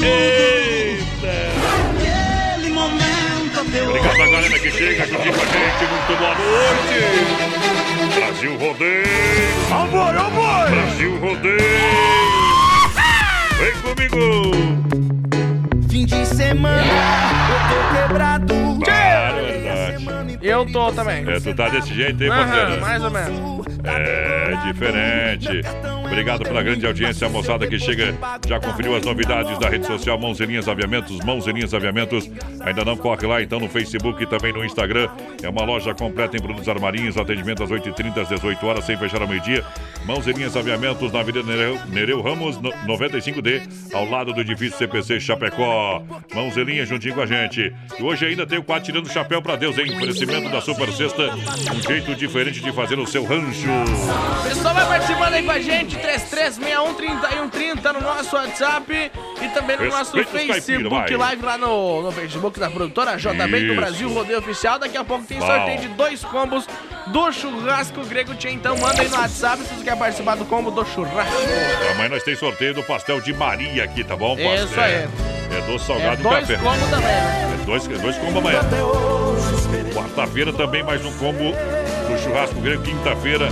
Eita! 0.00 1.34
Aquele 1.90 2.72
momento 2.72 3.60
Obrigado 3.88 4.22
a 4.22 4.26
galera 4.26 4.58
que 4.58 4.70
chega 4.70 5.06
juntinho 5.06 5.34
com 5.34 5.40
a 5.40 5.46
gente, 5.46 5.84
muito 5.90 6.16
boa 6.18 6.34
noite! 6.36 7.00
Brasil 8.14 8.56
Rodeio! 8.56 9.04
Ó 9.72 9.86
boi, 9.86 10.16
ó 10.16 10.30
boi! 10.30 10.70
Brasil 10.70 11.18
Rodeio! 11.18 11.58
Vem 13.58 13.74
comigo! 13.82 14.52
Fim 15.90 16.06
de 16.06 16.26
semana, 16.26 16.84
eu 17.50 17.58
tô 17.68 18.08
quebrado. 18.08 18.63
Eu 20.44 20.66
tô 20.70 20.92
também. 20.92 21.24
É, 21.26 21.40
tu 21.40 21.54
tá 21.54 21.70
desse 21.70 21.94
jeito 21.94 22.22
aí, 22.22 22.28
parceiro? 22.28 22.80
mais 22.82 23.02
ou 23.02 23.10
menos. 23.10 23.73
É 23.86 24.72
diferente. 24.72 25.60
Obrigado 26.04 26.42
pela 26.44 26.62
grande 26.62 26.86
audiência, 26.86 27.26
a 27.26 27.30
moçada 27.30 27.66
que 27.66 27.78
chega. 27.78 28.14
Já 28.46 28.60
conferiu 28.60 28.94
as 28.96 29.04
novidades 29.04 29.58
da 29.58 29.68
rede 29.68 29.86
social 29.86 30.18
Mãos 30.18 30.38
Linhas 30.40 30.68
Aviamentos, 30.68 31.18
Mãos 31.24 31.46
Linhas 31.46 31.74
Aviamentos. 31.74 32.30
Ainda 32.60 32.84
não 32.84 32.96
corre 32.96 33.26
lá, 33.26 33.42
então 33.42 33.58
no 33.58 33.68
Facebook 33.68 34.22
e 34.22 34.26
também 34.26 34.52
no 34.52 34.64
Instagram. 34.64 35.08
É 35.42 35.48
uma 35.48 35.64
loja 35.64 35.92
completa 35.94 36.36
em 36.36 36.40
produtos 36.40 36.68
armarinhos, 36.68 37.16
atendimento 37.16 37.62
às 37.62 37.70
8h30 37.70 38.18
às 38.22 38.28
18 38.28 38.66
horas, 38.66 38.84
sem 38.84 38.96
fechar 38.96 39.20
ao 39.22 39.28
meio-dia. 39.28 39.64
Mãos 40.06 40.26
Linhas 40.26 40.56
Aviamentos 40.56 41.12
na 41.12 41.20
Avenida 41.20 41.44
Nereu, 41.44 41.78
Nereu 41.88 42.22
Ramos, 42.22 42.60
no- 42.60 42.72
95D, 42.86 43.62
ao 43.92 44.08
lado 44.08 44.32
do 44.32 44.40
edifício 44.40 44.78
CPC 44.78 45.20
Chapecó. 45.20 46.02
Mãos 46.34 46.56
Linhas 46.56 46.88
juntinho 46.88 47.14
com 47.14 47.22
a 47.22 47.26
gente. 47.26 47.72
E 47.98 48.02
hoje 48.02 48.24
ainda 48.26 48.46
tem 48.46 48.58
o 48.58 48.62
quadro 48.62 48.84
tirando 48.84 49.06
o 49.06 49.10
chapéu 49.10 49.42
pra 49.42 49.56
Deus, 49.56 49.76
hein? 49.78 49.92
Oferecimento 49.96 50.48
da 50.50 50.60
Super 50.60 50.90
Sexta, 50.92 51.30
um 51.74 51.82
jeito 51.82 52.14
diferente 52.14 52.60
de 52.60 52.72
fazer 52.72 52.98
o 52.98 53.06
seu 53.06 53.24
rancho. 53.24 53.73
Pessoal 54.48 54.74
vai 54.74 54.86
participando 54.86 55.34
aí 55.34 55.42
com 55.42 55.50
a 55.50 55.58
gente, 55.60 55.96
33613130 55.98 57.92
no 57.92 58.00
nosso 58.00 58.36
WhatsApp 58.36 59.10
e 59.42 59.48
também 59.48 59.76
no 59.76 59.86
nosso 59.86 60.16
Respeita 60.16 60.54
Facebook 60.54 60.90
caipiras, 60.90 61.18
vai. 61.18 61.28
Live 61.28 61.44
lá 61.44 61.58
no, 61.58 62.02
no 62.02 62.12
Facebook 62.12 62.60
da 62.60 62.70
produtora 62.70 63.16
JB 63.16 63.46
do 63.48 63.56
Isso. 63.56 63.74
Brasil 63.74 64.08
Rodeio 64.12 64.38
Oficial. 64.38 64.78
Daqui 64.78 64.96
a 64.96 65.04
pouco 65.04 65.24
tem 65.24 65.38
Bom. 65.38 65.46
sorteio 65.46 65.80
de 65.80 65.88
dois 65.88 66.22
combos 66.24 66.66
do 67.08 67.32
churrasco 67.32 68.04
grego 68.06 68.34
Tchê. 68.34 68.50
Então 68.50 68.76
manda 68.78 69.02
aí 69.02 69.08
no 69.08 69.16
WhatsApp 69.16 69.62
se 69.62 69.74
você 69.74 69.84
quer 69.84 69.96
participar 69.96 70.36
do 70.36 70.44
combo 70.44 70.70
do 70.70 70.84
churrasco. 70.84 71.34
Amanhã 71.92 72.08
nós 72.10 72.22
temos 72.22 72.40
sorteio 72.40 72.74
do 72.74 72.82
pastel 72.82 73.20
de 73.20 73.32
Maria 73.32 73.84
aqui, 73.84 74.04
tá 74.04 74.16
bom? 74.16 74.36
Isso 74.38 74.68
Pastel. 74.68 74.82
aí. 74.84 75.08
É 75.56 75.60
doce 75.66 75.84
É 75.84 75.86
salgado 75.86 76.20
e 76.20 76.22
dois 76.22 76.40
café. 76.48 76.56
combos 76.56 76.90
também, 76.90 77.06
né? 77.06 77.58
É 77.60 77.64
dois, 77.66 77.84
é 77.86 77.98
dois 77.98 78.16
combos 78.18 78.36
amanhã. 78.36 78.60
Quarta-feira 79.94 80.52
também 80.52 80.82
mais 80.82 81.04
um 81.04 81.12
combo 81.18 81.54
churrasco 82.24 82.60
grego. 82.60 82.82
Quinta-feira, 82.82 83.48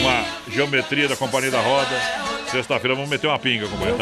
uma 0.00 0.24
geometria 0.52 1.08
da 1.08 1.16
Companhia 1.16 1.50
da 1.50 1.60
Roda. 1.60 2.26
Sexta-feira 2.50 2.94
vamos 2.94 3.10
meter 3.10 3.26
uma 3.26 3.38
pinga, 3.38 3.66
companheiro. 3.66 3.98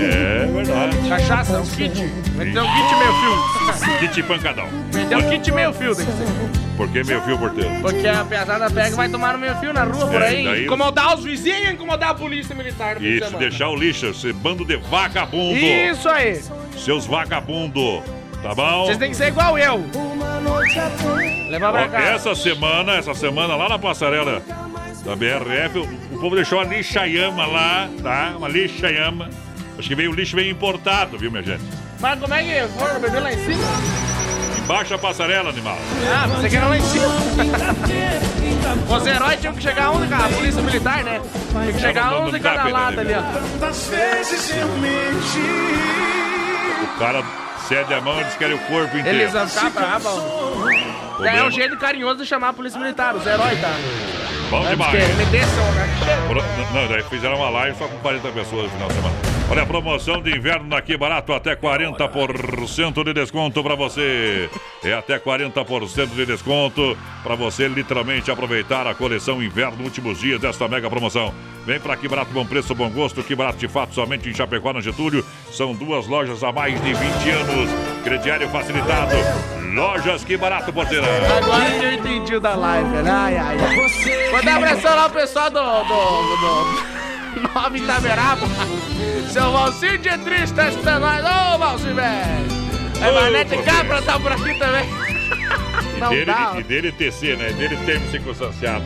É 0.00 0.46
verdade. 0.46 1.08
Cachaça, 1.08 1.60
um 1.60 1.66
kit. 1.66 2.02
Meteu 2.34 2.64
um 2.64 2.66
kit 2.66 2.96
meio 2.96 3.12
fio. 3.20 3.98
Kit 4.08 4.22
pancadão. 4.24 4.66
Meteu 4.92 5.18
um 5.18 5.30
kit 5.30 5.52
meio 5.52 5.72
fio, 5.72 5.94
tem 5.94 6.06
que 6.06 6.12
ser. 6.12 6.26
Por 6.76 6.88
que 6.88 7.04
meio 7.04 7.22
fio 7.22 7.38
porteiro? 7.38 7.70
Porque 7.80 8.06
a 8.08 8.24
pesada 8.24 8.68
pega 8.68 8.88
e 8.88 8.94
vai 8.94 9.08
tomar 9.08 9.32
no 9.34 9.38
meio 9.38 9.54
fio 9.60 9.72
na 9.72 9.84
rua 9.84 10.06
por 10.08 10.20
É, 10.20 10.26
aí. 10.26 10.44
daí- 10.44 10.64
Incomodar 10.64 11.16
os 11.16 11.22
vizinhos, 11.22 11.70
incomodar 11.70 12.10
a 12.10 12.14
polícia 12.14 12.52
militar 12.54 13.00
Isso, 13.00 13.36
deixar 13.38 13.68
o 13.68 13.76
lixo, 13.76 14.06
esse 14.06 14.32
bando 14.32 14.64
de 14.64 14.76
vagabundo. 14.76 15.54
Isso 15.56 16.08
aí. 16.08 16.42
Seus 16.76 17.06
vagabundo. 17.06 18.02
Tá 18.44 18.54
bom? 18.54 18.84
Vocês 18.84 18.98
têm 18.98 19.08
que 19.08 19.16
ser 19.16 19.28
igual 19.28 19.56
eu. 19.58 19.82
Levar 21.48 21.72
pra 21.72 21.84
Ó, 21.84 21.88
cá. 21.88 21.98
essa 22.02 22.34
semana, 22.34 22.92
essa 22.92 23.14
semana 23.14 23.56
lá 23.56 23.70
na 23.70 23.78
passarela 23.78 24.42
da 25.02 25.16
BRF, 25.16 25.78
o, 25.78 26.14
o 26.14 26.20
povo 26.20 26.36
deixou 26.36 26.58
uma 26.58 26.66
lixa-yama 26.66 27.46
lá, 27.46 27.88
tá? 28.02 28.34
Uma 28.36 28.46
lixa-yama. 28.46 29.30
Acho 29.78 29.88
que 29.88 29.94
veio 29.94 30.10
o 30.10 30.14
lixo 30.14 30.36
veio 30.36 30.50
importado, 30.50 31.16
viu, 31.16 31.30
minha 31.30 31.42
gente? 31.42 31.64
Mas 31.98 32.20
como 32.20 32.34
é 32.34 32.42
que 32.42 32.68
foram 32.78 33.00
beber 33.00 33.22
lá 33.22 33.32
em 33.32 33.44
cima? 33.46 33.64
Embaixo 34.62 34.90
da 34.90 34.98
passarela, 34.98 35.48
animal. 35.48 35.78
Ah, 36.14 36.26
você 36.26 36.50
quer 36.50 36.64
lá 36.64 36.76
em 36.76 36.82
cima. 36.82 37.14
Os 38.94 39.06
heróis 39.06 39.40
tinham 39.40 39.54
que 39.54 39.62
chegar 39.62 39.90
um 39.90 40.02
de 40.02 40.08
cada, 40.08 40.26
a 40.26 40.28
polícia 40.28 40.60
militar, 40.60 41.02
né? 41.02 41.18
Tinha 41.50 41.72
que 41.72 41.80
chegar 41.80 42.10
Não, 42.10 42.18
não, 42.18 42.26
de 42.26 42.32
não 42.32 42.40
dá 42.40 42.50
cada 42.50 42.64
pena, 42.64 42.78
lado 42.78 42.96
né, 42.96 43.02
ali, 43.02 43.14
ó. 43.14 43.22
Quantas 43.58 43.86
vezes 43.88 44.50
eu 44.54 44.68
menti? 44.76 45.40
O 46.94 46.98
cara 46.98 47.24
cede 47.68 47.94
a 47.94 48.00
mão 48.00 48.20
eles 48.20 48.34
querem 48.36 48.54
o 48.56 48.58
corpo 48.60 48.96
inteiro. 48.96 49.18
Eles 49.18 49.32
vão 49.32 49.48
ficar 49.48 49.70
bravos. 49.70 50.12
É 51.24 51.42
um 51.44 51.50
jeito 51.50 51.76
carinhoso 51.78 52.16
de 52.18 52.26
chamar 52.26 52.48
a 52.50 52.52
polícia 52.52 52.78
militar, 52.78 53.14
os 53.14 53.26
heróis, 53.26 53.60
tá? 53.60 53.72
Bom 54.50 54.66
demais. 54.68 54.90
que 54.92 55.12
me 55.14 55.24
né? 55.72 55.88
Pro- 56.28 56.74
Não, 56.80 56.88
daí 56.88 57.02
fizeram 57.04 57.36
uma 57.36 57.48
live 57.50 57.76
só 57.78 57.86
com 57.88 57.96
40 57.98 58.28
pessoas 58.28 58.64
no 58.64 58.70
final 58.70 58.88
de 58.88 58.94
semana. 58.94 59.33
Olha 59.50 59.62
a 59.62 59.66
promoção 59.66 60.22
de 60.22 60.34
inverno 60.34 60.66
na 60.66 60.78
Aqui 60.78 60.96
Barato, 60.96 61.32
até 61.32 61.54
40% 61.54 63.04
de 63.04 63.12
desconto 63.12 63.62
para 63.62 63.74
você. 63.74 64.48
É 64.82 64.94
até 64.94 65.18
40% 65.18 66.14
de 66.14 66.26
desconto 66.26 66.96
para 67.22 67.34
você 67.34 67.68
literalmente 67.68 68.30
aproveitar 68.30 68.86
a 68.86 68.94
coleção 68.94 69.42
inverno 69.42 69.84
últimos 69.84 70.18
dias 70.18 70.40
desta 70.40 70.66
mega 70.66 70.88
promoção. 70.88 71.32
Vem 71.66 71.78
para 71.78 71.92
Aqui 71.92 72.08
Barato, 72.08 72.32
bom 72.32 72.44
preço, 72.44 72.74
bom 72.74 72.88
gosto. 72.90 73.22
Que 73.22 73.34
Barato 73.34 73.58
de 73.58 73.68
fato 73.68 73.94
somente 73.94 74.28
em 74.28 74.34
Chapecó, 74.34 74.72
na 74.72 74.80
Getúlio. 74.80 75.24
São 75.52 75.74
duas 75.74 76.06
lojas 76.06 76.42
há 76.42 76.50
mais 76.50 76.82
de 76.82 76.94
20 76.94 77.30
anos. 77.30 77.70
Crediário 78.02 78.48
facilitado. 78.48 79.14
Lojas 79.74 80.24
Que 80.24 80.36
Barato, 80.38 80.72
porteira. 80.72 81.06
Agora 81.36 81.70
que 81.70 81.84
eu 81.84 81.92
entendi 81.92 82.34
o 82.36 82.40
da 82.40 82.54
live, 82.54 82.90
velho. 82.90 83.12
Ai, 83.12 83.36
ai, 83.36 83.58
ai. 83.60 84.30
Vou 84.30 84.42
dar 84.42 84.60
pressão 84.60 84.96
lá 84.96 85.06
o 85.06 85.10
pessoal 85.10 85.50
do. 85.50 85.60
do. 85.60 86.96
do. 86.96 87.03
Nova 87.40 87.76
Itaberaba. 87.76 88.46
Seu 89.30 89.50
Valcir 89.52 89.98
de 89.98 90.16
Triste 90.18 90.54
tá 90.54 90.68
escutando 90.68 91.02
nós. 91.02 91.24
Ô, 91.24 91.58
Valcir, 91.58 91.94
velho. 91.94 92.64
É, 93.02 93.10
Ô, 93.10 93.14
Manete 93.14 93.54
Valcir. 93.56 93.72
Capra 93.74 94.02
tá 94.02 94.18
por 94.20 94.32
aqui 94.32 94.54
também. 94.58 94.84
E 95.96 96.00
Não 96.00 96.10
dele, 96.10 96.24
dá. 96.26 96.54
e 96.58 96.62
dele 96.62 96.92
TC, 96.92 97.36
né? 97.36 97.50
Dele 97.52 97.76
termo 97.84 98.10
circunstanciado. 98.10 98.84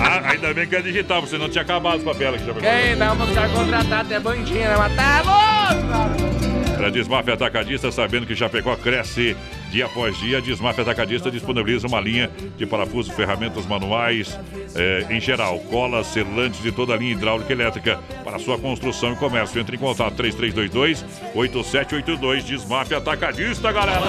Ah, 0.00 0.30
ainda 0.30 0.54
bem 0.54 0.66
que 0.68 0.76
é 0.76 0.82
digital, 0.82 1.20
porque 1.20 1.34
senão 1.36 1.48
tinha 1.48 1.62
acabado 1.62 1.98
os 1.98 2.04
papéis 2.04 2.34
aqui. 2.34 2.46
já. 2.46 2.54
Quem 2.54 2.96
não, 2.96 3.14
vamos 3.16 3.28
ficar 3.30 3.48
contratado 3.48 4.14
é 4.14 4.20
bandinha, 4.20 4.68
né? 4.68 4.76
Mas 4.78 4.94
tá 4.94 5.22
louco, 5.22 5.88
cara. 5.88 6.76
Para 6.76 6.90
Desmaf 6.90 7.28
Atacadista, 7.30 7.90
sabendo 7.90 8.26
que 8.26 8.36
Chapecó 8.36 8.76
cresce 8.76 9.36
dia 9.74 9.86
após 9.86 10.16
dia, 10.18 10.38
a 10.38 10.40
Desmaf 10.40 10.80
Atacadista 10.80 11.32
disponibiliza 11.32 11.88
uma 11.88 12.00
linha 12.00 12.30
de 12.56 12.64
parafuso, 12.64 13.12
ferramentas 13.12 13.66
manuais, 13.66 14.38
eh, 14.72 15.04
em 15.10 15.20
geral, 15.20 15.58
colas, 15.68 16.06
selantes 16.06 16.62
de 16.62 16.70
toda 16.70 16.94
a 16.94 16.96
linha 16.96 17.10
hidráulica 17.10 17.52
e 17.52 17.56
elétrica 17.56 17.98
para 18.22 18.38
sua 18.38 18.56
construção 18.56 19.14
e 19.14 19.16
comércio. 19.16 19.60
Entre 19.60 19.74
em 19.74 19.78
contato 19.80 20.14
3322-8782, 20.14 22.44
Desmaf 22.44 22.94
Atacadista, 22.94 23.72
galera! 23.72 24.00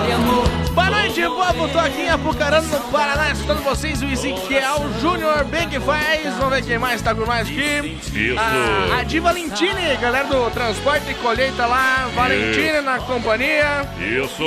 Boa 0.72 0.92
noite, 0.92 1.24
povo. 1.24 1.68
Tô 1.70 1.80
aqui 1.80 2.02
em 2.02 2.10
Apucarana, 2.10 2.68
no 2.68 2.80
Paraná, 2.92 3.32
escutando 3.32 3.64
vocês, 3.64 4.04
o 4.04 4.06
Ezequiel 4.06 4.86
Júnior, 5.02 5.46
bem 5.46 5.68
que 5.68 5.80
faz. 5.80 6.32
Vamos 6.36 6.58
ver 6.58 6.64
quem 6.64 6.78
mais 6.78 7.02
tá 7.02 7.16
com 7.16 7.26
nós 7.26 7.48
aqui. 7.48 7.98
Isso. 8.14 8.38
A, 8.38 9.00
a 9.00 9.04
Di 9.04 9.20
Valentine, 9.20 9.98
galera 10.00 10.28
do 10.28 10.48
Transporte 10.52 11.10
e 11.10 11.16
Colheita 11.16 11.66
lá. 11.66 12.08
Valentine 12.14 12.82
na 12.82 13.00
companhia. 13.00 13.90
Isso! 13.98 14.46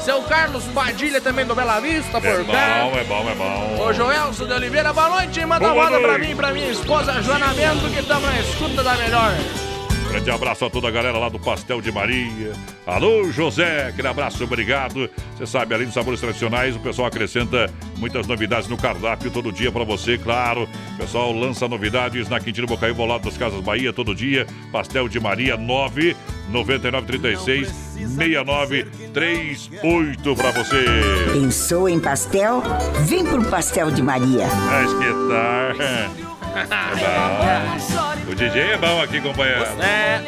Seu 0.00 0.22
Carlos 0.22 0.55
Padilha 0.64 1.20
também 1.20 1.44
do 1.44 1.54
Bela 1.54 1.80
Vista, 1.80 2.18
É 2.18 2.20
por 2.20 2.46
cá. 2.46 2.80
bom, 2.82 2.98
é 2.98 3.04
bom, 3.04 3.30
é 3.30 3.34
bom. 3.34 3.84
Ô 3.84 3.92
Joelson 3.92 4.46
de 4.46 4.52
Oliveira, 4.52 4.92
boa 4.92 5.08
noite. 5.08 5.44
Manda 5.44 5.72
uma 5.72 5.88
Boa 5.88 6.00
pra 6.00 6.18
mim 6.18 6.30
e 6.30 6.34
pra 6.34 6.52
minha 6.52 6.70
esposa 6.70 7.20
Joana 7.22 7.48
Bento, 7.54 7.88
que 7.92 8.00
estamos 8.00 8.28
na 8.28 8.40
escuta 8.40 8.82
da 8.82 8.94
melhor. 8.96 9.32
Grande 10.10 10.30
abraço 10.30 10.64
a 10.64 10.70
toda 10.70 10.88
a 10.88 10.90
galera 10.90 11.18
lá 11.18 11.28
do 11.28 11.38
Pastel 11.38 11.80
de 11.80 11.92
Maria. 11.92 12.52
Alô, 12.86 13.30
José, 13.30 13.88
aquele 13.88 14.08
abraço, 14.08 14.42
obrigado. 14.44 15.10
Você 15.36 15.46
sabe, 15.46 15.74
além 15.74 15.86
dos 15.86 15.94
sabores 15.94 16.20
tradicionais, 16.20 16.76
o 16.76 16.80
pessoal 16.80 17.08
acrescenta 17.08 17.70
muitas 17.98 18.26
novidades 18.26 18.68
no 18.68 18.76
cardápio 18.76 19.30
todo 19.30 19.52
dia 19.52 19.70
para 19.70 19.84
você, 19.84 20.16
claro. 20.16 20.68
O 20.94 20.96
pessoal 20.96 21.32
lança 21.32 21.68
novidades 21.68 22.28
na 22.28 22.40
Quintino 22.40 22.66
Bocaíba, 22.66 23.02
ao 23.02 23.08
lado 23.08 23.24
das 23.24 23.36
Casas 23.36 23.60
Bahia, 23.60 23.92
todo 23.92 24.14
dia. 24.14 24.46
Pastel 24.72 25.08
de 25.08 25.20
Maria 25.20 25.56
9 25.56 26.16
9936 26.48 27.68
6938 28.16 30.36
para 30.36 30.50
você. 30.52 30.84
Pensou 31.32 31.88
em 31.88 31.98
pastel? 31.98 32.62
Vem 33.06 33.24
pro 33.24 33.44
Pastel 33.44 33.90
de 33.90 34.02
Maria. 34.02 34.44
É 34.44 34.84
esquentar. 34.84 36.35
É 36.56 38.24
bom. 38.24 38.32
O 38.32 38.34
DJ 38.34 38.72
é 38.72 38.76
bom 38.78 39.02
aqui, 39.02 39.20
companheiro. 39.20 39.62
É. 39.80 40.22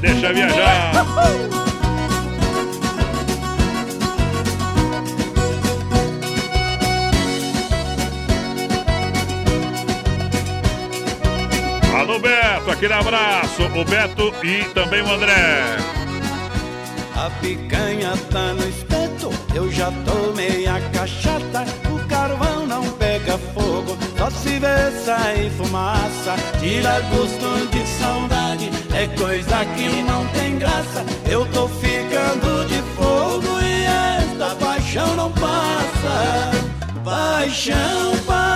Deixa 0.00 0.32
viajar. 0.32 0.92
Alô, 12.08 12.18
Beto, 12.20 12.70
aquele 12.70 12.94
abraço. 12.94 13.62
O 13.64 13.84
Beto 13.84 14.32
e 14.42 14.64
também 14.72 15.02
o 15.02 15.12
André. 15.12 15.76
A 17.14 17.28
picanha 17.42 18.14
tá 18.30 18.54
no 18.54 18.66
espeto, 18.66 19.30
eu 19.54 19.70
já 19.70 19.92
tomei 20.06 20.66
a 20.66 20.80
cachaça. 20.90 21.66
O 21.92 22.08
carvão 22.08 22.66
não 22.66 22.82
pega 22.92 23.36
fogo, 23.52 23.98
só 24.16 24.30
se 24.30 24.58
vê 24.58 24.90
sair 25.04 25.50
fumaça. 25.50 26.34
Tira 26.58 26.98
gosto 27.10 27.68
de 27.70 27.86
saudade, 27.86 28.70
é 28.94 29.06
coisa 29.08 29.66
que 29.76 30.02
não 30.02 30.26
tem 30.28 30.58
graça. 30.58 31.04
Eu 31.30 31.44
tô 31.52 31.68
ficando 31.68 32.66
de 32.68 32.80
fogo 32.96 33.60
e 33.60 33.84
esta 33.84 34.54
paixão 34.54 35.14
não 35.14 35.30
passa. 35.32 36.52
Paixão, 37.04 38.16
paixão, 38.26 38.47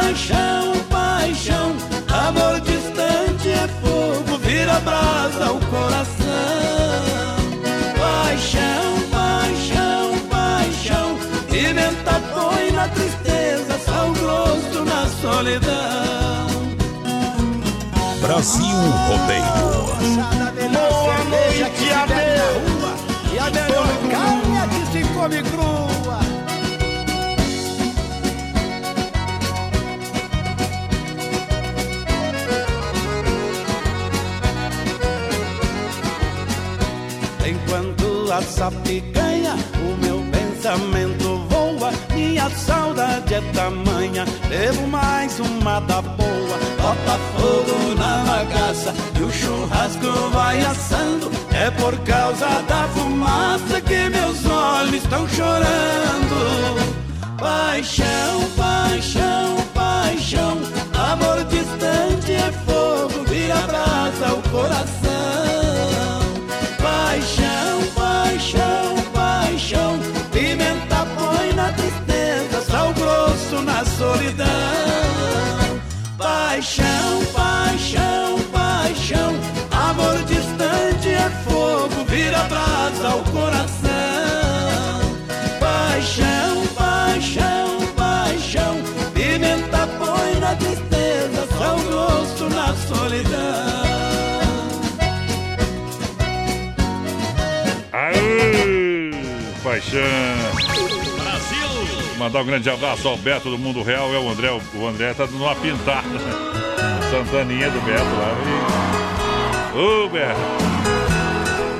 solidão. 15.42 16.46
Brasil 18.20 18.78
Rodeio. 19.08 19.42
Boa 20.72 21.18
noite, 21.24 21.90
Adeu. 21.90 22.54
E 23.32 23.38
a 23.38 23.50
melhor 23.50 23.88
carne 24.10 24.56
é 24.56 24.66
que 24.68 24.82
se 24.92 25.02
come 25.14 25.42
crua. 25.42 26.20
Enquanto 37.44 38.32
essa 38.32 38.70
picanha, 38.70 39.56
o 39.80 39.96
meu 40.04 40.18
pensamento 40.30 41.21
Minha 42.42 42.56
saudade 42.56 43.34
é 43.34 43.40
tamanha, 43.52 44.24
devo 44.48 44.88
mais 44.88 45.38
uma 45.38 45.78
da 45.78 46.02
boa. 46.02 46.58
Bota 46.76 47.16
fogo 47.36 47.94
na 47.94 48.24
bagaça 48.24 48.92
e 49.16 49.22
o 49.22 49.30
churrasco 49.30 50.08
vai 50.32 50.60
assando. 50.60 51.30
É 51.52 51.70
por 51.70 51.96
causa 51.98 52.48
da 52.62 52.88
fumaça 52.88 53.80
que 53.82 54.08
meus 54.08 54.44
olhos 54.44 54.94
estão 54.94 55.28
chorando. 55.28 56.96
Paixão, 57.38 58.50
paixão, 58.56 59.56
paixão, 59.72 60.58
amor 61.12 61.44
distante 61.44 62.32
é 62.32 62.50
fogo, 62.66 63.24
vira 63.28 63.54
brasa 63.68 64.34
o 64.34 64.42
coração. 64.50 65.01
Brasa 83.12 83.16
o 83.16 83.24
coração. 83.30 83.90
Paixão, 85.60 86.66
paixão, 86.74 87.86
paixão, 87.96 88.76
pimenta 89.12 89.86
põe 89.98 90.40
na 90.40 90.54
tristeza, 90.56 91.46
sal 91.58 91.78
grosso 91.78 92.48
na 92.50 92.74
solidão. 92.74 93.32
Aê, 97.92 99.10
paixão. 99.62 100.00
Brasil. 101.22 102.16
Mandar 102.18 102.40
um 102.40 102.46
grande 102.46 102.70
abraço 102.70 103.08
ao 103.08 103.16
Beto 103.16 103.50
do 103.50 103.58
Mundo 103.58 103.82
Real. 103.82 104.12
É 104.14 104.18
o 104.18 104.30
André. 104.30 104.50
O 104.74 104.86
André 104.86 105.12
tá 105.14 105.26
dando 105.26 105.42
uma 105.42 105.54
pintada. 105.54 106.08
Santaninha 107.10 107.70
do 107.70 107.80
Beto 107.82 108.02
lá. 108.02 108.34
E... 109.74 109.78
Ô, 109.78 110.08
Beto. 110.08 110.40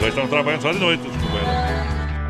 Nós 0.03 0.09
estamos 0.09 0.31
trabalhando 0.31 0.63
só 0.63 0.73
de 0.73 0.81
noite. 0.81 1.22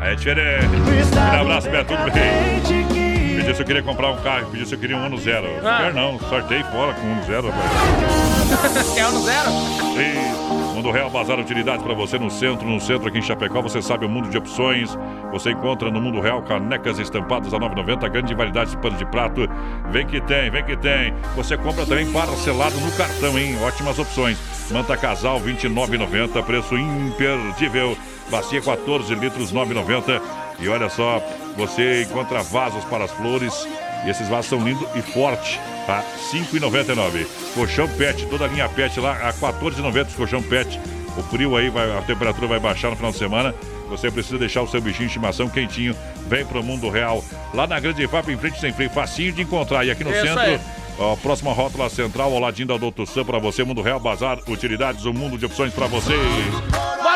Aí 0.03 0.11
é 0.11 0.15
diferente. 0.15 0.67
Um 0.67 1.41
abraço, 1.41 1.69
Beto. 1.69 1.95
Tudo 1.95 2.11
bem? 2.11 3.37
Pediu 3.37 3.55
se 3.55 3.61
eu 3.61 3.65
queria 3.65 3.81
comprar 3.81 4.11
um 4.11 4.17
carro. 4.17 4.47
Pediu 4.51 4.65
se 4.65 4.75
eu 4.75 4.79
queria 4.79 4.97
um 4.97 5.05
ano 5.05 5.17
zero. 5.17 5.47
Ah. 5.63 5.83
Quer 5.83 5.93
não. 5.93 6.19
Sorteio 6.19 6.65
fora 6.65 6.93
com 6.93 7.07
um 7.07 7.13
ano 7.13 7.23
zero. 7.23 7.47
Quer 8.93 9.07
um 9.07 9.21
zero? 9.21 9.49
Sim. 9.95 10.52
Mundo 10.73 10.89
Real 10.89 11.09
Bazar 11.09 11.39
Utilidades 11.39 11.83
para 11.83 11.93
você 11.93 12.17
no 12.17 12.31
centro, 12.31 12.67
no 12.67 12.81
centro 12.81 13.07
aqui 13.07 13.19
em 13.19 13.21
Chapecó. 13.21 13.61
Você 13.61 13.81
sabe 13.81 14.05
o 14.05 14.09
mundo 14.09 14.27
de 14.29 14.37
opções. 14.37 14.97
Você 15.31 15.51
encontra 15.51 15.91
no 15.91 16.01
Mundo 16.01 16.19
Real 16.19 16.41
canecas 16.41 16.97
estampadas 16.97 17.53
a 17.53 17.59
9,90. 17.59 18.09
Grande 18.09 18.33
variedade 18.33 18.71
de 18.71 18.77
pano 18.77 18.97
de 18.97 19.05
prato. 19.05 19.47
Vem 19.91 20.07
que 20.07 20.19
tem, 20.19 20.49
vem 20.49 20.63
que 20.63 20.75
tem. 20.75 21.13
Você 21.35 21.55
compra 21.57 21.85
também 21.85 22.11
parcelado 22.11 22.75
no 22.79 22.91
cartão, 22.93 23.37
hein? 23.37 23.55
Ótimas 23.63 23.99
opções. 23.99 24.37
Manta 24.71 24.97
Casal 24.97 25.39
29,90. 25.39 26.43
Preço 26.43 26.75
imperdível. 26.75 27.95
Bacia 28.31 28.61
14 28.61 29.13
litros 29.13 29.53
9,90. 29.53 30.21
E 30.59 30.67
olha 30.67 30.89
só, 30.89 31.21
você 31.55 32.03
encontra 32.03 32.41
vasos 32.41 32.83
para 32.85 33.05
as 33.05 33.11
flores. 33.11 33.67
E 34.05 34.09
esses 34.09 34.27
vasos 34.27 34.47
são 34.47 34.59
lindos 34.59 34.87
e 34.95 35.01
fortes. 35.01 35.59
Tá? 35.85 35.99
R$ 35.99 36.39
5,99. 36.39 37.27
Colchão 37.53 37.87
pet, 37.89 38.25
toda 38.27 38.45
a 38.45 38.47
linha 38.47 38.69
pet 38.69 38.99
lá, 38.99 39.11
a 39.11 39.31
R$ 39.31 39.33
14,90 39.33 40.07
esse 40.07 40.15
colchão 40.15 40.41
pet. 40.41 40.79
O 41.17 41.23
frio 41.23 41.55
aí, 41.55 41.69
vai, 41.69 41.95
a 41.97 42.01
temperatura 42.01 42.47
vai 42.47 42.59
baixar 42.59 42.89
no 42.89 42.95
final 42.95 43.11
de 43.11 43.17
semana. 43.17 43.53
Você 43.89 44.09
precisa 44.09 44.37
deixar 44.37 44.61
o 44.61 44.67
seu 44.67 44.81
bichinho 44.81 45.07
de 45.07 45.13
estimação 45.13 45.47
quentinho. 45.47 45.95
Vem 46.27 46.45
pro 46.45 46.63
mundo 46.63 46.89
real. 46.89 47.23
Lá 47.53 47.67
na 47.67 47.79
Grande 47.79 48.07
FAP, 48.07 48.29
em 48.29 48.37
frente 48.37 48.59
sem 48.59 48.73
freio, 48.73 48.89
facinho 48.89 49.31
de 49.31 49.41
encontrar. 49.43 49.85
E 49.85 49.91
aqui 49.91 50.03
no 50.03 50.11
Isso 50.11 50.21
centro, 50.21 50.39
aí. 50.39 50.59
ó, 50.97 51.15
próxima 51.17 51.53
rótula 51.53 51.89
central, 51.89 52.33
ao 52.33 52.39
ladinho 52.39 52.69
da 52.69 52.77
Doutor 52.77 53.05
Sam 53.05 53.25
para 53.25 53.37
você. 53.37 53.63
Mundo 53.63 53.81
Real, 53.81 53.99
Bazar, 53.99 54.39
Utilidades, 54.47 55.05
um 55.05 55.13
mundo 55.13 55.37
de 55.37 55.45
opções 55.45 55.73
para 55.73 55.85
você. 55.85 56.13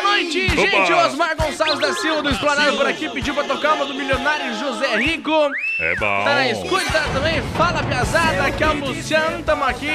Boa 0.00 0.12
noite, 0.12 0.46
Opa! 0.46 0.56
gente. 0.56 0.92
Osmar 0.92 1.36
Gonçalves 1.36 1.80
da 1.80 1.92
Silva 1.94 2.22
do 2.22 2.30
Explanado 2.30 2.76
por 2.76 2.86
aqui 2.86 3.08
pediu 3.08 3.34
pra 3.34 3.44
tocar 3.44 3.74
uma 3.74 3.84
do 3.84 3.94
milionário 3.94 4.54
José 4.58 4.96
Rico. 4.96 5.32
É 5.80 5.94
bom. 5.96 6.24
Tá 6.24 6.34
na 6.34 6.48
escuta 6.48 7.00
também, 7.12 7.42
fala 7.56 7.82
piazada, 7.82 8.44
aqui 8.46 8.62
é 8.62 8.66
o 8.68 8.74
Luciano, 8.74 9.42
tamo 9.42 9.64
aqui. 9.64 9.88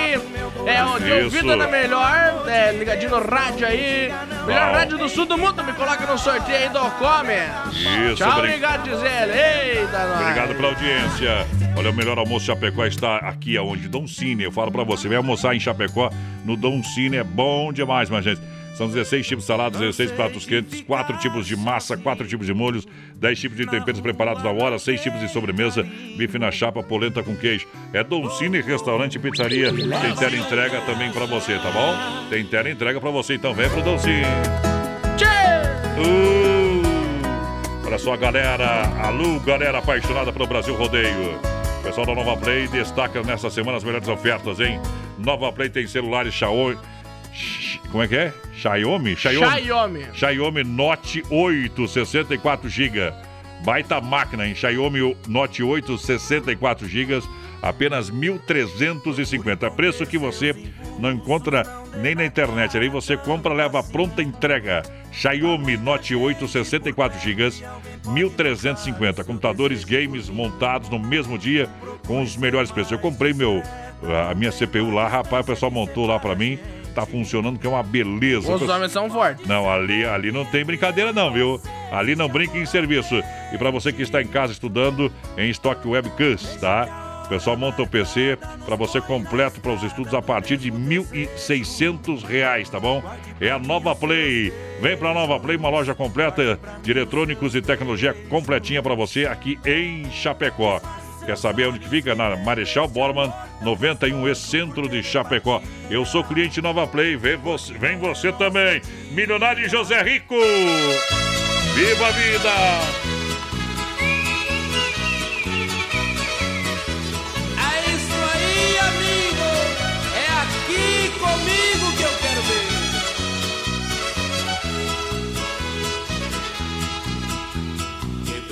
É 0.65 0.83
o 0.83 0.99
de 0.99 1.11
ouvido 1.23 1.55
na 1.55 1.67
melhor, 1.67 2.43
é, 2.47 2.71
ligadinho 2.73 3.11
no 3.11 3.19
rádio 3.25 3.65
aí. 3.65 4.13
Melhor 4.45 4.67
Bom. 4.69 4.73
rádio 4.73 4.97
do 4.97 5.07
sul 5.09 5.25
do 5.25 5.37
mundo, 5.37 5.63
me 5.63 5.73
coloca 5.73 6.05
no 6.05 6.17
sorteio 6.17 6.57
aí 6.57 6.69
do 6.69 6.79
Come. 6.79 7.33
Isso, 7.71 8.15
Tchau, 8.17 8.29
obri- 8.39 8.47
obrigado, 8.49 8.85
Gisele. 8.89 9.31
Eita, 9.31 10.05
nós. 10.07 10.21
Obrigado 10.21 10.55
pela 10.55 10.67
audiência. 10.69 11.47
Olha, 11.77 11.89
o 11.89 11.93
melhor 11.93 12.17
almoço 12.17 12.45
Chapecó 12.45 12.85
está 12.85 13.17
aqui 13.17 13.57
aonde? 13.57 13.87
Dom 13.87 14.05
Cine. 14.07 14.43
Eu 14.43 14.51
falo 14.51 14.71
pra 14.71 14.83
você, 14.83 15.07
vem 15.07 15.17
almoçar 15.17 15.55
em 15.55 15.59
Chapecó 15.59 16.09
no 16.45 16.55
Dom 16.55 16.83
Cine. 16.83 17.17
É 17.17 17.23
bom 17.23 17.71
demais, 17.73 18.09
minha 18.09 18.21
gente. 18.21 18.41
São 18.73 18.87
16 18.87 19.27
tipos 19.27 19.43
de 19.43 19.47
saladas, 19.47 19.79
16 19.79 20.11
pratos 20.13 20.45
quentes, 20.45 20.81
4 20.81 21.17
tipos 21.19 21.45
de 21.45 21.55
massa, 21.55 21.95
4 21.95 22.27
tipos 22.27 22.47
de 22.47 22.53
molhos, 22.53 22.87
10 23.17 23.39
tipos 23.39 23.57
de 23.57 23.67
temperos 23.67 24.01
preparados 24.01 24.43
na 24.43 24.49
hora, 24.49 24.79
6 24.79 24.99
tipos 24.99 25.19
de 25.19 25.27
sobremesa, 25.29 25.83
bife 26.17 26.39
na 26.39 26.51
chapa, 26.51 26.81
polenta 26.81 27.21
com 27.21 27.35
queijo. 27.35 27.67
É 27.93 28.03
Dom 28.03 28.27
Cine 28.31 28.61
Restaurante 28.61 29.15
e 29.15 29.19
Pizzaria. 29.19 29.71
Tem 29.71 30.15
tela 30.15 30.35
entrega 30.35 30.81
também 30.81 31.11
pra 31.11 31.25
você, 31.25 31.57
tá 31.59 31.69
bom? 31.69 31.95
Tem 32.29 32.43
tela 32.45 32.69
entrega 32.69 32.99
pra 32.99 33.11
você, 33.11 33.35
então 33.35 33.53
vem 33.53 33.69
pro 33.69 33.83
Dom 33.83 33.99
Cine. 33.99 34.23
Tchê! 35.17 35.25
Uh, 36.01 37.85
olha 37.85 37.99
só, 37.99 38.17
galera. 38.17 38.87
Alô, 39.03 39.39
galera 39.41 39.77
apaixonada 39.77 40.33
pelo 40.33 40.47
Brasil 40.47 40.73
Rodeio. 40.73 41.39
O 41.79 41.83
pessoal 41.83 42.07
da 42.07 42.15
Nova 42.15 42.37
Play 42.37 42.67
destaca 42.67 43.21
nessa 43.21 43.51
semana 43.51 43.77
as 43.77 43.83
melhores 43.83 44.07
ofertas, 44.07 44.59
hein? 44.59 44.79
Nova 45.19 45.51
Play 45.51 45.69
tem 45.69 45.85
celulares 45.85 46.33
Xiaomi. 46.33 46.75
Como 47.91 48.03
é 48.03 48.07
que 48.07 48.15
é? 48.15 48.33
Xiaomi? 48.55 49.15
Xiaomi. 49.15 50.05
Xiaomi 50.13 50.63
Note 50.63 51.23
8, 51.29 51.87
64 51.87 52.69
GB. 52.69 53.13
Baita 53.63 54.01
máquina 54.01 54.45
em 54.45 54.53
Xiaomi 54.53 55.15
Note 55.27 55.63
8, 55.63 55.97
64 55.97 56.87
GB, 56.87 57.21
apenas 57.61 58.11
1.350. 58.11 59.71
Preço 59.73 60.05
que 60.05 60.17
você 60.17 60.53
não 60.99 61.13
encontra 61.13 61.63
nem 62.01 62.13
na 62.13 62.25
internet. 62.25 62.77
Aí 62.77 62.89
você 62.89 63.15
compra, 63.15 63.53
leva 63.53 63.81
pronta 63.81 64.21
entrega. 64.21 64.83
Xiaomi 65.13 65.77
Note 65.77 66.13
8, 66.13 66.45
64 66.45 67.19
GB, 67.19 67.49
1.350. 68.05 69.23
Computadores 69.23 69.85
games 69.85 70.29
montados 70.29 70.89
no 70.89 70.99
mesmo 70.99 71.37
dia 71.37 71.69
com 72.05 72.21
os 72.21 72.35
melhores 72.35 72.69
preços. 72.69 72.91
Eu 72.91 72.99
comprei 72.99 73.33
meu 73.33 73.63
a 74.29 74.33
minha 74.35 74.51
CPU 74.51 74.91
lá, 74.91 75.07
rapaz, 75.07 75.45
o 75.45 75.47
pessoal 75.47 75.71
montou 75.71 76.05
lá 76.05 76.19
pra 76.19 76.35
mim. 76.35 76.59
Tá 76.93 77.05
funcionando, 77.05 77.57
que 77.57 77.65
é 77.65 77.69
uma 77.69 77.81
beleza. 77.81 78.53
Os 78.53 78.69
homens 78.69 78.91
são 78.91 79.09
fortes. 79.09 79.45
Não, 79.47 79.69
ali, 79.69 80.05
ali 80.05 80.31
não 80.31 80.45
tem 80.45 80.63
brincadeira 80.63 81.11
não, 81.11 81.31
viu? 81.31 81.59
Ali 81.91 82.15
não 82.15 82.29
brinca 82.29 82.57
em 82.57 82.65
serviço. 82.65 83.15
E 83.51 83.57
para 83.57 83.71
você 83.71 83.91
que 83.91 84.03
está 84.03 84.21
em 84.21 84.27
casa 84.27 84.53
estudando, 84.53 85.11
em 85.37 85.49
estoque 85.49 85.87
Webcus, 85.87 86.57
tá? 86.61 87.23
O 87.25 87.29
pessoal 87.29 87.55
monta 87.55 87.81
o 87.81 87.87
PC 87.87 88.37
para 88.65 88.75
você 88.75 88.99
completo 88.99 89.61
para 89.61 89.71
os 89.71 89.81
estudos 89.81 90.13
a 90.13 90.21
partir 90.21 90.57
de 90.57 90.69
R$ 90.69 90.77
1.600, 90.77 92.69
tá 92.69 92.79
bom? 92.79 93.01
É 93.39 93.49
a 93.49 93.57
Nova 93.57 93.95
Play. 93.95 94.53
Vem 94.81 94.97
para 94.97 95.11
a 95.11 95.13
Nova 95.13 95.39
Play, 95.39 95.55
uma 95.55 95.69
loja 95.69 95.95
completa 95.95 96.59
de 96.83 96.91
eletrônicos 96.91 97.55
e 97.55 97.61
tecnologia 97.61 98.13
completinha 98.29 98.83
para 98.83 98.93
você 98.93 99.25
aqui 99.25 99.57
em 99.65 100.11
Chapecó. 100.11 100.81
Quer 101.25 101.37
saber 101.37 101.67
onde 101.67 101.79
que 101.79 101.89
fica? 101.89 102.13
Na 102.13 102.35
Marechal 102.35 102.87
Borman 102.87 103.31
91 103.61 104.27
e 104.27 104.35
Centro 104.35 104.89
de 104.89 105.01
Chapecó. 105.01 105.61
Eu 105.89 106.05
sou 106.05 106.23
cliente 106.23 106.61
Nova 106.61 106.85
Play, 106.85 107.15
vem 107.15 107.37
você, 107.37 107.73
vem 107.73 107.97
você 107.97 108.31
também. 108.31 108.81
Milionário 109.11 109.69
José 109.69 110.01
Rico. 110.01 110.35
Viva 111.75 112.07
a 112.07 112.11
vida! 112.11 113.13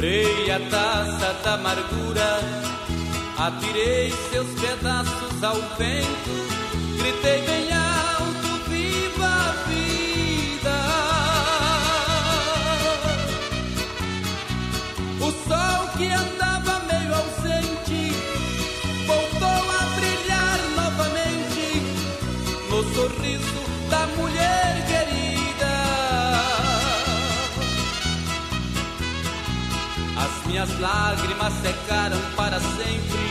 Quebrei 0.02 0.50
a 0.50 0.60
taça 0.72 1.34
da 1.44 1.54
amargura, 1.54 2.40
atirei 3.48 4.12
seus 4.30 4.48
pedaços 4.60 5.44
ao 5.44 5.56
vento, 5.56 6.48
gritei 7.00 7.42
bem 7.42 7.74
alto, 7.74 8.70
viva 8.70 9.26
a 9.26 9.52
vida. 9.68 10.78
O 15.20 15.32
sol 15.32 15.88
que 15.98 16.08
andava 16.14 16.84
meio 16.86 17.16
ausente 17.16 18.14
voltou 19.08 19.48
a 19.50 19.86
brilhar 19.96 20.60
novamente 20.76 21.82
no 22.70 22.84
sorriso 22.94 23.62
da 23.90 24.06
mulher 24.18 24.86
querida. 24.86 25.74
As 30.16 30.46
minhas 30.46 30.80
lágrimas 30.80 31.54
secaram 31.56 32.22
para 32.36 32.60
sempre. 32.60 33.31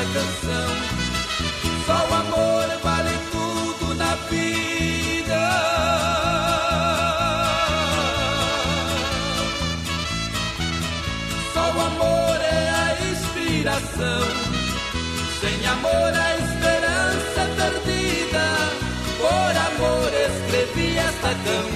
Canção. 0.00 0.70
Só 1.86 2.06
o 2.08 2.14
amor 2.14 2.66
vale 2.82 3.18
tudo 3.30 3.94
na 3.94 4.14
vida. 4.28 5.42
Só 11.52 11.60
o 11.60 11.80
amor 11.80 12.40
é 12.40 12.70
a 12.70 12.96
inspiração. 13.10 14.22
Sem 15.40 15.66
amor 15.66 16.12
a 16.14 16.34
esperança 16.36 17.40
é 17.40 17.48
perdida. 17.56 18.46
Por 19.18 19.56
amor 19.68 20.10
escrevi 20.12 20.98
esta 20.98 21.28
canção. 21.28 21.75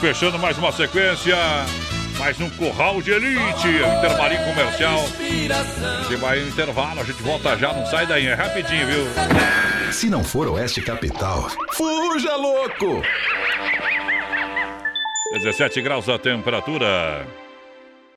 Fechando 0.00 0.38
mais 0.38 0.56
uma 0.56 0.72
sequência. 0.72 1.36
Mais 2.18 2.38
um 2.40 2.50
curral 2.50 3.00
de 3.00 3.12
elite, 3.12 3.68
Intermarim 3.98 4.36
Comercial. 4.44 5.04
Gente 6.02 6.16
vai 6.16 6.40
no 6.40 6.48
intervalo, 6.48 7.00
a 7.00 7.04
gente 7.04 7.22
volta 7.22 7.56
já, 7.56 7.72
não 7.72 7.86
sai 7.86 8.06
daí, 8.06 8.26
é 8.26 8.34
rapidinho, 8.34 8.86
viu? 8.86 9.06
Se 9.92 10.08
não 10.10 10.22
for 10.22 10.46
Oeste 10.48 10.82
Capital, 10.82 11.48
fuja 11.72 12.36
louco! 12.36 13.02
17 15.32 15.80
graus 15.80 16.08
a 16.08 16.18
temperatura. 16.18 17.26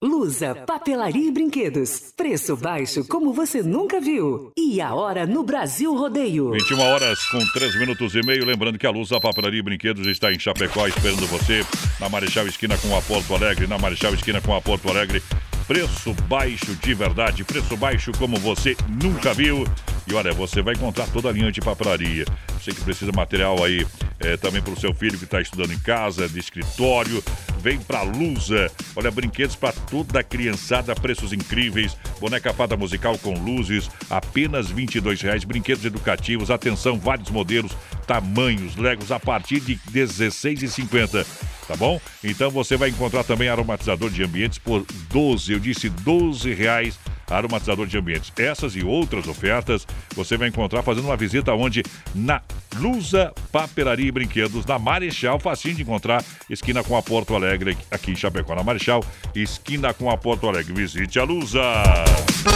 Lusa, 0.04 0.54
papelaria 0.54 1.30
e 1.30 1.32
brinquedos. 1.32 2.12
Preço 2.18 2.58
baixo 2.58 3.08
como 3.08 3.32
você 3.32 3.64
nunca 3.64 4.02
viu. 4.02 4.52
E 4.58 4.82
a 4.82 4.94
hora 4.94 5.26
no 5.26 5.44
Brasil 5.44 5.96
Rodeio. 5.96 6.52
21 6.52 6.82
horas 6.82 7.26
com 7.28 7.40
3 7.54 7.80
minutos 7.80 8.14
e 8.14 8.22
meio. 8.22 8.44
Lembrando 8.44 8.78
que 8.78 8.86
a 8.86 8.90
Luz 8.90 9.08
da 9.08 9.22
Papelaria 9.22 9.62
e 9.62 9.64
Brinquedos 9.64 10.06
está 10.06 10.34
em 10.34 10.38
Chapecó 10.38 10.86
esperando 10.88 11.26
você. 11.28 11.66
Na 12.02 12.10
Marechal 12.10 12.46
Esquina 12.48 12.78
com 12.80 12.94
a 12.98 13.02
Porto 13.02 13.34
Alegre. 13.34 13.66
Na 13.66 13.78
Marechal 13.78 14.14
Esquina 14.14 14.42
com 14.42 14.54
a 14.54 14.62
Porto 14.62 14.90
Alegre. 14.90 15.24
Preço 15.66 16.14
baixo 16.28 16.76
de 16.76 16.94
verdade, 16.94 17.46
preço 17.46 17.78
baixo 17.78 18.12
como 18.20 18.36
você 18.36 18.76
nunca 19.02 19.34
viu. 19.34 19.64
E 20.06 20.14
olha, 20.14 20.34
você 20.34 20.62
vai 20.62 20.74
encontrar 20.74 21.08
toda 21.08 21.30
a 21.30 21.32
linha 21.32 21.52
de 21.52 21.62
papelaria. 21.62 22.26
Você 22.60 22.72
que 22.72 22.82
precisa 22.82 23.12
material 23.14 23.64
aí 23.64 23.86
é, 24.20 24.38
também 24.38 24.62
para 24.62 24.74
o 24.74 24.80
seu 24.80 24.94
filho 24.94 25.18
que 25.18 25.26
está 25.26 25.42
estudando 25.42 25.72
em 25.72 25.80
casa, 25.80 26.28
de 26.28 26.40
escritório. 26.40 27.24
Vem 27.60 27.80
pra 27.80 28.02
Lusa. 28.02 28.70
Olha, 28.96 29.10
brinquedos 29.10 29.56
para 29.56 29.72
toda 29.72 30.20
a 30.20 30.24
criançada, 30.24 30.94
preços 30.94 31.32
incríveis. 31.32 31.96
Boneca 32.20 32.54
fada 32.54 32.76
musical 32.76 33.18
com 33.18 33.34
luzes, 33.34 33.90
apenas 34.10 34.70
22 34.70 35.22
reais. 35.22 35.44
Brinquedos 35.44 35.86
educativos, 35.86 36.52
atenção, 36.52 37.00
vários 37.00 37.30
modelos, 37.30 37.72
tamanhos, 38.06 38.76
legos 38.76 39.12
a 39.12 39.20
partir 39.20 39.60
de 39.62 39.74
R$ 39.74 39.80
16,50 39.94 41.26
tá 41.68 41.78
bom? 41.78 42.00
Então 42.22 42.52
você 42.52 42.76
vai 42.76 42.90
encontrar 42.90 43.24
também 43.24 43.48
aromatizador 43.48 44.10
de 44.10 44.22
ambientes 44.22 44.58
por 44.58 44.86
12, 45.10 45.54
eu 45.54 45.60
disse 45.60 45.88
12 45.88 46.54
reais 46.54 47.00
aromatizador 47.36 47.88
de 47.88 47.98
ambientes. 47.98 48.32
Essas 48.38 48.76
e 48.76 48.84
outras 48.84 49.28
ofertas 49.28 49.88
você 50.16 50.38
vai 50.38 50.48
encontrar 50.48 50.84
fazendo 50.84 51.06
uma 51.06 51.18
visita 51.18 51.54
onde 51.54 51.84
na 52.14 52.42
Lusa 52.78 53.34
Papelaria 53.52 54.08
e 54.08 54.12
Brinquedos, 54.12 54.66
na 54.66 54.80
Marechal, 54.80 55.40
facinho 55.40 55.76
de 55.76 55.84
encontrar, 55.84 56.24
esquina 56.50 56.84
com 56.84 56.98
a 56.98 57.02
Porto 57.02 57.36
Alegre, 57.36 57.78
aqui 57.92 58.12
em 58.12 58.16
Chapecó, 58.16 58.56
na 58.56 58.64
Marechal, 58.64 59.04
esquina 59.36 59.94
com 59.94 60.10
a 60.10 60.18
Porto 60.18 60.48
Alegre. 60.48 60.74
Visite 60.74 61.20
a 61.20 61.24
Lusa. 61.24 61.62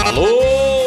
Alô, 0.06 0.87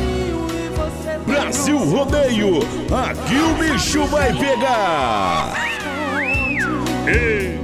Brasil 1.19 1.77
Rodeio, 1.77 2.59
aqui 2.91 3.35
o 3.35 3.53
bicho 3.55 4.05
vai 4.05 4.33
pegar. 4.33 5.53
Ei. 7.07 7.59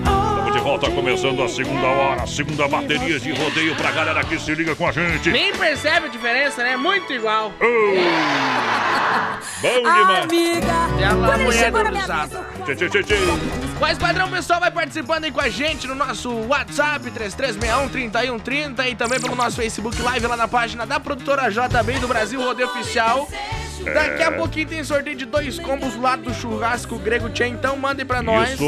Estamos 0.00 0.52
de 0.52 0.58
volta, 0.60 0.90
começando 0.90 1.42
a 1.42 1.48
segunda 1.48 1.86
hora, 1.86 2.22
a 2.22 2.26
segunda 2.26 2.66
bateria 2.68 3.18
de 3.20 3.32
rodeio 3.32 3.74
pra 3.76 3.90
galera 3.90 4.24
que 4.24 4.38
se 4.38 4.54
liga 4.54 4.74
com 4.74 4.86
a 4.86 4.92
gente. 4.92 5.30
Nem 5.30 5.52
percebe 5.52 6.06
a 6.06 6.08
diferença, 6.08 6.62
né? 6.62 6.76
Muito 6.76 7.12
igual. 7.12 7.52
Bom 9.62 9.74
demais. 9.76 10.24
Amiga, 10.24 10.66
Ela 11.02 11.26
quando 11.26 11.34
ele 11.34 11.44
mulher 11.44 11.64
chegou 11.64 11.84
na 11.84 11.90
do 11.90 11.94
minha 11.94 12.06
Zap. 12.06 12.30
Mas, 13.80 13.98
padrão, 13.98 14.26
o 14.26 14.30
pessoal 14.30 14.60
vai 14.60 14.70
participando 14.70 15.24
aí 15.24 15.32
com 15.32 15.40
a 15.40 15.48
gente 15.48 15.86
no 15.86 15.94
nosso 15.94 16.30
WhatsApp 16.46 17.10
3361-3130 17.10 18.90
e 18.90 18.94
também 18.94 19.20
pelo 19.20 19.34
nosso 19.34 19.56
Facebook 19.56 20.00
Live 20.00 20.26
lá 20.26 20.36
na 20.36 20.48
página 20.48 20.86
da 20.86 21.00
produtora 21.00 21.50
JB 21.50 21.98
do 22.00 22.08
Brasil 22.08 22.40
Rodeio 22.40 22.68
Oficial. 22.68 23.28
Daqui 23.84 24.22
a 24.22 24.32
pouquinho 24.32 24.68
tem 24.68 24.84
sorteio 24.84 25.16
de 25.16 25.24
dois 25.24 25.58
combos 25.58 25.96
lado 25.96 26.22
do 26.22 26.34
churrasco 26.34 26.98
grego 26.98 27.30
Tchê, 27.30 27.46
então 27.46 27.76
mandem 27.76 28.04
pra 28.04 28.22
nós. 28.22 28.50
Isso. 28.50 28.62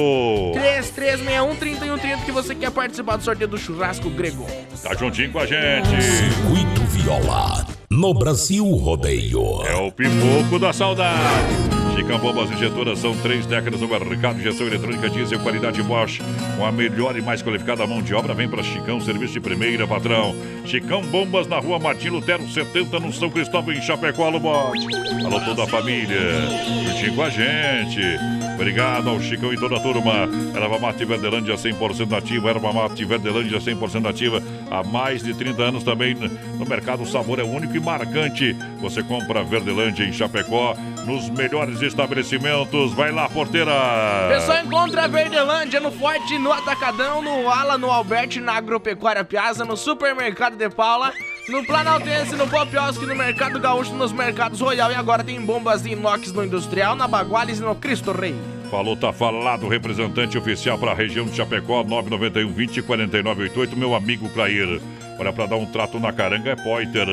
3361-3130 0.54 2.24
que 2.24 2.32
você 2.32 2.54
quer 2.54 2.70
participar 2.70 3.16
do 3.16 3.24
sorteio 3.24 3.48
do 3.48 3.58
churrasco 3.58 4.08
grego. 4.08 4.46
Tá 4.82 4.94
juntinho 4.94 5.30
com 5.30 5.38
a 5.38 5.46
gente. 5.46 6.02
Circuito 6.02 6.82
Viola, 6.86 7.66
no 7.90 8.14
Brasil 8.14 8.64
Rodeio. 8.64 9.62
É 9.66 9.76
o 9.76 9.92
pipoco 9.92 10.58
da 10.58 10.72
saudade. 10.72 11.81
Chicão 11.94 12.18
Bombas 12.18 12.50
Injetoras 12.50 12.98
são 12.98 13.16
três 13.18 13.46
décadas 13.46 13.80
no 13.80 13.88
mercado. 13.88 14.38
Injeção 14.40 14.66
eletrônica 14.66 15.10
diesel, 15.10 15.38
qualidade 15.40 15.82
Bosch. 15.82 16.20
Com 16.56 16.64
a 16.64 16.72
melhor 16.72 17.16
e 17.16 17.22
mais 17.22 17.42
qualificada 17.42 17.86
mão 17.86 18.02
de 18.02 18.14
obra, 18.14 18.34
vem 18.34 18.48
para 18.48 18.62
Chicão, 18.62 19.00
serviço 19.00 19.34
de 19.34 19.40
primeira, 19.40 19.86
patrão. 19.86 20.34
Chicão 20.64 21.02
Bombas 21.02 21.46
na 21.46 21.58
rua 21.58 21.78
Martim 21.78 22.08
Lutero 22.08 22.48
70, 22.48 22.98
no 22.98 23.12
São 23.12 23.30
Cristóvão, 23.30 23.74
em 23.74 23.80
Chapecó, 23.80 24.30
Bote. 24.38 24.86
Alô, 25.24 25.40
toda 25.40 25.64
a 25.64 25.66
família. 25.66 26.18
Juntinho 26.84 27.14
com 27.14 27.22
a 27.22 27.30
gente. 27.30 28.00
Obrigado 28.62 29.10
ao 29.10 29.20
Chicão 29.20 29.52
e 29.52 29.58
toda 29.58 29.74
a 29.74 29.80
turma. 29.80 30.28
Erva 30.54 30.78
Mate 30.78 31.04
Verdelândia 31.04 31.56
100% 31.56 32.08
nativa. 32.08 32.50
Erva 32.50 32.72
Mate 32.72 33.04
Verdelândia 33.04 33.58
100% 33.58 34.00
nativa. 34.00 34.40
Há 34.70 34.84
mais 34.84 35.20
de 35.20 35.34
30 35.34 35.60
anos 35.60 35.82
também 35.82 36.14
no 36.14 36.64
mercado. 36.64 37.02
O 37.02 37.06
sabor 37.06 37.40
é 37.40 37.42
único 37.42 37.76
e 37.76 37.80
marcante. 37.80 38.56
Você 38.80 39.02
compra 39.02 39.42
Verdelândia 39.42 40.04
em 40.04 40.12
Chapecó, 40.12 40.76
nos 41.04 41.28
melhores 41.28 41.82
estabelecimentos. 41.82 42.92
Vai 42.92 43.10
lá, 43.10 43.28
porteira. 43.28 43.72
Pessoal 44.28 44.64
encontra 44.64 45.06
a 45.06 45.08
Verdelândia 45.08 45.80
no 45.80 45.90
Forte, 45.90 46.38
no 46.38 46.52
Atacadão, 46.52 47.20
no 47.20 47.50
Ala, 47.50 47.76
no 47.76 47.90
Alberti, 47.90 48.38
na 48.38 48.52
Agropecuária 48.52 49.24
Piazza, 49.24 49.64
no 49.64 49.76
Supermercado 49.76 50.56
de 50.56 50.70
Paula, 50.70 51.12
no 51.48 51.64
Planaltense, 51.64 52.36
no 52.36 52.46
Popiosque, 52.46 53.04
no 53.04 53.14
Mercado 53.16 53.58
Gaúcho, 53.58 53.94
nos 53.94 54.12
Mercados 54.12 54.60
Royal 54.60 54.92
e 54.92 54.94
agora 54.94 55.24
tem 55.24 55.40
bombas 55.40 55.82
de 55.82 55.90
inox 55.90 56.32
no 56.32 56.44
Industrial, 56.44 56.94
na 56.94 57.08
Baguales 57.08 57.58
e 57.58 57.62
no 57.62 57.74
Cristo 57.74 58.12
Rei. 58.12 58.34
Falou, 58.70 58.96
tá 58.96 59.12
falado, 59.12 59.68
representante 59.68 60.38
oficial 60.38 60.78
para 60.78 60.92
a 60.92 60.94
região 60.94 61.26
de 61.26 61.36
Chapecó, 61.36 61.82
991 61.84 62.52
20 62.52 62.82
49 62.82 63.42
88, 63.42 63.76
meu 63.76 63.94
amigo 63.94 64.28
Clair. 64.30 64.80
Olha, 65.18 65.32
para 65.32 65.46
dar 65.46 65.56
um 65.56 65.66
trato 65.66 66.00
na 66.00 66.12
caranga 66.12 66.50
é 66.50 66.56
Poiter. 66.56 67.06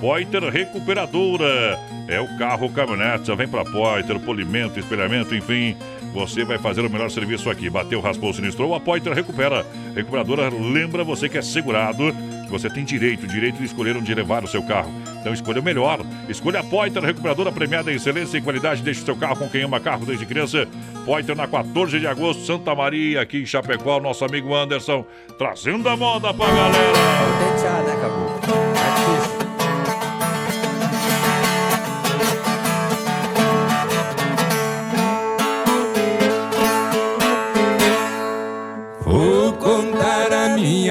Poiter 0.00 0.42
Recuperadora. 0.42 1.78
É 2.08 2.20
o 2.20 2.38
carro 2.38 2.70
caminhonete, 2.70 3.34
vem 3.34 3.48
para 3.48 3.64
Poiter, 3.64 4.18
polimento, 4.20 4.78
espelhamento, 4.78 5.34
enfim. 5.34 5.76
Você 6.12 6.44
vai 6.44 6.58
fazer 6.58 6.82
o 6.82 6.90
melhor 6.90 7.10
serviço 7.10 7.50
aqui. 7.50 7.68
Bateu, 7.68 8.00
raspou, 8.00 8.32
sinistrou, 8.32 8.74
a 8.74 8.80
Poiter 8.80 9.12
recupera. 9.12 9.66
Recuperadora 9.94 10.48
lembra 10.50 11.02
você 11.02 11.28
que 11.28 11.38
é 11.38 11.42
segurado, 11.42 12.14
você 12.50 12.70
tem 12.70 12.84
direito, 12.84 13.26
direito 13.26 13.58
de 13.58 13.64
escolher 13.64 13.96
onde 13.96 14.14
levar 14.14 14.44
o 14.44 14.48
seu 14.48 14.62
carro. 14.62 14.90
Então 15.20 15.32
escolha 15.32 15.60
o 15.60 15.64
melhor. 15.64 16.00
Escolha 16.28 16.60
a 16.60 16.64
Poiter, 16.64 17.02
recuperadora 17.02 17.50
premiada 17.50 17.90
em 17.92 17.96
excelência 17.96 18.38
e 18.38 18.42
qualidade. 18.42 18.82
Deixe 18.82 19.02
o 19.02 19.04
seu 19.04 19.16
carro 19.16 19.36
com 19.36 19.48
quem 19.48 19.62
ama 19.62 19.80
carro 19.80 20.06
desde 20.06 20.26
criança. 20.26 20.66
Poiter 21.04 21.36
na 21.36 21.46
14 21.46 21.98
de 21.98 22.06
agosto, 22.06 22.44
Santa 22.44 22.74
Maria, 22.74 23.20
aqui 23.20 23.38
em 23.38 23.46
Chapecó, 23.46 24.00
nosso 24.00 24.24
amigo 24.24 24.54
Anderson, 24.54 25.04
trazendo 25.38 25.88
a 25.88 25.96
moda 25.96 26.32
pra 26.32 26.46
galera. 26.46 27.55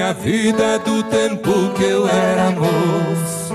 Minha 0.06 0.12
vida 0.14 0.78
do 0.78 1.02
tempo 1.04 1.50
que 1.74 1.82
eu 1.82 2.06
era 2.08 2.50
moço. 2.52 3.54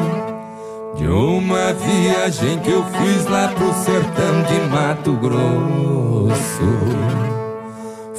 De 0.97 1.07
uma 1.07 1.73
viagem 1.73 2.59
que 2.59 2.71
eu 2.71 2.83
fiz 2.83 3.25
lá 3.25 3.47
pro 3.49 3.73
sertão 3.73 4.43
de 4.43 4.59
Mato 4.69 5.13
Grosso. 5.13 6.31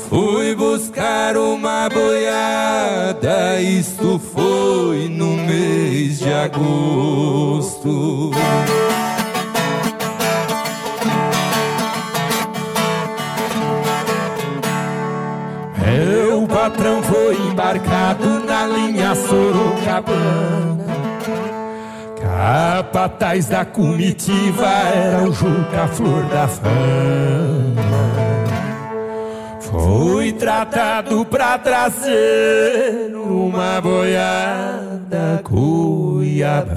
Fui 0.08 0.54
buscar 0.54 1.36
uma 1.36 1.88
boiada, 1.88 3.60
isto 3.60 4.18
foi 4.18 5.08
no 5.08 5.36
mês 5.36 6.18
de 6.18 6.32
agosto. 6.32 8.30
Patrão 16.82 17.00
foi 17.00 17.36
embarcado 17.36 18.40
na 18.44 18.66
linha 18.66 19.14
Sorocabana. 19.14 20.84
Capataz 22.20 23.46
da 23.46 23.64
comitiva 23.64 24.66
era 24.66 25.22
o 25.22 25.32
Juca 25.32 25.86
Flor 25.92 26.24
da 26.24 26.48
Fama. 26.48 26.72
Foi 29.60 30.32
tratado 30.32 31.24
pra 31.24 31.56
trazer 31.56 33.14
uma 33.14 33.80
boiada 33.80 35.40
cuiabana. 35.44 36.72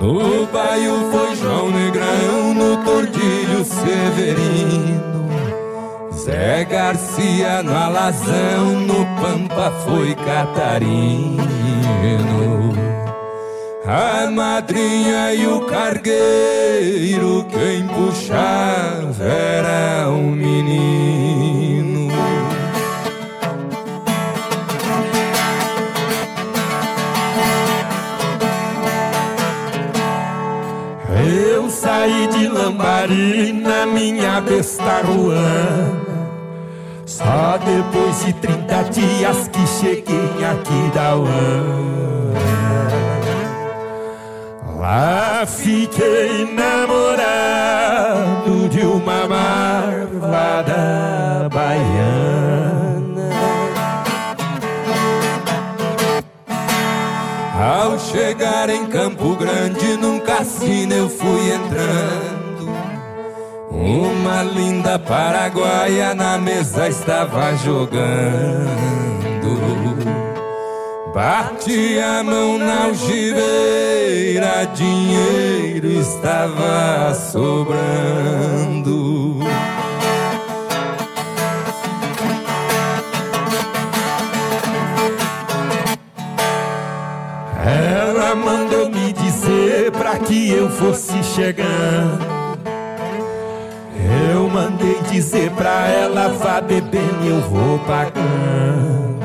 No 0.00 0.46
baio 0.46 1.10
foi 1.10 1.36
João 1.36 1.70
Negrão, 1.70 2.35
no 2.66 2.84
tordilho 2.84 3.64
Severino, 3.64 5.28
Zé 6.12 6.64
Garcia 6.64 7.62
no 7.62 7.72
Alazão, 7.72 8.80
no 8.80 9.06
Pampa 9.20 9.70
foi 9.84 10.16
Catarino. 10.16 11.46
A 13.86 14.28
madrinha 14.32 15.32
e 15.32 15.46
o 15.46 15.60
cargueiro, 15.66 17.46
quem 17.48 17.86
puxava 17.86 19.22
era 19.22 20.08
um 20.10 20.32
menino. 20.32 21.95
Saí 31.96 32.26
de 32.28 32.48
Lambari 32.48 33.52
na 33.52 33.86
minha 33.86 34.40
besta 34.40 35.00
ruana. 35.02 36.04
Só 37.06 37.58
depois 37.58 38.24
de 38.24 38.32
30 38.34 38.84
dias 38.84 39.48
que 39.48 39.66
cheguei 39.66 40.44
aqui 40.44 40.90
da 40.94 41.16
UAN. 41.16 42.34
Lá 44.78 45.46
fiquei 45.46 46.44
namorado 46.54 47.88
de 48.68 48.84
uma 48.84 49.26
marvada 49.26 50.74
baiana. 51.50 52.55
Ao 57.66 57.98
chegar 57.98 58.70
em 58.70 58.86
Campo 58.86 59.34
Grande, 59.34 59.96
num 59.96 60.20
cassino 60.20 60.92
eu 60.94 61.08
fui 61.08 61.50
entrando. 61.52 62.70
Uma 63.72 64.44
linda 64.44 65.00
paraguaia 65.00 66.14
na 66.14 66.38
mesa 66.38 66.88
estava 66.88 67.56
jogando. 67.56 68.06
Bati 71.12 71.98
a 71.98 72.22
mão 72.22 72.56
na 72.56 72.84
algibeira, 72.84 74.64
dinheiro 74.72 75.88
estava 75.88 77.12
sobrando. 77.14 78.86
Ela 87.66 88.36
mandou 88.36 88.88
me 88.88 89.12
dizer 89.12 89.90
pra 89.90 90.16
que 90.20 90.50
eu 90.52 90.70
fosse 90.70 91.20
chegando. 91.24 92.24
Eu 94.32 94.48
mandei 94.48 95.00
dizer 95.10 95.50
pra 95.50 95.88
ela, 95.88 96.28
vá 96.28 96.60
bebendo, 96.60 97.26
eu 97.26 97.40
vou 97.40 97.80
pagando. 97.80 99.16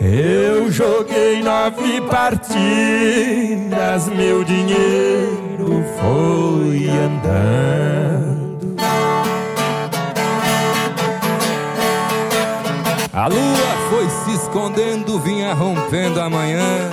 Eu 0.00 0.70
joguei 0.70 1.42
nove 1.42 2.00
partidas, 2.02 2.48
meu 4.08 4.44
dinheiro 4.44 5.84
foi 5.98 6.88
andando. 6.88 8.45
A 13.16 13.28
lua 13.28 13.38
foi 13.88 14.10
se 14.10 14.34
escondendo, 14.34 15.18
vinha 15.18 15.54
rompendo 15.54 16.20
a 16.20 16.28
manhã. 16.28 16.90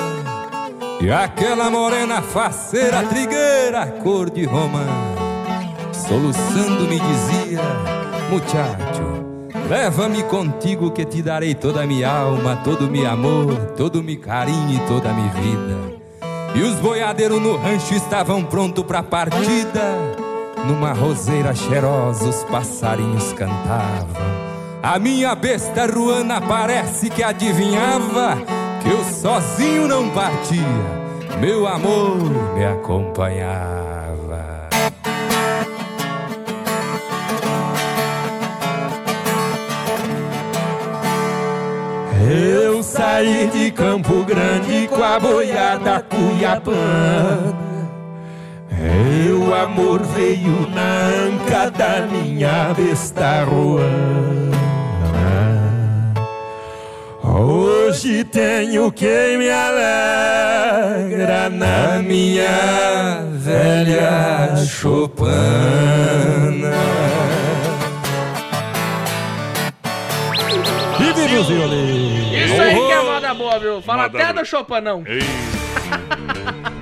E 1.01 1.11
aquela 1.11 1.69
morena 1.69 2.21
faceira, 2.21 3.03
trigueira, 3.03 3.87
cor 4.01 4.29
de 4.29 4.45
romã, 4.45 4.85
soluçando 5.91 6.87
me 6.87 6.97
dizia: 6.97 7.59
Muchacho, 8.29 9.67
leva-me 9.67 10.23
contigo 10.23 10.91
que 10.91 11.03
te 11.03 11.21
darei 11.21 11.53
toda 11.53 11.83
a 11.83 11.85
minha 11.85 12.09
alma, 12.09 12.55
todo 12.63 12.89
meu 12.89 13.09
amor, 13.09 13.53
todo 13.75 14.01
meu 14.01 14.17
carinho 14.17 14.77
e 14.77 14.87
toda 14.87 15.09
a 15.09 15.13
minha 15.13 15.33
vida. 15.33 15.77
E 16.55 16.61
os 16.61 16.75
boiadeiros 16.75 17.41
no 17.41 17.57
rancho 17.57 17.93
estavam 17.95 18.45
prontos 18.45 18.85
pra 18.85 19.03
partida. 19.03 19.97
Numa 20.69 20.93
roseira 20.93 21.53
cheirosa 21.53 22.29
os 22.29 22.45
passarinhos 22.45 23.33
cantavam. 23.33 24.42
A 24.85 24.99
minha 24.99 25.33
besta 25.33 25.85
ruana 25.85 26.41
parece 26.41 27.09
que 27.09 27.23
adivinhava 27.23 28.37
que 28.81 28.89
eu 28.89 29.01
sozinho 29.05 29.87
não 29.87 30.09
partia, 30.09 30.59
meu 31.39 31.65
amor 31.65 32.17
me 32.53 32.65
acompanhava. 32.65 34.67
Eu 42.29 42.83
saí 42.83 43.49
de 43.53 43.71
Campo 43.71 44.25
Grande 44.25 44.89
com 44.89 45.01
a 45.01 45.17
boiada 45.17 46.05
Cuiabana. 46.09 47.55
Meu 48.69 49.55
amor 49.55 50.03
veio 50.03 50.69
na 50.71 51.05
anca 51.25 51.71
da 51.71 52.05
minha 52.05 52.73
besta 52.73 53.45
ruana. 53.45 54.52
Hoje 57.35 58.23
tenho 58.25 58.91
quem 58.91 59.39
me 59.39 59.49
alegra 59.49 61.49
na 61.49 61.97
minha 61.99 63.23
velha 63.31 64.55
chopana. 64.67 65.23
Vive 70.99 71.27
violinos. 71.27 72.51
Isso 72.51 72.61
aí 72.61 72.75
que 72.75 72.91
é 72.91 73.01
moda 73.01 73.33
boa, 73.33 73.57
viu? 73.59 73.81
Fala 73.81 74.03
Moda 74.03 74.15
até 74.19 74.31
boa. 74.31 74.43
do 74.43 74.47
Chopanão. 74.47 75.03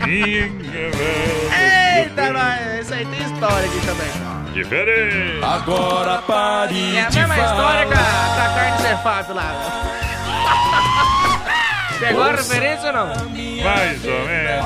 Eita, 0.05 0.97
Eita, 1.97 2.29
nós. 2.33 2.81
Isso 2.81 2.93
aí 2.93 3.05
tem 3.05 3.21
história 3.21 3.67
aqui 3.69 3.79
também. 3.85 4.11
Diferente. 4.53 5.39
Agora 5.45 6.17
pare 6.27 6.97
É 6.97 7.03
a 7.03 7.09
mesma 7.09 7.39
história 7.39 7.85
com 7.85 7.93
a, 7.93 7.95
falar. 7.95 8.35
com 8.35 8.41
a 8.41 8.49
carne 8.53 8.77
cefado 8.81 9.33
lá. 9.33 9.55
Pegou 11.99 12.23
a 12.23 12.31
referência 12.31 12.87
ou 12.87 12.93
não? 12.93 13.07
Mais 13.07 14.05
ou 14.05 14.25
menos. 14.25 14.65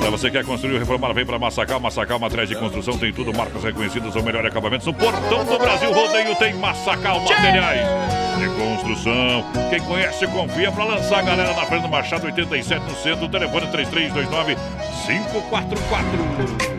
Pra 0.00 0.10
você 0.10 0.30
que 0.30 0.36
quer 0.36 0.44
construir 0.44 0.74
ou 0.74 0.78
reformar, 0.80 1.12
vem 1.12 1.24
pra 1.24 1.38
Massacal. 1.38 1.78
Massacal, 1.80 2.18
materiais 2.18 2.48
de 2.48 2.56
construção, 2.56 2.98
tem 2.98 3.12
tudo, 3.12 3.32
marcas 3.32 3.62
reconhecidas, 3.62 4.14
ou 4.16 4.22
melhor 4.22 4.44
acabamentos. 4.44 4.86
No 4.86 4.92
portão 4.92 5.44
do 5.44 5.58
Brasil 5.58 5.92
Rodeio 5.92 6.34
tem 6.36 6.54
Massacal 6.54 7.20
Materiais 7.20 7.86
de 8.38 8.48
construção. 8.48 9.44
Quem 9.70 9.80
conhece, 9.82 10.26
confia 10.26 10.72
pra 10.72 10.84
lançar 10.84 11.20
a 11.20 11.22
galera 11.22 11.54
na 11.54 11.64
frente 11.64 11.82
do 11.82 11.88
Machado 11.88 12.26
87 12.26 12.84
no 12.84 12.96
centro. 12.96 13.28
Telefone 13.28 13.68
3329 13.68 14.56
544. 15.06 16.71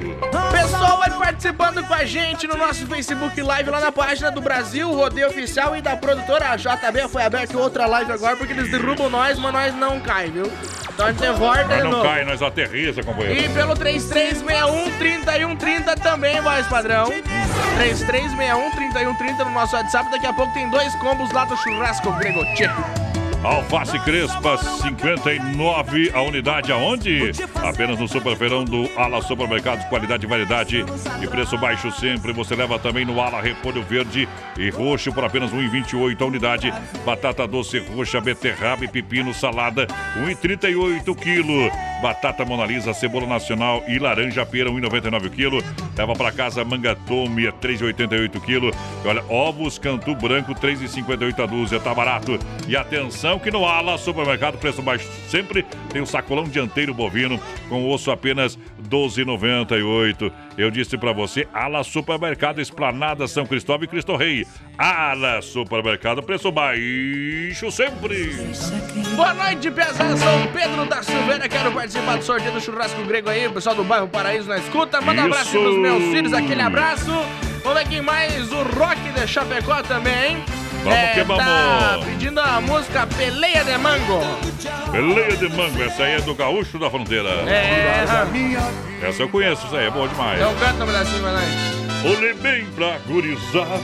Pessoal, 0.64 0.98
vai 0.98 1.10
participando 1.10 1.86
com 1.86 1.94
a 1.94 2.06
gente 2.06 2.48
no 2.48 2.56
nosso 2.56 2.88
Facebook 2.88 3.42
Live 3.42 3.70
lá 3.70 3.82
na 3.82 3.92
página 3.92 4.32
do 4.32 4.40
Brasil 4.40 4.90
Rodeio 4.94 5.28
Oficial 5.28 5.76
e 5.76 5.82
da 5.82 5.98
produtora 5.98 6.56
JB. 6.56 7.10
Foi 7.10 7.22
aberta 7.22 7.58
outra 7.58 7.86
live 7.86 8.14
agora 8.14 8.38
porque 8.38 8.54
eles 8.54 8.72
derrubam 8.72 9.10
nós, 9.10 9.38
mas 9.38 9.52
nós 9.52 9.76
não 9.76 10.00
cai, 10.00 10.32
viu? 10.32 10.50
Então 10.94 11.06
a 11.06 11.12
gente 11.12 11.30
volta 11.32 11.66
Nós 11.66 11.84
não 11.84 12.02
cai, 12.02 12.24
nós 12.24 12.42
aterriza, 12.42 13.04
companheiro. 13.04 13.42
E 13.42 13.50
pelo 13.50 13.76
3361-3130 13.76 16.00
também, 16.02 16.40
voz 16.40 16.66
padrão. 16.68 17.10
3361-3130 17.10 19.40
no 19.40 19.52
nosso 19.52 19.76
WhatsApp. 19.76 20.10
Daqui 20.12 20.28
a 20.28 20.34
pouco 20.34 20.54
tem 20.54 20.70
dois 20.70 20.96
combos 20.96 21.30
lá 21.34 21.44
do 21.44 21.58
churrasco 21.58 22.10
grego 22.14 22.46
tcheco. 22.56 23.03
Alface 23.44 24.00
Crespa, 24.00 24.58
59 24.58 26.12
a 26.14 26.22
unidade 26.22 26.72
aonde? 26.72 27.32
Apenas 27.56 28.00
no 28.00 28.08
Superfeirão 28.08 28.64
do 28.64 28.90
Ala 28.98 29.22
Supermercados, 29.22 29.84
qualidade 29.88 30.26
e 30.26 30.30
variedade 30.30 30.86
e 31.22 31.28
preço 31.28 31.58
baixo 31.58 31.92
sempre. 31.92 32.32
Você 32.32 32.56
leva 32.56 32.80
também 32.80 33.04
no 33.04 33.20
Ala 33.20 33.42
Repolho 33.42 33.84
Verde 33.84 34.30
e 34.58 34.70
Roxo 34.70 35.12
por 35.12 35.26
apenas 35.26 35.52
1,28 35.52 36.22
a 36.22 36.26
unidade. 36.26 36.74
Batata 37.06 37.46
doce 37.46 37.80
roxa, 37.80 38.22
beterraba 38.22 38.86
e 38.86 38.88
pepino, 38.88 39.34
salada, 39.34 39.88
1,38 40.18 41.14
quilo. 41.14 41.70
Batata 42.02 42.46
Monalisa, 42.46 42.94
cebola 42.94 43.28
nacional 43.28 43.84
e 43.88 44.00
laranja 44.00 44.46
pera, 44.46 44.70
1,99 44.70 45.30
quilo. 45.30 45.64
Leva 45.98 46.14
para 46.14 46.32
casa 46.32 46.64
manga 46.64 46.96
tome, 46.96 47.44
3,88 47.44 48.42
quilo. 48.42 48.72
E 49.04 49.08
olha, 49.08 49.24
ovos 49.30 49.78
cantu 49.78 50.16
branco, 50.16 50.56
3,58 50.56 51.44
a 51.44 51.46
dúzia, 51.46 51.80
tá 51.80 51.94
barato. 51.94 52.40
E 52.68 52.76
atenção 52.76 53.33
que 53.40 53.52
no 53.52 53.66
Ala 53.66 53.98
Supermercado, 53.98 54.58
preço 54.58 54.82
baixo 54.82 55.08
sempre, 55.28 55.64
tem 55.90 56.02
o 56.02 56.06
sacolão 56.06 56.44
dianteiro 56.46 56.94
bovino 56.94 57.40
com 57.70 57.90
osso 57.90 58.12
apenas 58.12 58.58
12,98. 58.90 60.32
Eu 60.58 60.70
disse 60.70 60.98
pra 60.98 61.12
você, 61.12 61.48
Ala 61.54 61.84
Supermercado, 61.84 62.60
Esplanada, 62.60 63.28
São 63.28 63.46
Cristóvão 63.46 63.86
e 63.86 63.88
Cristo 63.88 64.16
Rei. 64.16 64.46
Ala 64.78 65.42
Supermercado, 65.42 66.22
preço 66.22 66.52
baixo 66.52 67.72
sempre. 67.72 68.32
Boa 69.16 69.34
noite, 69.34 69.70
pesada. 69.72 70.18
São 70.18 70.48
Pedro 70.48 70.86
da 70.86 71.02
Silveira. 71.04 71.48
Quero 71.48 71.72
participar 71.72 72.18
do 72.18 72.24
sorteio 72.24 72.52
do 72.54 72.62
churrasco 72.62 73.04
grego 73.04 73.30
aí. 73.30 73.48
O 73.48 73.54
pessoal 73.54 73.76
do 73.76 73.84
bairro 73.84 74.08
Paraíso 74.08 74.48
na 74.48 74.58
escuta. 74.58 75.02
Manda 75.02 75.22
um 75.22 75.26
abraço 75.26 75.52
pros 75.52 75.78
meus 75.78 76.04
filhos. 76.06 76.34
Aquele 76.34 76.62
abraço. 76.62 77.12
Vamos 77.64 77.80
ver 77.80 77.88
quem 77.88 78.02
mais. 78.02 78.52
O 78.52 78.64
Rock 78.64 79.00
de 79.14 79.28
Chapecó 79.28 79.82
também, 79.84 80.32
hein? 80.32 80.63
Vamos 80.84 81.12
que 81.14 81.24
vamos. 81.24 81.44
Tá 81.46 82.00
pedindo 82.06 82.40
a 82.40 82.62
música 82.62 83.08
Peleia 83.08 83.64
de 83.64 83.78
Mango. 83.78 84.20
Peleia 84.92 85.38
de 85.38 85.50
mango, 85.50 85.82
essa 85.84 86.04
aí 86.04 86.14
é 86.14 86.22
do 86.22 86.36
Gaúcho 86.36 86.78
da 86.78 86.90
Fronteira. 86.90 87.30
É. 87.50 88.06
Essa 89.02 89.24
eu 89.24 89.30
conheço, 89.30 89.66
essa 89.68 89.78
aí 89.78 89.88
é 89.88 89.92
boa 89.92 90.08
demais. 90.08 90.40
Então 90.40 90.54
canta 90.56 90.84
um 90.84 90.88
pedacinho, 90.88 91.22
vai 91.22 91.34
lá. 91.34 91.42
Olhei 92.06 92.34
bem 92.34 92.66
pra 92.76 92.98
gurizada, 93.08 93.80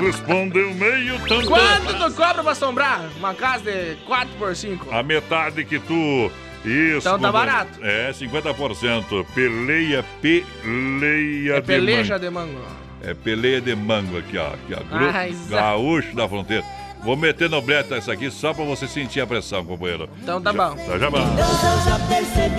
respondeu 0.00 0.74
meio 0.74 1.16
tantão. 1.20 1.42
Quanto 1.44 1.94
tu 1.96 2.14
cobra 2.16 2.42
pra 2.42 2.52
assombrar? 2.52 3.00
Uma 3.18 3.34
casa 3.34 3.70
de 3.70 3.96
4 4.04 4.28
por 4.36 4.56
5 4.56 4.92
A 4.92 5.02
metade 5.02 5.64
que 5.64 5.78
tu. 5.78 6.30
Isso. 6.64 6.98
Então 6.98 7.18
tá 7.18 7.30
barato. 7.32 7.78
É, 7.82 8.12
50%. 8.12 9.24
Peleia, 9.34 10.04
peleia 10.20 11.56
É 11.56 11.60
de 11.60 11.66
peleja 11.66 12.14
mango. 12.14 12.24
de 12.24 12.30
mango. 12.30 12.81
É 13.04 13.14
peleia 13.14 13.60
de 13.60 13.74
mango 13.74 14.16
aqui, 14.18 14.38
ó. 14.38 14.46
Aqui, 14.48 14.74
ó. 14.74 14.82
Gru-. 14.84 15.08
Gaúcho 15.48 16.14
da 16.14 16.28
Fronteira. 16.28 16.64
Vou 17.02 17.16
meter 17.16 17.50
no 17.50 17.60
breta 17.60 17.96
essa 17.96 18.12
aqui 18.12 18.30
só 18.30 18.54
pra 18.54 18.64
você 18.64 18.86
sentir 18.86 19.20
a 19.20 19.26
pressão, 19.26 19.64
companheiro. 19.64 20.08
Então 20.22 20.40
tá 20.40 20.52
Já- 20.52 20.68
bom. 20.70 20.76
Tá 20.76 20.98
já 20.98 21.10
bom. 21.10 21.18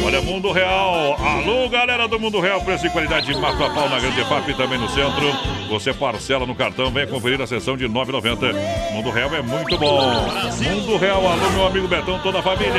Olha, 0.06 0.22
Mundo 0.22 0.52
Real. 0.52 1.16
Alô, 1.18 1.70
galera 1.70 2.08
do 2.10 2.20
Mundo 2.20 2.42
Real. 2.42 2.60
Preço 2.62 2.86
e 2.86 2.90
qualidade 2.90 3.26
de 3.26 3.40
Mato 3.40 3.64
a 3.64 3.70
Pau 3.70 3.88
na 3.90 4.00
Grande 4.00 4.22
FAP 4.26 4.50
e 4.50 4.54
também 4.54 4.78
no 4.78 4.90
centro. 4.90 5.32
Você 5.70 5.94
parcela 5.94 6.46
no 6.46 6.54
cartão, 6.54 6.92
vem 6.92 7.08
conferir 7.08 7.42
a 7.42 7.48
sessão 7.48 7.78
de 7.78 7.86
R$ 7.88 7.94
9,90. 7.94 8.54
Mundo 8.92 9.10
Real 9.12 9.34
é 9.34 9.42
muito 9.42 9.78
bom. 9.78 10.12
Mundo 10.62 10.98
Real, 10.98 11.26
alô, 11.26 11.50
meu 11.52 11.68
amigo 11.68 11.88
Betão, 11.88 12.20
toda 12.20 12.40
a 12.40 12.44
família. 12.44 12.74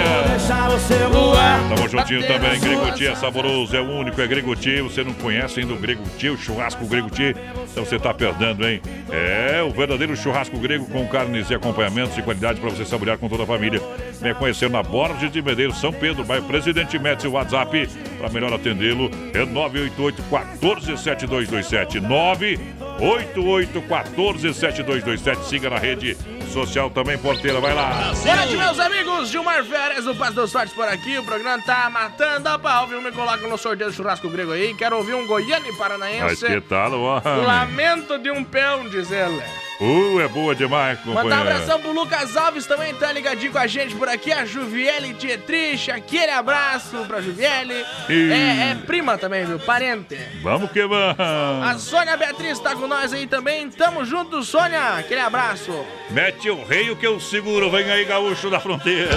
Tamo 1.75 1.89
juntinho 1.89 2.27
também. 2.27 2.61
Greguti 2.61 3.07
é 3.07 3.15
saboroso, 3.15 3.75
é 3.75 3.81
único, 3.81 4.21
é 4.21 4.27
Greguti. 4.27 4.83
Você 4.83 5.03
não 5.03 5.15
conhece 5.15 5.61
ainda 5.61 5.73
o 5.73 5.77
Greguti, 5.79 6.29
o 6.29 6.37
churrasco 6.37 6.85
Greguti? 6.87 7.35
Então 7.73 7.85
você 7.87 7.99
tá 7.99 8.13
perdendo, 8.13 8.69
hein? 8.69 8.83
É 9.11 9.63
o 9.63 9.71
verdadeiro 9.71 10.15
churrasco 10.15 10.59
grego 10.59 10.85
com 10.87 11.07
carnes 11.09 11.51
e 11.55 11.57
acompanhamentos 11.57 12.15
de 12.15 12.23
qualidade 12.23 12.61
para 12.61 12.71
você 12.71 12.85
saborear 12.85 13.17
com 13.19 13.29
toda 13.29 13.45
a 13.45 13.47
família. 13.47 13.81
Venha 14.21 14.35
conhecer 14.35 14.69
na 14.69 14.83
Borges 14.83 15.31
de 15.31 15.41
Medeiros, 15.41 15.81
São 15.81 15.93
Pedro, 15.93 16.25
vai 16.25 16.41
Presidente 16.41 16.99
Médici, 16.99 17.29
WhatsApp 17.29 17.89
para 18.19 18.29
melhor 18.29 18.53
atendê-lo. 18.53 19.11
É 19.33 19.45
988 19.45 20.23
14 20.31 20.97
7227 20.99 22.01
988 22.01 23.83
14 23.83 24.55
7227 24.55 25.45
Siga 25.45 25.71
na 25.71 25.79
rede 25.79 26.17
social 26.53 26.91
também, 26.91 27.19
porteira, 27.19 27.61
vai 27.61 27.75
lá. 27.75 28.13
Boa 28.23 28.37
noite, 28.37 28.57
meus 28.57 28.79
amigos. 28.79 29.29
Gilmar 29.29 29.65
Férias, 29.65 30.05
do 30.05 30.15
Passo 30.15 30.35
dos 30.35 30.51
Sortes 30.51 30.73
por 30.75 30.87
aqui. 30.87 31.19
O 31.19 31.25
programa 31.25 31.63
tá 31.65 31.91
matando 31.91 32.49
a 32.49 32.59
pau, 32.59 32.87
viu? 32.87 33.03
Me 33.03 33.11
coloca 33.11 33.47
no 33.47 33.59
sorteio 33.59 33.91
do 33.91 33.97
churrasco 33.97 34.29
grego 34.29 34.53
aí. 34.53 34.75
Quero 34.75 34.97
ouvir 34.97 35.15
um 35.15 35.27
goiano 35.27 35.67
e 35.67 35.71
Mas 35.71 35.79
paranaense. 35.79 36.47
que 36.47 36.61
tal, 36.61 36.93
ó? 37.01 37.21
Lamento 37.25 38.19
de 38.19 38.31
um 38.31 38.45
peão, 38.45 38.89
diz 38.89 39.11
ele. 39.11 39.43
Uh, 39.81 40.21
é 40.21 40.29
boa 40.29 40.55
demais, 40.55 40.99
Mandar 41.05 41.11
um 41.11 41.23
companheiro. 41.23 41.51
abração 41.51 41.81
pro 41.81 41.93
Lucas 41.93 42.37
Alves 42.37 42.65
também, 42.65 42.95
tá 42.95 43.11
ligadinho 43.11 43.51
com 43.51 43.59
a 43.59 43.67
gente 43.67 43.95
por 43.97 44.09
aqui. 44.09 44.33
A 44.33 44.45
Juviele 44.45 45.13
Dietrich, 45.15 45.91
aquele 45.91 46.31
abraço 46.31 47.05
pra 47.07 47.21
Juviele. 47.21 47.85
Ih. 48.09 48.33
É, 48.33 48.71
é 48.71 48.75
prima 48.87 49.19
também, 49.19 49.45
viu? 49.45 49.59
Parente. 49.59 50.17
Vamos 50.43 50.71
que 50.71 50.87
vamos. 50.87 51.17
A 51.19 51.77
Sônia 51.79 52.17
Beatriz 52.17 52.59
tá 52.61 52.75
com 52.77 52.87
nós 52.87 53.13
aí 53.13 53.27
também. 53.27 53.69
Tamo 53.69 54.05
junto, 54.05 54.43
Sônia. 54.45 54.99
Aquele 54.99 55.21
abraço. 55.21 55.85
Mete 56.11 56.49
o 56.51 56.65
rei 56.65 56.91
o 56.91 56.97
que 56.97 57.07
eu 57.07 57.19
seguro. 57.19 57.69
Vem 57.71 57.91
aí, 57.91 58.05
gaúcho 58.05 58.49
da 58.49 58.61
fronteira. 58.61 59.11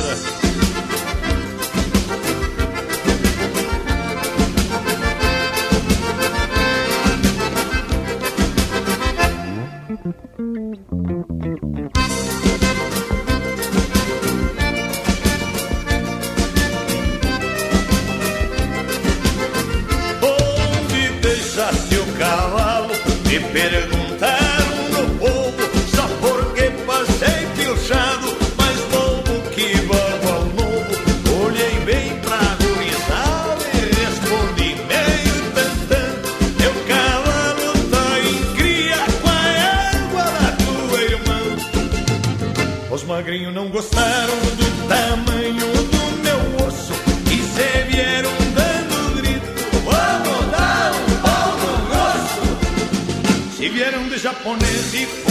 Vieram 54.56 54.58
de 54.60 55.27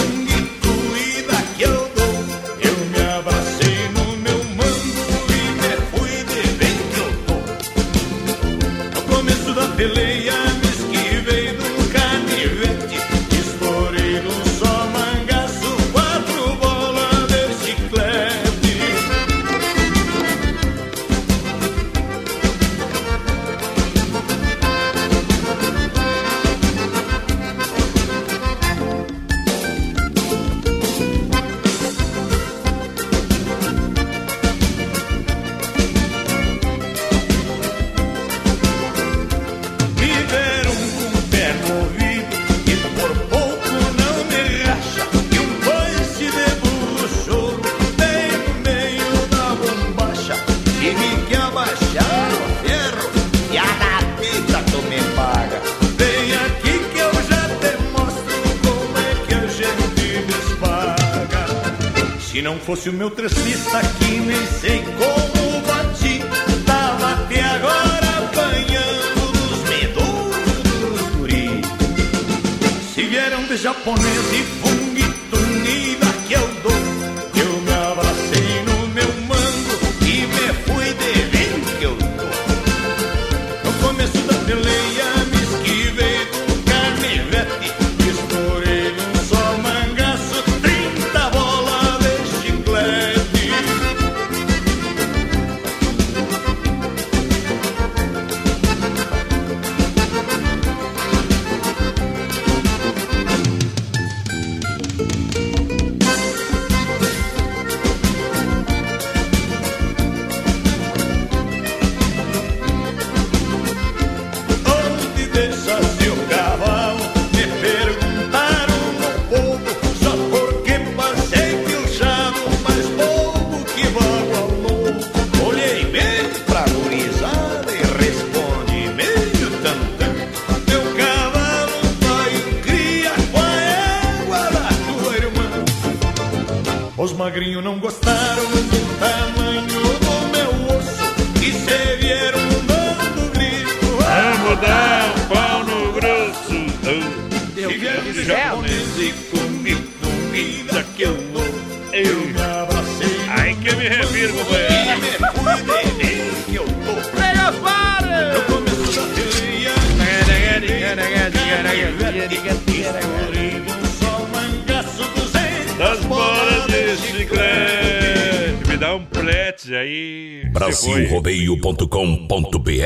fosse 62.77 62.91
o 62.91 62.93
meu 62.93 63.11
tracista 63.11 63.81
que 63.99 64.06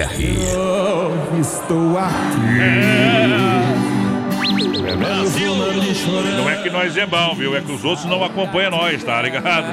Brasilrodeio.com.br 0.01 1.41
Estou 1.41 1.99
aqui. 1.99 2.31
Não 6.37 6.49
é 6.49 6.63
que 6.63 6.71
nós 6.71 6.97
é 6.97 7.05
bom, 7.05 7.35
viu? 7.35 7.55
É 7.55 7.61
que 7.61 7.71
os 7.71 7.85
outros 7.85 8.07
não 8.07 8.25
acompanham 8.25 8.71
nós, 8.71 9.05
tá 9.05 9.21
ligado? 9.21 9.67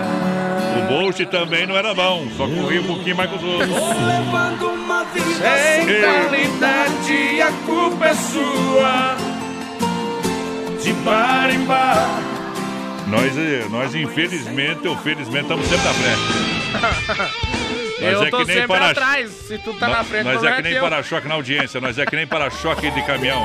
O 0.78 0.82
Bolt 0.90 1.20
também 1.32 1.66
não 1.66 1.78
era 1.78 1.94
bom, 1.94 2.28
só 2.36 2.46
corria 2.48 2.82
um 2.82 2.88
pouquinho 2.88 3.16
mais 3.16 3.30
que 3.30 3.38
os 3.38 3.44
outros. 3.44 3.70
Levando 3.70 4.68
uma 4.70 5.06
vida 5.06 5.26
sem 5.26 5.86
qualidade, 6.02 7.42
a 7.42 7.52
culpa 7.66 8.08
é 8.08 8.14
sua. 8.14 9.16
De 10.84 10.94
bar 10.94 11.50
em 11.50 11.64
bar. 11.66 12.22
Nós, 13.08 13.38
eh, 13.38 13.66
nós 13.70 13.96
infelizmente 13.96 14.86
ou 14.88 14.98
felizmente, 14.98 15.44
estamos 15.44 15.66
sempre 15.68 15.86
na 15.86 15.94
frente. 15.94 17.38
Nós 18.00 18.14
Eu 18.14 18.24
é 18.24 18.30
tô 18.30 18.38
que 18.38 18.46
nem 18.46 18.56
sempre 18.58 18.68
para- 18.68 18.92
atrás. 18.92 19.32
Se 19.48 19.58
tu 19.58 19.74
tá 19.74 19.88
Nó- 19.88 19.94
na 19.98 20.04
frente, 20.04 20.24
nós 20.26 20.42
não 20.42 20.50
é 20.50 20.56
que 20.58 20.62
nem 20.62 20.74
teu. 20.74 20.82
para-choque 20.84 21.28
na 21.28 21.34
audiência, 21.36 21.82
nós 21.82 21.98
é 21.98 22.06
que 22.06 22.16
nem 22.16 22.28
para-choque 22.28 22.92
de 22.92 23.02
caminhão. 23.04 23.42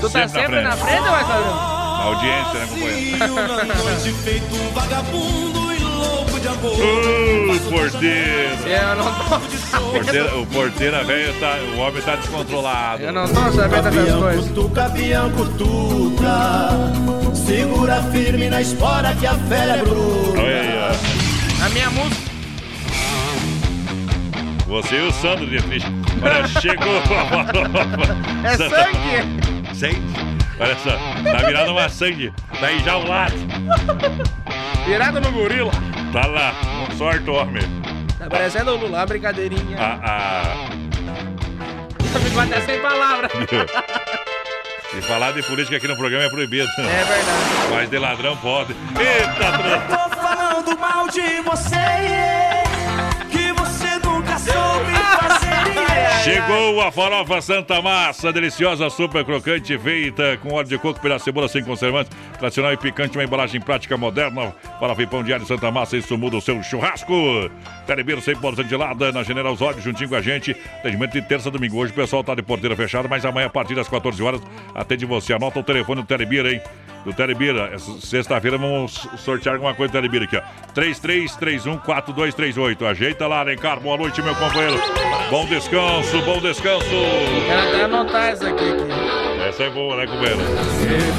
Tu 0.00 0.08
tá 0.10 0.26
sempre 0.28 0.60
na 0.62 0.72
frente, 0.76 1.00
ou 1.00 1.16
é 1.16 1.20
Cabrão? 1.20 1.54
Na 1.54 2.02
audiência, 2.04 2.58
né, 2.58 2.66
companheiro? 2.70 4.12
feito 4.24 4.54
um 4.56 4.68
vagabundo 4.72 5.74
e 5.74 5.78
louco 5.78 6.40
de 6.40 6.48
amor. 6.48 6.72
Ô, 6.72 7.70
porteiro! 7.70 8.66
Eu 8.66 8.96
não 8.96 9.04
tô 9.14 9.40
Porteira, 9.92 10.36
o 10.38 10.46
porteira 10.46 11.04
velho 11.04 11.34
tá. 11.38 11.56
O 11.76 11.78
homem 11.78 12.02
tá 12.02 12.16
descontrolado. 12.16 13.02
Eu 13.02 13.12
não 13.12 13.28
tô 13.28 13.52
sabendo 13.52 13.90
dessas 13.90 14.14
coisas. 14.18 14.48
cutuca, 14.48 14.82
capião 14.88 15.30
cutuca. 15.30 16.70
Segura 17.34 18.02
firme 18.10 18.48
na 18.48 18.60
espora 18.62 19.14
que 19.14 19.26
a 19.26 19.34
fera 19.34 19.76
é 19.76 19.84
bruta. 19.84 20.40
Olha 20.40 20.60
aí, 20.60 20.78
ó. 20.78 21.64
A 21.66 21.68
minha 21.68 21.90
música. 21.90 22.21
Você 24.82 24.96
e 24.96 25.00
o 25.02 25.12
Sandro 25.12 25.46
de 25.46 25.58
Fisch. 25.60 25.84
Olha, 26.22 26.46
chegou 26.60 26.98
a 26.98 27.02
farofa. 27.28 28.16
É 28.44 28.56
sangue? 28.56 29.74
Sangue? 29.74 30.02
Olha 30.60 30.76
só, 30.76 30.90
tá 31.30 31.46
virando 31.46 31.72
uma 31.72 31.88
sangue. 31.88 32.32
Tá 32.60 32.66
aí 32.66 32.78
já 32.80 32.92
ao 32.92 33.06
lado. 33.06 33.34
Virada 34.86 35.20
no 35.20 35.32
gorila. 35.32 35.72
Tá 36.12 36.26
lá, 36.26 36.52
um 36.88 36.96
sorte, 36.96 37.28
homem. 37.30 37.62
Tá 38.18 38.28
parecendo 38.28 38.72
o 38.72 38.76
Lula, 38.76 39.06
brincadeirinha. 39.06 39.76
Ah, 39.78 39.98
ah. 40.04 40.54
Ficou 42.22 42.42
até 42.42 42.60
sem 42.60 42.80
palavras. 42.80 43.30
E 44.94 45.00
falar 45.00 45.32
de 45.32 45.42
política 45.44 45.78
aqui 45.78 45.88
no 45.88 45.96
programa 45.96 46.24
é 46.24 46.28
proibido. 46.28 46.68
É 46.76 46.82
verdade. 46.82 47.70
Mas 47.70 47.88
de 47.88 47.98
ladrão 47.98 48.36
pode. 48.36 48.76
Eita, 49.00 49.58
treta. 49.58 49.86
Tô 49.88 50.16
falando 50.16 50.78
mal 50.78 51.08
de 51.08 51.40
você, 51.40 51.76
Chegou 56.42 56.80
a 56.80 56.90
farofa 56.90 57.40
Santa 57.40 57.80
Massa, 57.80 58.32
deliciosa, 58.32 58.90
super 58.90 59.24
crocante, 59.24 59.78
feita 59.78 60.36
com 60.38 60.52
óleo 60.52 60.66
de 60.66 60.76
coco, 60.76 60.98
de 61.00 61.18
cebola 61.20 61.46
sem 61.46 61.62
conservantes, 61.62 62.10
tradicional 62.36 62.72
e 62.72 62.76
picante, 62.76 63.16
uma 63.16 63.22
embalagem 63.22 63.60
prática 63.60 63.96
moderna. 63.96 64.52
Farofa 64.80 65.02
e 65.02 65.06
pão 65.06 65.22
diário 65.22 65.46
Santa 65.46 65.70
Massa, 65.70 65.96
isso 65.96 66.18
muda 66.18 66.36
o 66.36 66.40
seu 66.40 66.60
churrasco. 66.62 67.14
Telebeiro 67.86 68.20
100% 68.20 68.68
gelada, 68.68 69.12
na 69.12 69.22
General 69.22 69.52
Osório, 69.52 69.80
juntinho 69.80 70.08
com 70.08 70.16
a 70.16 70.20
gente. 70.20 70.56
Atendimento 70.78 71.12
de 71.12 71.22
terça 71.22 71.48
domingo. 71.48 71.76
Hoje 71.78 71.92
o 71.92 71.94
pessoal 71.94 72.24
tá 72.24 72.34
de 72.34 72.42
porteira 72.42 72.74
fechada, 72.74 73.06
mas 73.08 73.24
amanhã 73.24 73.46
a 73.46 73.50
partir 73.50 73.76
das 73.76 73.88
14 73.88 74.20
horas 74.20 74.40
atende 74.74 75.06
você. 75.06 75.32
Anota 75.32 75.60
o 75.60 75.62
telefone 75.62 76.02
do 76.02 76.06
Telebeiro, 76.06 76.50
hein? 76.50 76.60
Do 77.04 77.12
Telebira, 77.12 77.76
sexta-feira 77.78 78.56
vamos 78.56 79.06
sortear 79.18 79.56
alguma 79.56 79.74
coisa 79.74 79.92
do 79.92 79.96
Telebira 79.96 80.24
aqui, 80.24 80.36
ó. 80.36 80.42
33314238. 80.74 82.86
Ajeita 82.86 83.26
lá, 83.26 83.40
Alencar. 83.40 83.80
Boa 83.80 83.96
noite, 83.96 84.22
meu 84.22 84.36
companheiro. 84.36 84.80
Bom 85.28 85.44
descanso, 85.46 86.22
bom 86.22 86.40
descanso. 86.40 86.86
Quero 87.46 87.68
até 87.68 87.82
anotar 87.84 88.28
essa 88.28 88.48
aqui. 88.48 88.64
aqui. 88.64 89.31
Essa 89.52 89.64
é 89.64 89.70
boa, 89.70 89.96
né, 89.96 90.06
companheiro? 90.06 90.40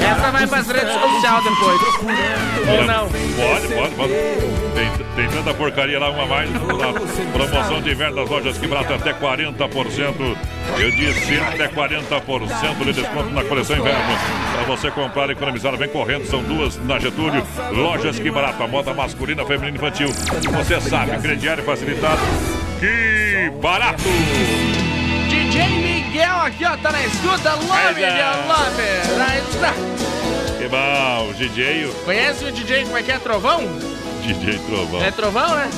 Essa 0.02 0.30
vai 0.32 0.44
pras 0.44 0.66
redes 0.66 0.92
sociais 0.92 1.44
depois. 1.44 1.80
Ou 2.68 2.84
não? 2.84 3.08
Pode, 3.08 3.68
pode, 3.74 3.94
pode. 3.94 4.12
Tem, 4.74 4.90
tem 5.14 5.28
tanta 5.28 5.54
porcaria 5.54 6.00
lá, 6.00 6.10
uma 6.10 6.26
mais. 6.26 6.50
Na 6.50 6.60
promoção 7.32 7.80
de 7.80 7.92
inverno 7.92 8.16
das 8.16 8.28
lojas 8.28 8.58
que 8.58 8.66
barato 8.66 8.94
até 8.94 9.12
40%. 9.12 10.36
Eu 10.80 10.90
disse 10.90 11.38
até 11.38 11.68
40% 11.68 12.84
de 12.84 12.92
desconto 12.92 13.30
na 13.30 13.44
coleção 13.44 13.76
inverno. 13.76 14.02
Para 14.52 14.64
você 14.64 14.90
comprar 14.90 15.28
e 15.28 15.32
economizar, 15.32 15.76
vem 15.76 15.88
correndo. 15.88 16.26
São 16.26 16.42
duas 16.42 16.76
na 16.84 16.98
Getúlio. 16.98 17.40
Lojas 17.70 18.18
que 18.18 18.32
barato. 18.32 18.60
A 18.64 18.66
moda 18.66 18.92
masculina, 18.92 19.44
feminina 19.44 19.70
e 19.70 19.74
infantil. 19.76 20.08
Você 20.08 20.80
sabe, 20.80 21.16
crediário 21.20 21.62
facilitado. 21.62 22.20
Que 22.80 23.48
barato! 23.62 24.02
Miguel 26.14 26.30
aqui, 26.42 26.64
ó, 26.64 26.76
tá 26.76 26.92
na 26.92 27.04
escuta. 27.04 27.54
Love, 27.54 27.66
Mas, 27.68 28.04
ah. 28.04 28.44
love. 28.46 29.18
Na 29.18 29.36
escuta. 29.36 29.74
Que 30.56 30.68
bom, 30.68 31.32
DJ, 31.32 31.90
Conhece 32.04 32.44
o 32.44 32.52
DJ, 32.52 32.84
como 32.84 32.96
é 32.98 33.02
que 33.02 33.10
é? 33.10 33.18
Trovão? 33.18 33.58
DJ 34.22 34.60
Trovão. 34.60 35.02
É 35.02 35.10
Trovão, 35.10 35.56
né? 35.56 35.68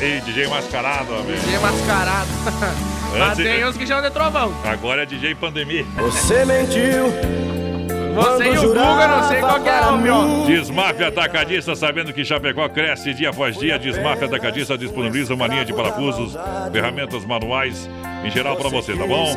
Ei, 0.00 0.20
DJ 0.22 0.48
mascarado, 0.48 1.14
amigo. 1.14 1.38
DJ 1.38 1.58
mascarado. 1.60 2.26
Mas 3.12 3.38
Antes- 3.38 3.44
tem 3.44 3.64
uns 3.64 3.76
que 3.76 3.86
chamam 3.86 4.02
de 4.02 4.10
Trovão. 4.10 4.52
Agora 4.64 5.04
é 5.04 5.06
DJ 5.06 5.36
Pandemia. 5.36 5.86
Você 5.96 6.44
mentiu. 6.44 7.14
Você 8.14 8.44
e 8.44 8.58
o 8.58 8.68
Guga, 8.68 9.08
não 9.08 9.28
sei 9.28 9.40
qual 9.40 9.60
que 9.60 9.68
é 9.68 9.80
o 9.86 9.98
meu. 9.98 10.46
Desmafia 10.46 11.08
Atacadista, 11.08 11.74
sabendo 11.74 12.12
que 12.12 12.24
Chapecó 12.24 12.68
cresce 12.68 13.12
dia 13.12 13.30
após 13.30 13.56
dia. 13.58 13.78
Desmafia 13.78 14.26
Atacadista 14.26 14.78
disponibiliza 14.78 15.34
uma 15.34 15.46
linha 15.46 15.64
de 15.64 15.72
parafusos, 15.72 16.36
ferramentas 16.72 17.24
manuais, 17.24 17.90
em 18.24 18.30
geral 18.30 18.56
para 18.56 18.68
você, 18.68 18.96
tá 18.96 19.06
bom? 19.06 19.34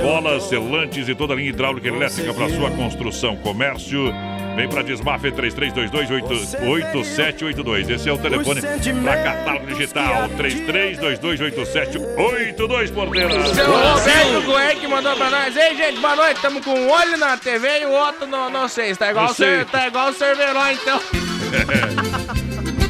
Bolas, 0.00 0.44
selantes 0.44 1.08
e 1.08 1.14
toda 1.14 1.32
a 1.32 1.36
linha 1.36 1.50
hidráulica 1.50 1.88
e 1.88 1.90
elétrica 1.90 2.32
para 2.32 2.48
sua 2.48 2.70
construção, 2.70 3.36
comércio. 3.36 4.12
Vem 4.54 4.68
para 4.68 4.82
Desmafia 4.82 5.32
33228782. 5.32 7.90
Esse 7.90 8.08
é 8.08 8.12
o 8.12 8.18
telefone 8.18 8.60
para 9.02 9.16
catálogo 9.22 9.66
digital. 9.66 10.28
33228782, 10.30 12.92
porteira. 12.92 13.30
Seu 13.54 13.72
Roberto 13.72 14.52
Gueck 14.52 14.86
mandou 14.88 15.16
pra 15.16 15.30
nós. 15.30 15.56
Ei, 15.56 15.76
gente, 15.76 16.00
boa 16.00 16.16
noite. 16.16 16.40
Tamo 16.40 16.60
com 16.62 16.74
um 16.74 16.90
olho 16.90 17.16
na 17.16 17.36
TV 17.36 17.80
e 17.80 17.86
o 17.86 17.92
outro 17.92 18.26
no, 18.26 18.50
não 18.50 18.68
sei. 18.68 18.94
Tá 18.94 19.10
igual, 19.10 19.32
sei. 19.32 19.64
tá 19.64 19.86
igual 19.86 20.10
o 20.10 20.12
Cerveró, 20.12 20.68
então. 20.70 21.00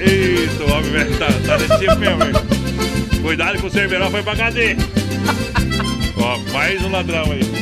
Eita, 0.01 0.65
o 0.65 0.73
homem 0.73 0.91
velho 0.91 1.17
tá, 1.19 1.27
tá 1.47 1.57
desse 1.57 1.79
tipo 1.79 1.95
mesmo, 1.97 2.25
hein? 2.25 2.33
Cuidado 3.23 3.59
que 3.59 3.67
o 3.67 3.71
Cerveró 3.71 4.11
foi 4.11 4.23
pra 4.23 4.35
cadeia. 4.35 4.77
Ó, 6.17 6.39
mais 6.53 6.83
um 6.85 6.91
ladrão 6.91 7.25
aí. 7.31 7.62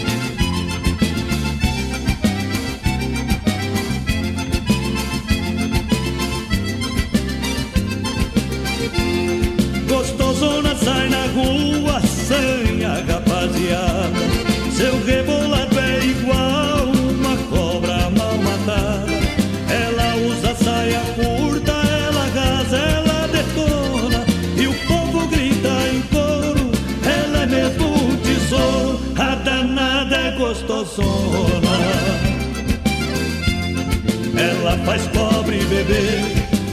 Ela 34.37 34.79
faz 34.85 35.03
pobre 35.09 35.59
beber, 35.67 36.25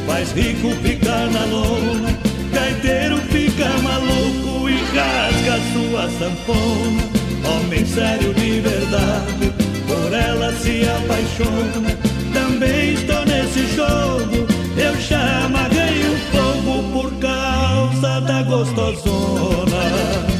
faz 0.06 0.32
rico 0.32 0.70
ficar 0.82 1.30
na 1.32 1.46
lona. 1.46 2.18
Gaiteiro 2.52 3.18
fica 3.30 3.70
maluco 3.84 4.70
e 4.70 4.78
rasga 4.96 5.60
sua 5.74 6.10
sanfona. 6.20 7.04
Homem 7.50 7.86
sério 7.86 8.34
de 8.34 8.60
verdade, 8.62 9.52
por 9.88 10.14
ela 10.14 10.54
se 10.54 10.84
apaixona. 10.84 11.98
Também 12.34 12.94
estou 12.94 13.26
nesse 13.26 13.68
jogo, 13.76 14.48
eu 14.78 15.02
já 15.02 15.46
amarrei 15.46 15.78
gostosona. 18.48 20.37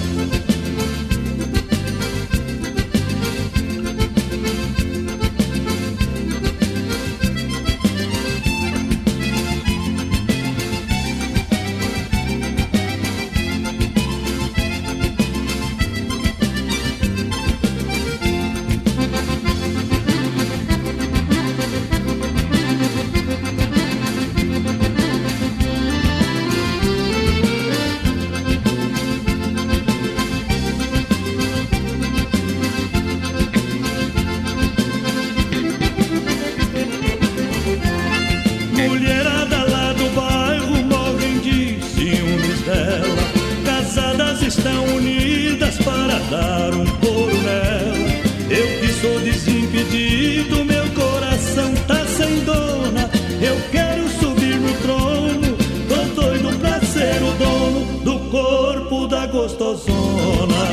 Gostosona. 59.48 60.64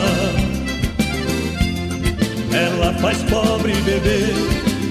Ela 2.52 2.92
faz 2.94 3.18
pobre 3.24 3.72
beber, 3.82 4.34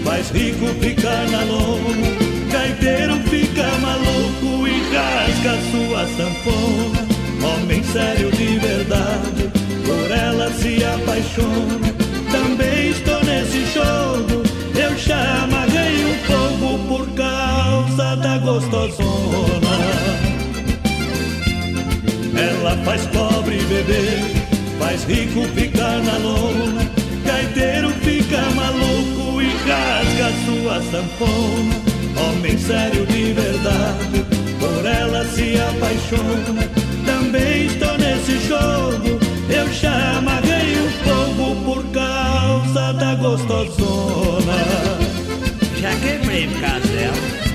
faz 0.06 0.30
rico 0.32 0.68
ficar 0.80 1.28
na 1.30 1.44
lona. 1.44 2.34
Gaiteiro 2.50 3.16
fica 3.30 3.68
maluco 3.82 4.68
e 4.68 4.80
rasga 4.94 5.58
sua 5.72 6.08
sanfona. 6.16 7.04
Homem 7.46 7.84
sério 7.84 8.32
de 8.32 8.58
verdade, 8.60 9.52
por 9.86 10.12
ela 10.12 10.50
se 10.54 10.84
apaixona. 10.86 11.94
Também 12.32 12.90
estou 12.90 13.22
nesse 13.26 13.66
jogo, 13.74 14.44
eu 14.80 14.98
já 14.98 15.44
amarrei 15.44 16.06
um 16.06 16.16
fogo 16.26 16.80
por 16.88 17.08
causa 17.16 18.16
da 18.16 18.38
gostosona. 18.38 19.34
Ela 22.36 22.76
faz 22.84 23.06
beber, 23.86 24.20
faz 24.80 25.04
rico 25.06 25.44
ficar 25.56 26.02
na 26.04 26.18
lona. 26.18 26.90
Gaiteiro 27.26 27.90
fica 28.02 28.42
maluco 28.56 29.42
e 29.42 29.50
rasga 29.68 30.32
sua 30.46 30.82
sanfona. 30.92 31.76
Homem 32.18 32.58
sério 32.58 33.06
de 33.08 33.34
verdade, 33.34 34.26
por 34.60 34.86
ela 34.86 35.26
se 35.26 35.56
apaixona. 35.60 36.70
Também 37.06 37.66
estou 37.68 37.98
nesse 37.98 38.40
jogo, 38.48 39.20
eu 39.50 39.74
já 39.74 40.18
amarrei 40.18 40.78
o 40.78 40.90
fogo 41.04 41.56
por 41.66 41.84
causa 41.92 42.94
da 42.94 43.16
gostosona. 43.16 44.54
Já 45.80 45.94
quebrei 45.96 46.48
por 46.48 47.53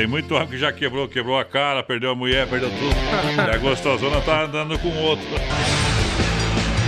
Tem 0.00 0.06
muito 0.06 0.34
homem 0.34 0.48
que 0.48 0.56
já 0.56 0.72
quebrou, 0.72 1.06
quebrou 1.06 1.38
a 1.38 1.44
cara, 1.44 1.82
perdeu 1.82 2.12
a 2.12 2.14
mulher, 2.14 2.46
perdeu 2.48 2.70
tudo. 2.70 2.96
E 3.36 3.38
a 3.54 3.58
gostosona 3.58 4.18
tá 4.22 4.44
andando 4.44 4.78
com 4.78 4.88
outro. 4.96 5.26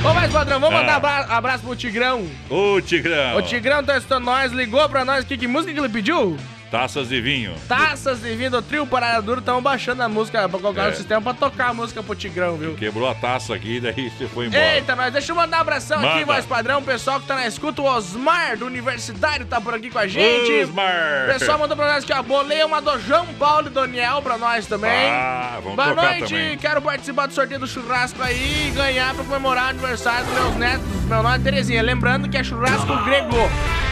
Ô, 0.02 0.14
mais 0.14 0.32
padrão, 0.32 0.58
vamos 0.58 0.74
Ah. 0.78 0.80
mandar 0.80 0.96
abra 0.96 1.18
abraço 1.36 1.62
pro 1.62 1.76
Tigrão. 1.76 2.26
Ô, 2.48 2.80
Tigrão. 2.80 3.36
O 3.36 3.42
Tigrão 3.42 3.84
tá 3.84 3.98
escutando 3.98 4.24
nós, 4.24 4.50
ligou 4.50 4.88
pra 4.88 5.04
nós. 5.04 5.26
Que, 5.26 5.36
que 5.36 5.46
música 5.46 5.74
que 5.74 5.78
ele 5.78 5.90
pediu? 5.90 6.38
Taças 6.72 7.10
de 7.10 7.20
vinho. 7.20 7.54
Taças 7.68 8.22
de 8.22 8.34
vinho 8.34 8.50
do 8.50 8.62
trio 8.62 8.86
Parada 8.86 9.20
Duro. 9.20 9.40
Estamos 9.40 9.62
baixando 9.62 10.02
a 10.02 10.08
música 10.08 10.48
pra 10.48 10.58
colocar 10.58 10.84
É. 10.84 10.88
no 10.88 10.96
sistema 10.96 11.20
pra 11.20 11.34
tocar 11.34 11.68
a 11.68 11.74
música 11.74 12.02
pro 12.02 12.14
Tigrão, 12.14 12.56
viu? 12.56 12.74
Quebrou 12.74 13.06
a 13.06 13.14
taça 13.14 13.54
aqui, 13.54 13.78
daí 13.78 14.08
você 14.16 14.26
foi 14.26 14.46
embora. 14.46 14.74
Eita, 14.76 14.96
nós, 14.96 15.12
deixa 15.12 15.32
eu 15.32 15.36
mandar 15.36 15.58
um 15.58 15.60
abração 15.60 15.98
aqui, 15.98 16.20
Manda. 16.20 16.24
voz 16.32 16.46
padrão, 16.46 16.78
o 16.78 16.82
pessoal 16.82 17.20
que 17.20 17.26
tá 17.26 17.34
na 17.34 17.46
escuta, 17.46 17.82
o 17.82 17.84
Osmar 17.84 18.56
do 18.56 18.64
Universitário 18.64 19.44
tá 19.44 19.60
por 19.60 19.74
aqui 19.74 19.90
com 19.90 19.98
a 19.98 20.06
gente. 20.06 20.50
Osmar. 20.62 21.26
O 21.28 21.38
pessoal 21.38 21.58
mandou 21.58 21.76
pra 21.76 21.92
nós 21.92 22.06
que 22.06 22.12
a 22.12 22.22
boleia 22.22 22.66
uma 22.66 22.80
do 22.80 22.98
João 23.00 23.26
Paulo 23.38 23.66
e 23.66 23.70
Daniel 23.70 24.22
pra 24.22 24.38
nós 24.38 24.66
também. 24.66 24.90
Ah, 25.10 25.58
vamos 25.62 25.76
Boa 25.76 25.88
tocar 25.90 26.02
noite, 26.20 26.28
também. 26.34 26.56
quero 26.56 26.80
participar 26.80 27.26
do 27.26 27.34
sorteio 27.34 27.60
do 27.60 27.66
churrasco 27.66 28.22
aí 28.22 28.68
e 28.68 28.70
ganhar 28.70 29.14
pra 29.14 29.24
comemorar 29.24 29.66
o 29.66 29.68
aniversário 29.68 30.24
dos 30.24 30.34
meus 30.34 30.56
netos. 30.56 30.86
Meu 31.04 31.22
nome 31.22 31.36
é 31.36 31.38
Terezinha. 31.38 31.82
Lembrando 31.82 32.30
que 32.30 32.38
é 32.38 32.42
churrasco 32.42 32.96
grego. 33.04 33.36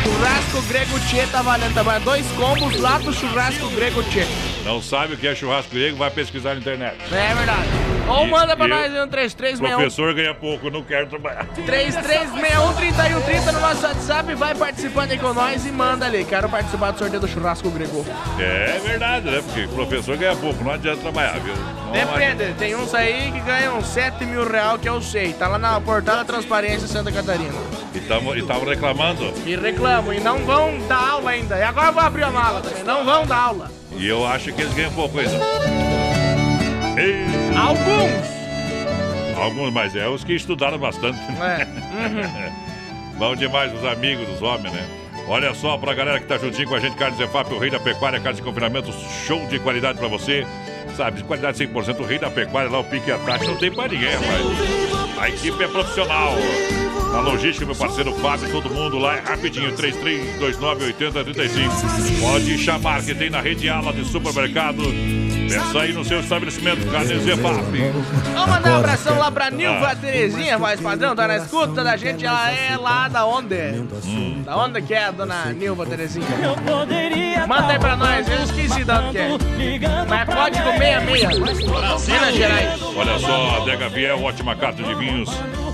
Churrasco 0.03 0.63
grego 0.63 0.99
Tchê 1.01 1.27
tá 1.31 1.43
valendo 1.43 1.75
também. 1.75 2.01
Dois 2.01 2.27
combos 2.33 2.70
lá 2.79 2.99
do 2.99 3.13
churrasco 3.13 3.69
grego 3.71 4.03
Tchê. 4.05 4.27
Não 4.65 4.81
sabe 4.83 5.15
o 5.15 5.17
que 5.17 5.27
é 5.27 5.35
churrasco 5.35 5.75
grego, 5.75 5.97
vai 5.97 6.11
pesquisar 6.11 6.55
na 6.55 6.61
internet. 6.61 6.97
É 7.13 7.35
verdade. 7.35 7.69
Ou 8.09 8.27
E- 8.27 8.31
manda 8.31 8.57
pra 8.57 8.67
nós 8.67 8.93
no 8.93 9.07
3361. 9.07 9.77
Professor 9.77 10.15
ganha 10.15 10.35
pouco, 10.35 10.69
não 10.71 10.83
quero 10.83 11.07
trabalhar. 11.07 11.47
3361-3130 11.55 13.53
no 13.53 13.61
nosso 13.61 13.87
WhatsApp, 13.87 14.35
vai 14.35 14.55
participando 14.55 15.13
aí 15.13 15.19
com 15.19 15.33
nós 15.33 15.65
e 15.65 15.71
manda 15.71 16.07
ali. 16.07 16.25
Quero 16.25 16.49
participar 16.49 16.91
do 16.91 16.99
sorteio 16.99 17.21
do 17.21 17.29
churrasco 17.29 17.71
grego. 17.71 18.05
É 18.39 18.81
verdade, 18.85 19.31
né? 19.31 19.41
Porque 19.43 19.67
professor 19.69 20.17
ganha 20.17 20.35
pouco, 20.37 20.63
não 20.65 20.73
adianta 20.73 21.01
trabalhar, 21.01 21.39
viu? 21.39 21.55
Não 21.55 21.93
Depende, 21.93 22.53
tem 22.55 22.75
uns 22.75 22.93
aí 22.95 23.31
que 23.33 23.41
ganham 23.41 23.79
uns 23.79 23.87
7 23.87 24.25
mil 24.25 24.49
real 24.49 24.79
que 24.79 24.89
eu 24.89 25.01
sei. 25.01 25.33
Tá 25.33 25.49
lá 25.49 25.59
na 25.59 25.81
portal 25.81 26.17
da 26.17 26.25
Transparência 26.25 26.87
Santa 26.87 27.11
Catarina. 27.13 27.55
E 27.95 27.99
estavam 27.99 28.47
tavam 28.47 28.69
reclamando. 28.69 29.33
E 29.47 29.57
reclamam, 29.57 30.13
e 30.13 30.21
não 30.21 30.39
vão 30.39 30.79
dar 30.87 31.11
aula 31.11 31.31
ainda. 31.31 31.57
E 31.57 31.63
agora 31.63 31.89
eu 31.89 31.93
vou 31.93 32.03
abrir 32.03 32.25
a 32.25 32.31
mala 32.31 32.61
também, 32.61 32.83
não 32.85 33.05
vão 33.05 33.25
dar 33.27 33.39
aula. 33.39 33.80
E 34.01 34.09
eu 34.09 34.27
acho 34.27 34.51
que 34.53 34.63
eles 34.63 34.73
ganham 34.75 34.91
pouco 34.93 35.19
ainda. 35.19 35.37
Ei, 36.99 37.25
Alguns! 37.57 38.41
alguns, 39.39 39.73
mas 39.73 39.95
é 39.97 40.09
os 40.09 40.25
que 40.25 40.35
estudaram 40.35 40.79
bastante. 40.79 41.19
É. 41.41 41.67
Uhum. 41.91 43.19
Bom 43.19 43.37
demais 43.37 43.75
os 43.75 43.85
amigos 43.85 44.27
dos 44.27 44.41
homens, 44.41 44.73
né? 44.73 44.87
Olha 45.29 45.53
só, 45.55 45.77
pra 45.77 45.93
galera 45.93 46.19
que 46.19 46.27
tá 46.27 46.39
juntinho 46.39 46.67
com 46.69 46.75
a 46.75 46.81
gente, 46.81 46.97
Carlos 46.97 47.19
Zefap, 47.19 47.53
o 47.53 47.59
rei 47.59 47.69
da 47.71 47.79
pecuária, 47.79 48.19
carne 48.19 48.37
de 48.39 48.43
confinamento, 48.43 48.91
show 49.27 49.47
de 49.49 49.59
qualidade 49.59 49.99
pra 49.99 50.09
você. 50.09 50.47
Sabe, 50.97 51.19
de 51.19 51.25
qualidade 51.25 51.59
100%, 51.59 52.01
o 52.01 52.05
rei 52.05 52.19
da 52.19 52.31
pecuária, 52.31 52.71
lá 52.71 52.79
o 52.81 52.85
pique 52.85 53.11
e 53.11 53.13
a 53.13 53.19
taxa, 53.19 53.45
não 53.45 53.57
tem 53.57 53.71
pra 53.71 53.87
ninguém, 53.89 54.09
rapaz. 54.11 55.19
A 55.21 55.29
equipe 55.29 55.63
é 55.63 55.69
profissional. 55.69 56.33
Na 57.13 57.21
logística, 57.21 57.67
meu 57.67 57.75
parceiro 57.75 58.15
Fábio, 58.17 58.49
todo 58.51 58.71
mundo 58.71 58.99
lá 58.99 59.17
é 59.17 59.21
rapidinho, 59.21 59.73
33298035. 59.73 62.21
Pode 62.21 62.59
chamar, 62.59 63.03
que 63.03 63.15
tem 63.15 63.29
na 63.31 63.41
rede 63.41 63.69
ala 63.69 63.93
de 63.93 64.05
supermercado. 64.05 64.83
Peça 65.49 65.81
aí 65.81 65.93
no 65.93 66.05
seu 66.05 66.21
estabelecimento, 66.21 66.87
Carne 66.93 67.19
Zefap. 67.19 67.57
Vamos 68.33 68.49
mandar 68.49 68.71
um 68.71 68.77
abração 68.77 69.19
lá 69.19 69.33
pra 69.33 69.51
Nilva 69.51 69.89
Ah. 69.91 69.97
Terezinha, 69.97 70.57
voz 70.57 70.81
padrão, 70.81 71.17
tá 71.17 71.27
na 71.27 71.39
escuta 71.39 71.83
da 71.83 71.97
gente. 71.97 72.25
Ela 72.25 72.53
é 72.53 72.77
lá 72.77 73.09
da 73.09 73.27
onde? 73.27 73.57
Hum. 74.07 74.43
Da 74.45 74.57
onde 74.57 74.81
que 74.81 74.95
é 74.95 75.07
a 75.07 75.11
dona 75.11 75.47
Nilva 75.47 75.85
Terezinha? 75.87 76.25
Manda 77.49 77.73
aí 77.73 77.79
pra 77.81 77.97
nós, 77.97 78.29
eu 78.29 78.45
esqueci 78.45 78.85
da 78.85 79.01
onde 79.01 79.11
que 79.11 79.19
é. 79.19 79.37
Mas 80.09 80.21
é 80.21 80.25
código 80.33 80.71
66. 80.79 81.39
Minas 82.09 82.35
Gerais. 82.37 82.81
Olha 82.97 83.19
só, 83.19 83.57
Adega 83.63 83.89
Viel, 83.89 84.23
ótima 84.23 84.55
carta 84.55 84.81
de 84.85 84.95
vinhos. 84.95 85.29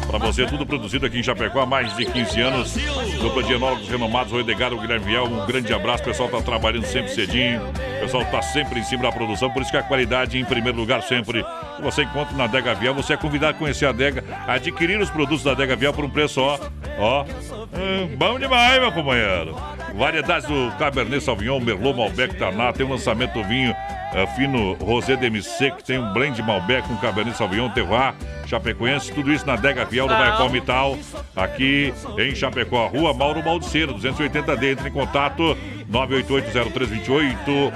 Pra 0.07 0.19
você, 0.19 0.47
tudo 0.47 0.65
produzido 0.65 1.05
aqui 1.05 1.19
em 1.19 1.23
Chapecó 1.23 1.61
há 1.61 1.67
mais 1.67 1.95
de 1.97 2.05
15 2.05 2.41
anos. 2.41 2.75
Dupla 3.21 3.43
de 3.43 3.53
enólogos 3.53 3.89
renomados, 3.89 4.33
o 4.33 4.39
Edgar, 4.39 4.73
o 4.73 4.81
Guilherme 4.81 5.07
Viel. 5.07 5.25
Um 5.25 5.47
grande 5.47 5.73
abraço, 5.75 6.03
o 6.03 6.07
pessoal 6.07 6.29
tá 6.29 6.41
trabalhando 6.41 6.87
sempre 6.87 7.11
cedinho. 7.13 7.61
O 7.61 8.01
pessoal 8.01 8.25
tá 8.27 8.41
sempre 8.41 8.81
em 8.81 8.85
cima 8.85 9.03
da 9.03 9.13
produção, 9.13 9.51
por 9.51 9.63
isso 9.63 9.71
que 9.71 9.77
a 9.77 9.83
qualidade 9.83 10.39
em 10.39 10.45
primeiro 10.45 10.79
lugar 10.79 11.03
sempre. 11.03 11.45
Você 11.83 12.03
encontra 12.03 12.37
na 12.37 12.45
Adega 12.45 12.75
Viel, 12.75 12.95
você 12.95 13.15
é 13.15 13.17
convidado 13.17 13.57
a 13.57 13.59
conhecer 13.59 13.87
a 13.87 13.91
Adega, 13.91 14.25
adquirir 14.47 15.01
os 15.01 15.11
produtos 15.11 15.43
da 15.43 15.53
Adega 15.53 15.75
Viel 15.77 15.93
por 15.93 16.05
um 16.05 16.11
preço, 16.11 16.41
ó. 16.41 16.59
Ó. 16.99 17.25
hum, 17.25 18.17
bom 18.17 18.39
demais, 18.39 18.81
meu 18.81 18.93
companheiro. 18.93 19.57
Variedades 19.97 20.47
do 20.47 20.71
Cabernet 20.79 21.23
Sauvignon, 21.23 21.59
Merlot, 21.59 21.97
Malbec, 21.97 22.37
Taná. 22.37 22.73
Tem 22.73 22.85
um 22.85 22.91
lançamento 22.91 23.33
do 23.33 23.43
vinho 23.45 23.75
é, 24.13 24.27
fino 24.37 24.75
Rosé 24.75 25.17
DMC, 25.17 25.71
que 25.73 25.85
tem 25.85 25.99
um 25.99 26.13
blend 26.13 26.41
Malbec 26.43 26.87
com 26.87 26.97
Cabernet 26.97 27.37
Sauvignon, 27.37 27.71
Terroir, 27.71 28.15
Chapecoense. 28.47 29.11
Tudo 29.13 29.33
isso 29.33 29.47
na 29.47 29.55
Adega 29.55 29.87
Fiel, 29.87 30.07
no 30.07 30.15
bairro 30.15 30.37
Palmital, 30.37 30.99
aqui 31.35 31.93
em 32.19 32.35
Chapecó. 32.35 32.89
Rua 32.89 33.15
Mauro 33.15 33.43
Baldiceiro, 33.43 33.95
280D. 33.95 34.73
Entre 34.73 34.89
em 34.89 34.93
contato, 34.93 35.57
9880328 35.91 37.73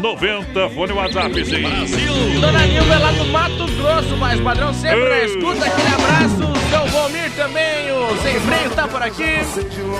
90. 0.00 0.68
Fone 0.70 0.92
WhatsApp, 0.92 1.44
sim. 1.44 1.62
Dona 2.40 2.66
Nilva 2.66 2.94
é 2.94 2.98
lá 2.98 3.12
do 3.12 3.24
Mato 3.26 3.66
Grosso, 3.76 4.16
mas 4.18 4.40
padrão 4.40 4.72
sempre 4.74 5.08
na 5.08 5.24
escuta. 5.24 5.66
Aquele 5.66 5.88
abraço, 5.88 6.61
seu 6.72 6.86
Volmir 6.86 7.30
também, 7.36 7.92
o 7.92 8.16
Sem 8.22 8.40
Freio 8.40 8.70
tá 8.70 8.88
por 8.88 9.02
aqui. 9.02 9.40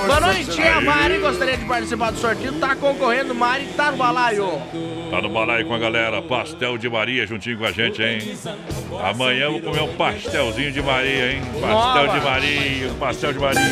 Boa 0.06 0.20
noite, 0.20 0.58
é 0.60 0.72
a 0.72 0.80
Mari. 0.80 1.18
Gostaria 1.18 1.56
de 1.58 1.64
participar 1.66 2.10
do 2.12 2.18
sorteio. 2.18 2.54
Tá 2.54 2.74
concorrendo, 2.74 3.34
Mari. 3.34 3.66
Tá 3.76 3.90
no 3.90 3.98
balaio. 3.98 4.48
Tá 5.10 5.20
no 5.20 5.28
balaio 5.28 5.66
com 5.66 5.74
a 5.74 5.78
galera. 5.78 6.22
Pastel 6.22 6.78
de 6.78 6.88
Maria 6.88 7.26
juntinho 7.26 7.58
com 7.58 7.66
a 7.66 7.72
gente, 7.72 8.02
hein? 8.02 8.34
Amanhã 9.04 9.50
vou 9.50 9.60
comer 9.60 9.82
um 9.82 9.92
pastelzinho 9.94 10.72
de 10.72 10.80
Maria, 10.80 11.32
hein? 11.32 11.42
Pastel 11.60 12.06
Nova. 12.06 12.18
de 12.18 12.24
Maria, 12.24 12.88
pastel 12.98 13.32
de 13.34 13.38
Maria. 13.38 13.62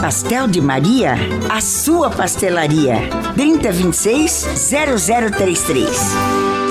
Pastel 0.00 0.48
de 0.48 0.60
Maria, 0.62 1.16
a 1.50 1.60
sua 1.60 2.08
pastelaria. 2.08 2.94
3026-0033. 3.36 5.84
Tá 5.84 6.67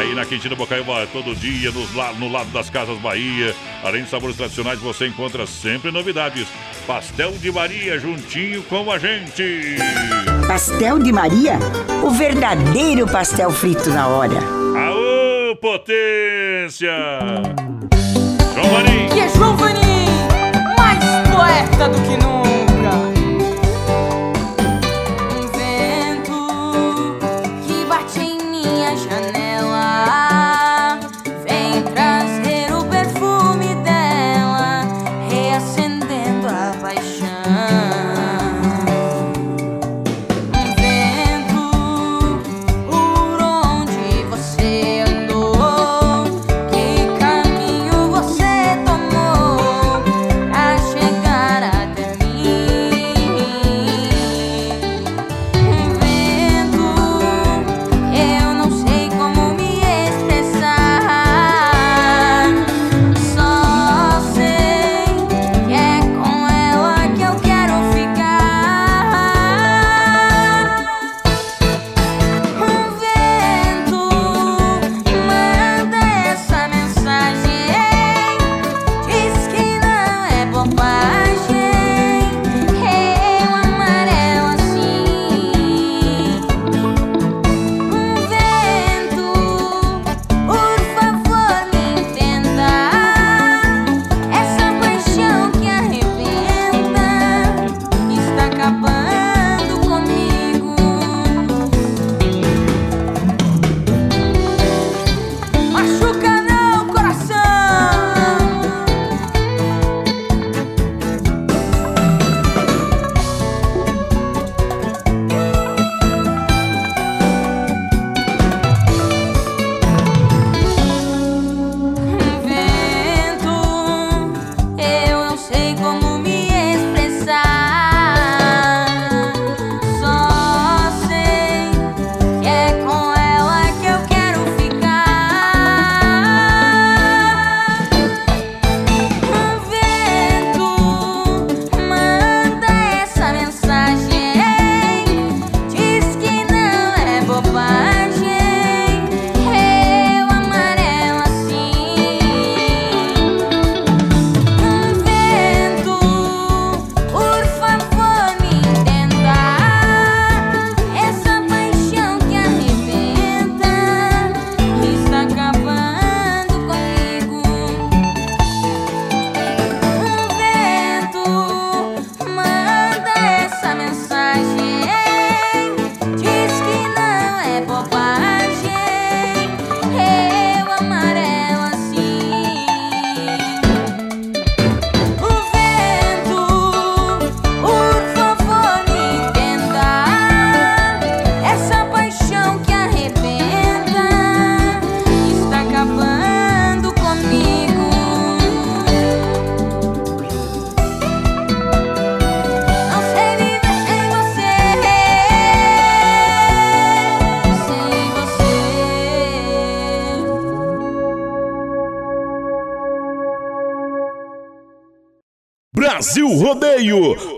aí 0.00 0.14
na 0.14 0.24
Quintina 0.24 0.54
Bocaiúva 0.56 1.06
todo 1.12 1.34
dia, 1.36 1.70
la- 1.94 2.12
no 2.14 2.28
lado 2.30 2.50
das 2.50 2.70
Casas 2.70 2.98
Bahia. 2.98 3.54
Além 3.84 4.04
de 4.04 4.10
sabores 4.10 4.36
tradicionais, 4.36 4.78
você 4.80 5.06
encontra 5.06 5.46
sempre 5.46 5.90
novidades. 5.90 6.46
Pastel 6.86 7.32
de 7.32 7.52
Maria 7.52 7.98
juntinho 7.98 8.62
com 8.64 8.90
a 8.90 8.98
gente. 8.98 9.76
Pastel 10.46 10.98
de 10.98 11.12
Maria, 11.12 11.58
o 12.02 12.10
verdadeiro 12.10 13.06
pastel 13.06 13.50
frito 13.50 13.90
na 13.90 14.08
hora. 14.08 14.38
Aô, 14.86 15.54
potência! 15.56 16.90
João 18.54 18.72
Marinho. 18.72 19.14
E 19.16 19.20
é 19.20 19.28
João 19.28 19.56
Vanim, 19.56 20.06
mais 20.78 21.04
poeta 21.28 21.88
do 21.88 22.00
que 22.02 22.16
nunca. 22.16 22.49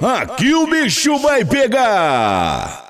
Aqui 0.01 0.55
o 0.55 0.67
bicho 0.67 1.19
vai 1.19 1.45
pegar. 1.45 2.82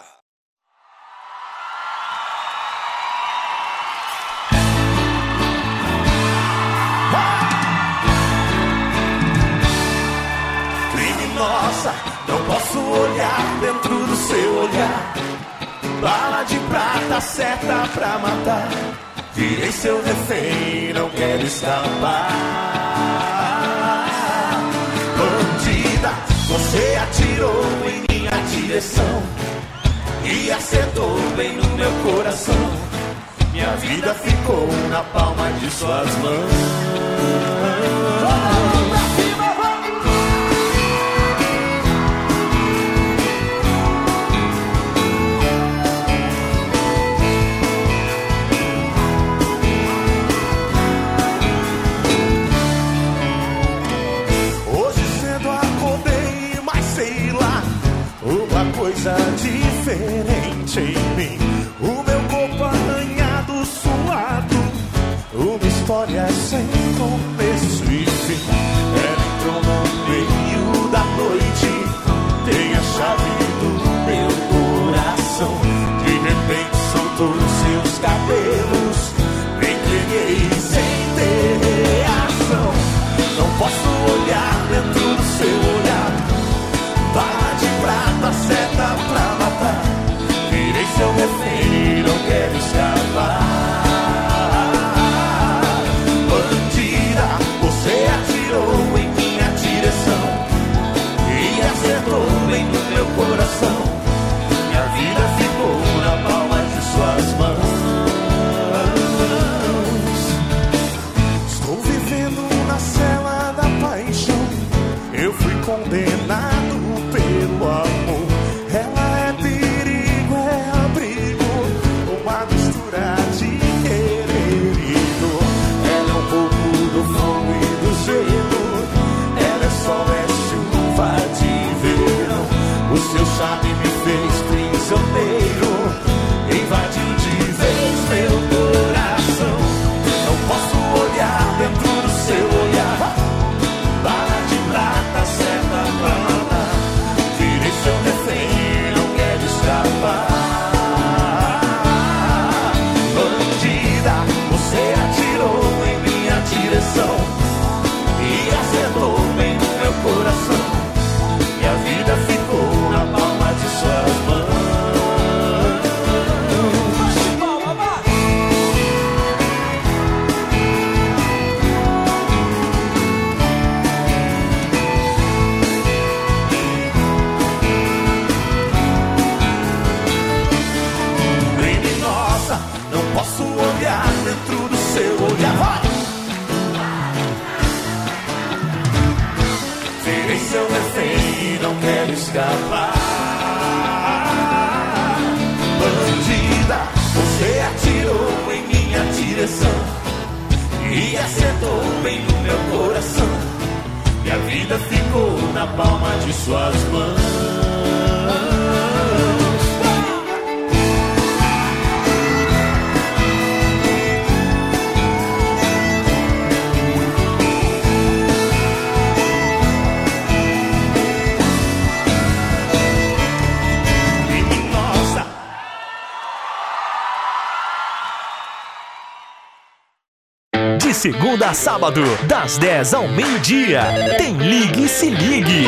Segunda 231.02 231.50
a 231.50 231.52
sábado, 231.52 232.00
das 232.28 232.56
10 232.58 232.94
ao 232.94 233.08
meio-dia, 233.08 233.82
tem 234.18 234.36
Ligue 234.36 234.84
e 234.84 234.88
Se 234.88 235.10
Ligue. 235.10 235.66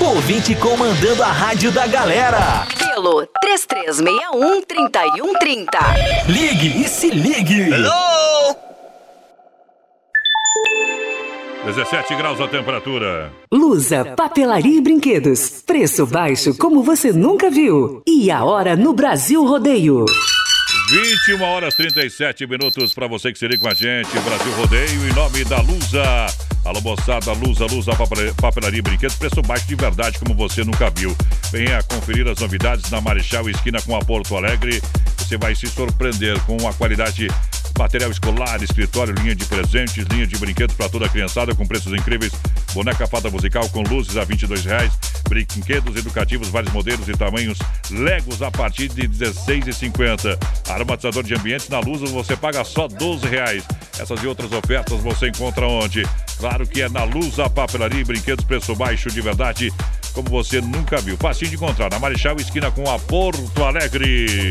Ouvinte 0.00 0.54
comandando 0.54 1.24
a 1.24 1.26
rádio 1.26 1.72
da 1.72 1.88
galera. 1.88 2.68
Pelo 2.78 3.26
3361-3130. 3.44 5.66
Ligue 6.28 6.84
e 6.84 6.88
Se 6.88 7.10
Ligue. 7.10 7.68
17 11.66 12.14
graus 12.14 12.40
a 12.40 12.46
temperatura. 12.46 13.32
Lusa, 13.52 14.04
papelaria 14.16 14.78
e 14.78 14.80
brinquedos. 14.80 15.64
Preço 15.66 16.06
baixo 16.06 16.56
como 16.56 16.84
você 16.84 17.12
nunca 17.12 17.50
viu. 17.50 18.02
E 18.06 18.30
a 18.30 18.44
hora 18.44 18.76
no 18.76 18.92
Brasil 18.92 19.44
Rodeio. 19.44 20.04
21 20.90 21.40
horas 21.42 21.74
37 21.76 22.48
minutos 22.48 22.92
para 22.92 23.06
você 23.06 23.32
que 23.32 23.38
se 23.38 23.46
liga 23.46 23.62
com 23.62 23.68
a 23.68 23.74
gente. 23.74 24.10
Brasil 24.10 24.52
Rodeio 24.56 25.08
em 25.08 25.12
nome 25.12 25.44
da 25.44 25.60
Lusa. 25.60 26.02
Alô, 26.64 26.80
moçada, 26.80 27.32
Lusa, 27.32 27.64
Lusa, 27.66 27.94
papel- 27.94 28.34
papelaria 28.34 28.80
e 28.80 28.82
brinquedos, 28.82 29.14
preço 29.14 29.40
baixo 29.40 29.68
de 29.68 29.76
verdade 29.76 30.18
como 30.18 30.34
você 30.34 30.64
nunca 30.64 30.90
viu. 30.90 31.16
Venha 31.52 31.80
conferir 31.84 32.26
as 32.26 32.40
novidades 32.40 32.90
na 32.90 33.00
Marechal 33.00 33.48
Esquina 33.48 33.80
com 33.82 33.94
a 33.96 34.00
Porto 34.00 34.36
Alegre. 34.36 34.82
Você 35.16 35.36
vai 35.38 35.54
se 35.54 35.68
surpreender 35.68 36.40
com 36.40 36.56
a 36.66 36.74
qualidade 36.74 37.28
Material 37.80 38.10
escolar, 38.10 38.62
escritório, 38.62 39.14
linha 39.14 39.34
de 39.34 39.46
presentes, 39.46 40.04
linha 40.10 40.26
de 40.26 40.36
brinquedos 40.36 40.76
para 40.76 40.90
toda 40.90 41.06
a 41.06 41.08
criançada 41.08 41.54
com 41.54 41.66
preços 41.66 41.90
incríveis. 41.94 42.30
Boneca 42.74 43.06
fada 43.06 43.30
musical 43.30 43.66
com 43.70 43.82
luzes 43.82 44.18
a 44.18 44.24
22 44.24 44.66
reais. 44.66 44.92
Brinquedos 45.26 45.96
educativos, 45.96 46.48
vários 46.48 46.70
modelos 46.74 47.08
e 47.08 47.12
tamanhos. 47.12 47.58
Legos 47.90 48.42
a 48.42 48.50
partir 48.50 48.88
de 48.88 49.00
R$ 49.00 49.08
16,50. 49.08 50.38
Aromatizador 50.68 51.22
de 51.22 51.34
ambientes 51.34 51.70
na 51.70 51.80
luz 51.80 52.02
você 52.10 52.36
paga 52.36 52.62
só 52.64 52.86
12 52.86 53.26
reais. 53.26 53.64
Essas 53.98 54.22
e 54.22 54.26
outras 54.26 54.52
ofertas 54.52 55.00
você 55.00 55.28
encontra 55.28 55.66
onde? 55.66 56.02
Claro 56.38 56.66
que 56.66 56.82
é 56.82 56.88
na 56.90 57.04
Luz 57.04 57.38
a 57.38 57.48
Papelaria 57.48 58.02
e 58.02 58.04
Brinquedos, 58.04 58.44
preço 58.44 58.76
baixo 58.76 59.10
de 59.10 59.22
verdade, 59.22 59.72
como 60.12 60.28
você 60.28 60.60
nunca 60.60 61.00
viu. 61.00 61.16
Facinho 61.16 61.50
de 61.50 61.56
encontrar 61.56 61.90
na 61.90 61.98
Marechal 61.98 62.36
Esquina 62.36 62.70
com 62.70 62.90
a 62.90 62.98
Porto 62.98 63.64
Alegre. 63.64 64.50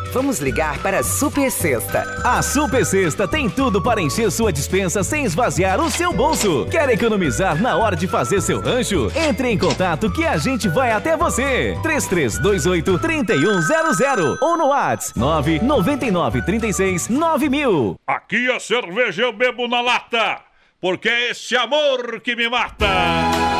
Vamos 0.13 0.39
ligar 0.39 0.77
para 0.79 0.99
a 0.99 1.03
Super 1.03 1.49
Sexta. 1.49 2.03
A 2.23 2.41
Super 2.41 2.85
Sexta 2.85 3.25
tem 3.27 3.49
tudo 3.49 3.81
para 3.81 4.01
encher 4.01 4.29
sua 4.29 4.51
dispensa 4.51 5.03
sem 5.03 5.23
esvaziar 5.23 5.79
o 5.79 5.89
seu 5.89 6.11
bolso. 6.11 6.67
Quer 6.69 6.89
economizar 6.89 7.61
na 7.61 7.77
hora 7.77 7.95
de 7.95 8.07
fazer 8.07 8.41
seu 8.41 8.59
rancho? 8.59 9.09
Entre 9.15 9.49
em 9.49 9.57
contato 9.57 10.11
que 10.11 10.25
a 10.25 10.37
gente 10.37 10.67
vai 10.67 10.91
até 10.91 11.15
você. 11.15 11.77
3328 11.81 12.99
3100 12.99 14.37
ou 14.41 14.57
no 14.57 14.67
WhatsApp 14.67 15.17
999 15.17 16.41
36 16.41 17.07
9000. 17.07 17.99
Aqui 18.05 18.51
a 18.51 18.59
cerveja 18.59 19.23
eu 19.23 19.31
bebo 19.31 19.65
na 19.67 19.79
lata, 19.79 20.41
porque 20.81 21.07
é 21.07 21.31
esse 21.31 21.55
amor 21.55 22.19
que 22.19 22.35
me 22.35 22.49
mata. 22.49 23.50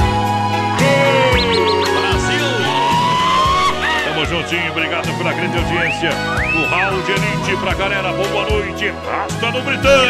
Juntinho, 4.31 4.71
obrigado 4.71 5.17
pela 5.17 5.33
grande 5.33 5.57
audiência. 5.57 6.09
O 6.55 6.65
Raul 6.67 7.01
de 7.01 7.11
Elite 7.11 7.57
pra 7.61 7.73
galera, 7.73 8.13
boa 8.13 8.49
noite. 8.49 8.93
Rasta 9.05 9.51
no 9.51 9.61
Britão. 9.61 10.05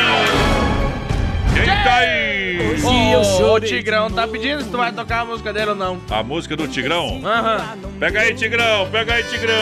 Quem 1.55 1.65
tá 1.65 1.95
aí? 1.95 2.51
Ô, 2.83 3.53
o 3.55 3.59
Tigrão 3.59 4.11
tá 4.11 4.27
pedindo 4.27 4.61
se 4.61 4.69
tu 4.69 4.77
vai 4.77 4.91
tocar 4.91 5.21
a 5.21 5.25
música 5.25 5.51
dele 5.51 5.71
ou 5.71 5.75
não. 5.75 5.99
A 6.07 6.21
música 6.21 6.55
do 6.55 6.67
Tigrão? 6.67 7.19
Aham. 7.25 7.77
Pega 7.99 8.21
aí, 8.21 8.35
Tigrão, 8.35 8.87
pega 8.91 9.15
aí, 9.15 9.23
Tigrão. 9.23 9.55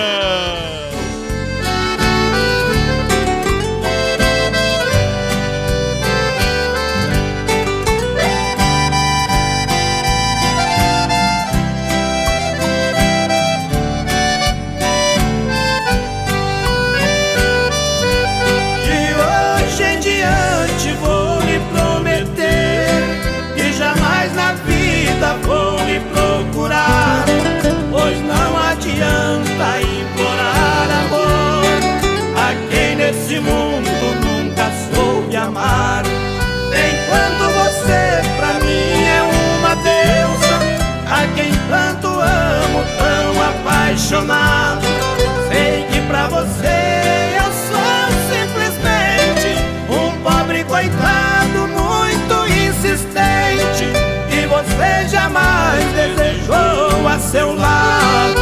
Seu 57.31 57.53
lado. 57.53 58.41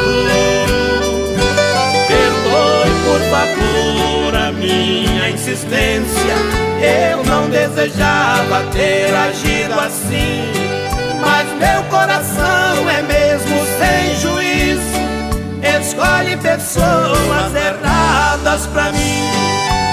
Perdoe, 2.08 2.92
por 3.04 3.22
favor, 3.30 4.36
a 4.36 4.52
minha 4.54 5.30
insistência. 5.30 6.36
Eu 6.80 7.24
não 7.26 7.50
desejava 7.50 8.64
ter 8.72 9.14
agido 9.14 9.78
assim. 9.78 10.44
Mas 11.20 11.48
meu 11.60 11.84
coração 11.90 12.90
é 12.90 13.02
mesmo 13.02 13.58
sem 13.78 14.16
juízo. 14.22 14.98
Escolhe 15.82 16.38
pessoas 16.38 17.56
erradas 17.56 18.68
pra 18.68 18.92
mim. 18.94 19.28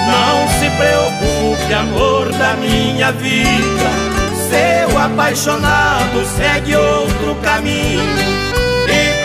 Não 0.07 0.47
se 0.57 0.69
preocupe, 0.77 1.73
amor 1.73 2.31
da 2.31 2.53
minha 2.53 3.11
vida. 3.11 4.05
Seu 4.49 4.97
apaixonado 4.97 6.23
segue 6.37 6.75
outro 6.77 7.35
caminho. 7.41 8.54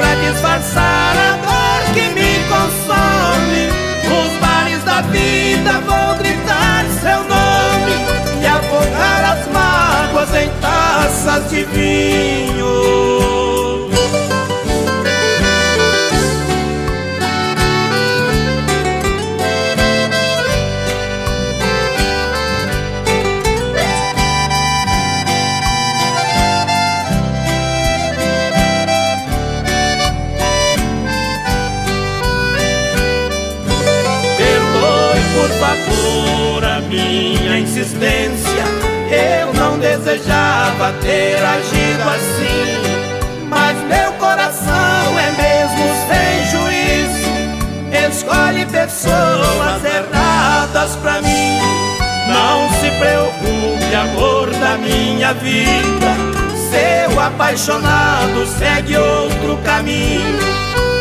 Pra 0.00 0.14
disfarçar 0.14 1.14
a 1.14 1.36
dor 1.44 1.92
que 1.92 2.08
me 2.14 2.42
consome, 2.48 3.68
nos 4.08 4.32
bares 4.40 4.82
da 4.82 5.02
vida 5.02 5.72
vou 5.80 6.16
gritar 6.16 6.86
seu 7.02 7.20
nome 7.28 7.92
e 8.40 8.46
afogar 8.46 9.36
as 9.36 9.46
mágoas 9.52 10.34
em 10.34 10.48
taças 10.58 11.50
de 11.50 11.64
vinho. 11.64 13.49
Minha 36.90 37.58
insistência. 37.58 38.64
Eu 39.10 39.54
não 39.54 39.78
desejava 39.78 40.92
ter 41.00 41.36
agido 41.36 42.02
assim. 42.02 43.46
Mas 43.48 43.76
meu 43.84 44.12
coração 44.14 45.18
é 45.18 45.30
mesmo 45.40 45.86
sem 46.08 46.50
juízo. 46.50 47.30
Escolhe 48.10 48.66
pessoas 48.66 49.84
erradas 49.84 50.96
pra 50.96 51.22
mim. 51.22 51.58
Não 52.28 52.68
se 52.80 52.90
preocupe, 52.98 53.94
amor 53.94 54.50
da 54.50 54.76
minha 54.76 55.32
vida. 55.34 56.16
Seu 56.70 57.20
apaixonado 57.20 58.46
segue 58.58 58.96
outro 58.96 59.58
caminho. 59.64 60.38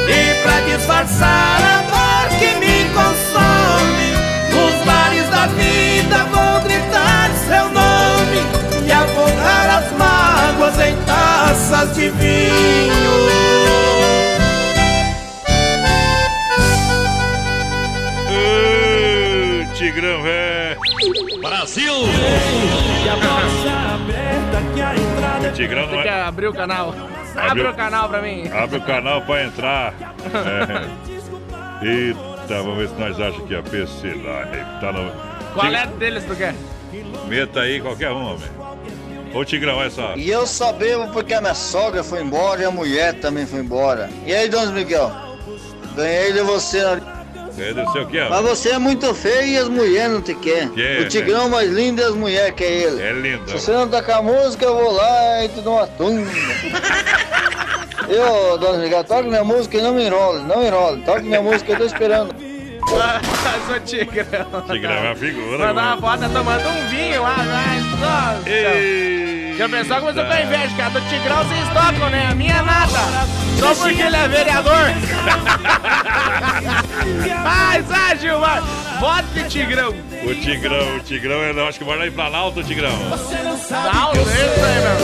E 0.08 0.42
pra 0.42 0.60
disfarçar 0.62 1.62
a 1.62 1.82
dor 1.84 2.40
que 2.40 2.56
me 2.60 2.90
consome, 2.90 4.09
vida 6.10 6.24
vou 6.26 6.62
gritar 6.62 7.30
seu 7.48 7.66
nome 7.70 8.88
e 8.88 8.92
afogar 8.92 9.78
as 9.78 9.92
mágoas 9.94 10.80
em 10.80 10.96
taças 11.06 11.96
de 11.96 12.10
vinho. 12.10 13.30
Tigrão, 19.76 20.22
é. 20.26 20.76
Brasil! 21.42 21.94
Tigrão 25.54 25.84
não 25.84 25.90
Tem 25.90 26.02
que 26.02 26.08
é. 26.08 26.22
abrir 26.22 26.48
o 26.48 26.54
canal. 26.54 26.94
Abre 27.36 27.68
o 27.68 27.74
canal 27.74 28.10
pra 28.10 28.22
mim. 28.22 28.50
Abre 28.52 28.78
o 28.78 28.82
canal 28.82 29.22
pra 29.22 29.44
entrar. 29.44 29.94
É. 31.82 31.88
Eita, 31.88 32.62
vamos 32.62 32.78
ver 32.78 32.90
se 32.90 32.96
nós 32.96 33.20
achamos 33.20 33.48
que 33.48 33.56
a 33.56 33.64
PC 33.64 34.14
lá. 34.22 34.46
Tá 34.82 34.92
no... 34.92 35.39
Qual 35.54 35.74
é 35.74 35.88
deles 35.88 36.24
tu 36.26 36.36
quer? 36.36 36.54
Meta 37.28 37.62
aí 37.62 37.80
qualquer 37.80 38.12
um, 38.12 38.34
homem. 38.34 38.50
Ô 39.34 39.46
Tigrão, 39.46 39.78
olha 39.78 39.90
só. 39.90 40.16
E 40.16 40.30
eu 40.30 40.48
só 40.48 40.74
bebo 40.74 41.08
porque 41.12 41.34
a 41.34 41.42
minha 41.42 41.54
sogra 41.54 42.04
foi 42.04 42.22
embora 42.22 42.62
e 42.62 42.66
a 42.66 42.72
mulher 42.72 43.14
também 43.16 43.46
foi 43.46 43.60
embora. 43.60 44.10
E 44.26 44.34
aí, 44.34 44.50
Dona 44.50 44.72
Miguel? 44.72 45.12
Ganhei 45.96 46.34
de 46.34 46.42
você 46.42 46.82
na... 46.82 47.20
É, 47.58 47.74
deve 47.74 47.92
ser 47.92 48.00
o 48.00 48.08
que, 48.08 48.22
Mas 48.22 48.42
você 48.42 48.70
é 48.70 48.78
muito 48.78 49.14
feio 49.14 49.48
e 49.48 49.58
as 49.58 49.68
mulheres 49.68 50.14
não 50.14 50.22
te 50.22 50.34
querem. 50.34 50.70
Que 50.70 50.82
é? 50.82 51.00
O 51.02 51.10
Tigrão 51.10 51.50
mais 51.50 51.70
lindo 51.70 52.02
e 52.02 52.04
as 52.06 52.16
mulheres 52.16 52.56
que 52.56 52.64
é 52.64 52.72
ele. 52.72 53.02
É 53.02 53.12
lindo. 53.12 53.46
Se 53.50 53.60
você 53.60 53.72
não 53.72 53.88
tocar 53.90 54.20
a 54.20 54.22
música, 54.22 54.66
eu 54.66 54.74
vou 54.74 54.92
lá 54.94 55.44
e 55.44 55.50
te 55.50 55.60
dou 55.60 55.76
uma 55.76 55.88
tumba. 55.88 56.30
Eu, 58.10 58.58
Dona 58.58 58.80
Miguel, 58.80 59.04
toque 59.04 59.28
minha 59.28 59.44
música 59.44 59.78
e 59.78 59.82
não 59.84 59.94
me 59.94 60.04
enrole, 60.04 60.44
não 60.44 60.66
enrole. 60.66 61.04
Toque 61.04 61.22
minha 61.22 61.44
música, 61.44 61.74
eu 61.74 61.78
tô 61.78 61.86
esperando. 61.86 62.34
O 62.82 63.80
Tigrão. 63.82 64.62
Tigrão 64.68 64.94
é 64.94 65.02
uma 65.02 65.16
figura. 65.16 65.68
Mandar 65.68 65.98
uma 65.98 65.98
foto 65.98 66.20
tá 66.20 66.30
tomando 66.30 66.68
um 66.68 66.88
vinho 66.90 67.22
lá 67.22 67.36
atrás. 67.36 67.84
Nossa. 68.00 68.50
Já 69.58 69.68
pensou 69.68 69.98
que 69.98 70.04
você 70.04 70.24
com 70.24 70.34
inveja, 70.34 70.76
cara? 70.78 70.90
Do 70.92 71.02
Tigrão 71.02 71.38
vocês 71.44 71.68
tocam, 71.70 72.10
né? 72.10 72.30
A 72.32 72.36
minha 72.36 72.62
nada. 72.64 73.00
Só 73.60 73.76
porque 73.76 74.02
ele 74.02 74.16
é 74.16 74.28
vereador. 74.28 74.74
Ai, 77.46 77.82
Zé 77.84 78.16
Gilmar. 78.22 78.64
Vote 79.00 79.28
de 79.34 79.44
Tigrão. 79.50 79.90
O 79.90 80.34
Tigrão, 80.36 80.96
o 80.96 81.00
Tigrão, 81.02 81.38
eu 81.42 81.68
acho 81.68 81.78
que 81.78 81.84
vai 81.84 81.98
lá 81.98 82.08
em 82.08 82.12
Planalto, 82.12 82.64
Tigrão. 82.64 82.92
Sei 83.18 83.38
isso 83.52 83.76
aí, 83.76 84.82
meu. 84.82 84.98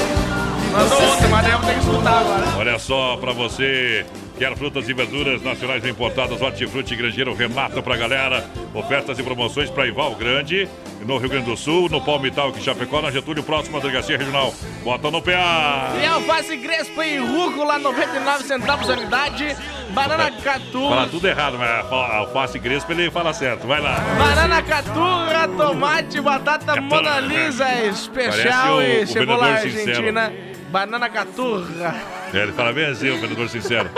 Mandou 0.71 1.03
ontem, 1.03 1.27
mas 1.29 1.45
eu 1.47 1.57
vou 1.57 1.65
ter 1.67 1.73
que 1.73 1.79
escutar 1.79 2.19
agora. 2.19 2.45
Olha 2.57 2.79
só 2.79 3.17
pra 3.17 3.33
você. 3.33 4.05
Quer 4.37 4.53
frutas 4.57 4.89
e 4.89 4.93
verduras 4.93 5.41
nacionais 5.41 5.85
e 5.85 5.89
importadas, 5.89 6.41
Hortifruti 6.41 6.93
Grangeiro 6.93 7.33
Renato 7.33 7.81
pra 7.81 7.95
galera. 7.95 8.43
Ofertas 8.73 9.17
e 9.17 9.23
promoções 9.23 9.69
para 9.69 9.87
Ival 9.87 10.13
Grande, 10.15 10.67
no 11.05 11.17
Rio 11.17 11.29
Grande 11.29 11.45
do 11.45 11.55
Sul, 11.55 11.87
no 11.89 12.01
Palmital, 12.03 12.51
que 12.51 12.61
Chapecó, 12.61 13.01
na 13.01 13.09
Getúlio, 13.11 13.41
próxima 13.43 13.79
delegacia 13.79 14.17
regional. 14.17 14.53
Bota 14.83 15.09
no 15.09 15.21
PA. 15.21 15.93
E 16.01 16.05
alface 16.05 16.57
crespo 16.57 17.01
e 17.01 17.17
rúcula, 17.17 17.79
99 17.79 18.43
centavos 18.43 18.89
a 18.89 18.93
unidade. 18.93 19.55
Banana 19.91 20.29
catu. 20.43 20.89
Fala 20.89 21.07
tudo 21.07 21.25
errado, 21.25 21.57
mas 21.57 21.85
alface 21.89 22.59
crespa 22.59 22.91
ele 22.91 23.09
fala 23.09 23.31
certo. 23.33 23.65
Vai 23.65 23.79
lá. 23.79 23.95
Banana 24.17 24.61
caturra, 24.61 25.47
tomate, 25.47 26.19
batata 26.19 26.81
Mona 26.81 27.21
Lisa 27.21 27.71
especial 27.87 28.77
o- 28.77 28.81
e 28.81 29.03
o 29.03 29.07
cebola 29.07 29.53
vendedor 29.53 29.71
sincero. 29.71 30.54
Banana 30.75 31.09
caturra. 31.09 31.95
É, 32.33 32.43
ele 32.43 32.51
fala 32.51 32.73
bem 32.73 32.87
assim, 32.87 33.09
o 33.09 33.21
vendedor 33.21 33.47
sincero. 33.47 33.89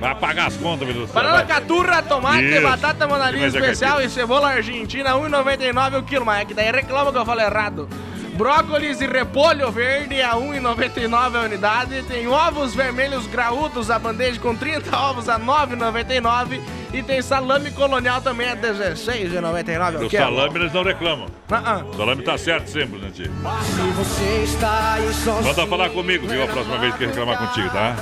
Vai 0.00 0.16
pagar 0.16 0.48
as 0.48 0.56
contas, 0.56 0.84
vendedor. 0.84 1.06
Banana 1.14 1.36
vai. 1.36 1.46
caturra, 1.46 2.02
tomate, 2.02 2.44
Isso. 2.44 2.60
batata 2.60 3.06
Mona 3.06 3.26
Que 3.26 3.36
Lisa 3.36 3.42
mais 3.42 3.54
é 3.54 3.58
especial 3.58 3.98
que 3.98 4.06
e 4.06 4.10
cebola 4.10 4.48
argentina, 4.48 5.10
1,99 5.10 6.00
o 6.00 6.02
quilo. 6.02 6.26
Mas 6.26 6.40
é 6.40 6.44
que 6.44 6.54
daí 6.54 6.72
reclama 6.72 7.12
que 7.12 7.18
eu 7.18 7.24
falei 7.24 7.46
errado. 7.46 7.88
Brócolis 8.36 9.00
e 9.00 9.06
repolho 9.06 9.70
verde 9.72 10.20
a 10.20 10.34
1,99 10.34 11.36
a 11.36 11.40
unidade. 11.42 12.02
Tem 12.02 12.28
ovos 12.28 12.74
vermelhos 12.74 13.26
graúdos, 13.26 13.90
a 13.90 13.98
bandeja 13.98 14.38
com 14.40 14.54
30 14.54 14.94
ovos 14.96 15.28
a 15.28 15.38
9,99. 15.40 16.60
E 16.92 17.02
tem 17.02 17.20
salame 17.22 17.70
colonial 17.70 18.20
também 18.20 18.48
a 18.48 18.56
16,99 18.56 20.02
O 20.02 20.06
o 20.06 20.08
quilo. 20.08 20.22
salame 20.22 20.58
eles 20.60 20.72
não 20.72 20.82
reclamam. 20.84 21.26
Ah, 21.50 21.82
O 21.90 21.96
salame 21.96 22.22
tá 22.22 22.36
certo 22.38 22.68
sempre, 22.68 22.98
né, 22.98 23.10
tio? 23.12 23.24
Se 23.26 23.90
você 23.92 24.42
está 24.44 24.92
aí 24.94 25.12
sozinho. 25.14 25.44
Manda 25.54 25.66
falar 25.66 25.90
comigo, 25.90 26.26
viu? 26.26 26.42
A 26.44 26.46
próxima 26.46 26.78
vez 26.78 26.94
que 26.94 27.06
reclamar 27.06 27.38
contigo, 27.38 27.70
tá? 27.70 27.96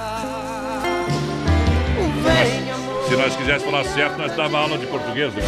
Se 3.08 3.16
nós 3.16 3.36
quiséssemos 3.36 3.64
falar 3.64 3.84
certo, 3.84 4.18
nós 4.18 4.34
dava 4.34 4.58
aula 4.58 4.78
de 4.78 4.86
português. 4.86 5.32
né? 5.34 5.42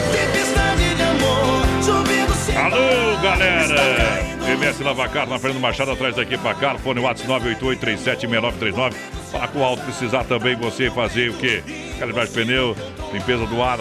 Alô, 2.57 3.21
galera! 3.23 4.37
MS 4.49 4.83
Lavacar, 4.83 5.29
na 5.29 5.39
Fernando 5.39 5.61
Machado, 5.61 5.91
atrás 5.91 6.15
da 6.15 6.23
equipa 6.23 6.55
Car, 6.55 6.79
fone 6.79 7.01
WhatsApp 7.01 7.29
988-376939. 7.61 8.95
Fala 9.31 9.49
com 9.49 9.59
o 9.59 9.65
Alto, 9.65 9.83
precisar 9.83 10.25
também 10.25 10.57
você 10.57 10.91
fazer 10.91 11.31
o 11.31 11.35
quê? 11.35 11.63
Calibragem 11.99 12.33
de 12.33 12.41
pneu, 12.41 12.77
limpeza 13.13 13.45
do 13.47 13.63
ar, 13.63 13.79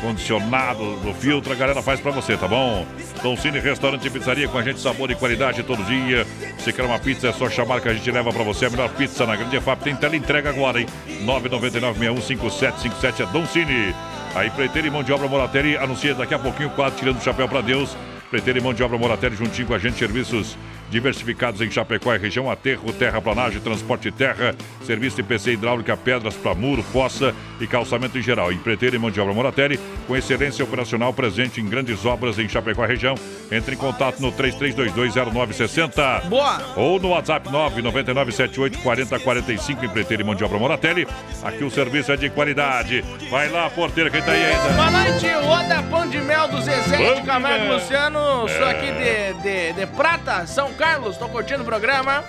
condicionado, 0.00 0.96
do 0.96 1.12
filtro, 1.14 1.52
a 1.52 1.56
galera 1.56 1.82
faz 1.82 2.00
pra 2.00 2.12
você, 2.12 2.36
tá 2.36 2.46
bom? 2.46 2.86
Tom 3.22 3.36
Cine 3.36 3.58
Restaurante 3.58 4.06
e 4.06 4.10
Pizzaria 4.10 4.48
com 4.48 4.58
a 4.58 4.62
gente, 4.62 4.80
sabor 4.80 5.10
e 5.10 5.14
qualidade 5.14 5.62
todo 5.62 5.84
dia. 5.84 6.26
Se 6.58 6.72
quer 6.72 6.84
uma 6.84 6.98
pizza, 6.98 7.28
é 7.28 7.32
só 7.32 7.50
chamar 7.50 7.80
que 7.80 7.88
a 7.88 7.94
gente 7.94 8.10
leva 8.10 8.32
pra 8.32 8.44
você 8.44 8.66
a 8.66 8.70
melhor 8.70 8.90
pizza 8.90 9.26
na 9.26 9.34
Grande 9.34 9.60
FAP. 9.60 9.82
Tem 9.82 9.96
tela 9.96 10.16
entrega 10.16 10.50
agora, 10.50 10.80
hein? 10.80 10.86
999-615757 11.24 13.20
é 13.20 13.26
Dom 13.32 13.46
Cine. 13.46 13.94
Aí, 14.34 14.50
Preteiro 14.50 14.88
e 14.88 14.90
Mão 14.90 15.04
de 15.04 15.12
Obra 15.12 15.28
Moratelli 15.28 15.76
anuncia 15.76 16.12
daqui 16.12 16.34
a 16.34 16.38
pouquinho 16.38 16.68
o 16.68 16.72
quadro 16.72 16.98
Tirando 16.98 17.18
o 17.18 17.22
Chapéu 17.22 17.48
pra 17.48 17.60
Deus. 17.60 17.96
Preteiro 18.30 18.58
e 18.58 18.62
Mão 18.62 18.74
de 18.74 18.82
Obra 18.82 18.98
Moratelli 18.98 19.36
juntinho 19.36 19.68
com 19.68 19.74
a 19.74 19.78
gente, 19.78 19.96
serviços 19.96 20.56
diversificados 20.94 21.60
em 21.60 21.68
Chapecó 21.68 22.14
e 22.14 22.18
região, 22.18 22.48
aterro, 22.48 22.92
terraplanagem, 22.92 23.58
transporte 23.60 24.12
de 24.12 24.12
terra, 24.12 24.54
serviço 24.86 25.16
de 25.16 25.24
PC 25.24 25.54
hidráulica, 25.54 25.96
pedras 25.96 26.34
para 26.34 26.54
muro, 26.54 26.84
fossa 26.84 27.34
e 27.60 27.66
calçamento 27.66 28.16
em 28.16 28.22
geral. 28.22 28.52
Empreiteiro 28.52 28.94
e 28.94 28.98
mão 29.00 29.10
de 29.10 29.20
obra 29.20 29.34
Moratelli, 29.34 29.80
com 30.06 30.14
excelência 30.16 30.64
operacional 30.64 31.12
presente 31.12 31.60
em 31.60 31.68
grandes 31.68 32.06
obras 32.06 32.38
em 32.38 32.48
Chapecó 32.48 32.84
e 32.84 32.88
região. 32.88 33.16
Entre 33.50 33.74
em 33.74 33.78
contato 33.78 34.20
no 34.20 34.30
33220960. 34.30 36.26
Boa! 36.28 36.62
Ou 36.76 37.00
no 37.00 37.08
WhatsApp 37.08 37.48
999784045, 37.50 39.82
empreiteiro 39.82 40.22
e 40.22 40.24
mão 40.24 40.36
de 40.36 40.44
obra 40.44 40.58
Moratelli. 40.60 41.08
Aqui 41.42 41.64
o 41.64 41.70
serviço 41.72 42.12
é 42.12 42.16
de 42.16 42.30
qualidade. 42.30 43.04
Vai 43.30 43.48
lá, 43.48 43.68
porteira, 43.68 44.10
quem 44.10 44.22
tá 44.22 44.30
aí 44.30 44.44
ainda? 44.44 44.68
Boa 44.74 44.90
noite, 44.92 45.26
Roda 45.44 45.82
Pão 45.90 46.08
de 46.08 46.20
Mel 46.20 46.46
do 46.46 46.62
Zezé 46.62 46.98
Pão 46.98 47.14
de 47.16 47.22
Camargo. 47.22 47.72
Luciano. 47.72 48.48
Sou 48.48 48.66
É. 48.66 48.70
aqui 48.70 48.92
de, 48.92 49.32
de, 49.42 49.72
de 49.72 49.86
Prata, 49.88 50.46
São 50.46 50.72
Carlos. 50.74 50.83
Tô 51.18 51.28
curtindo 51.28 51.62
o 51.62 51.66
programa. 51.66 52.24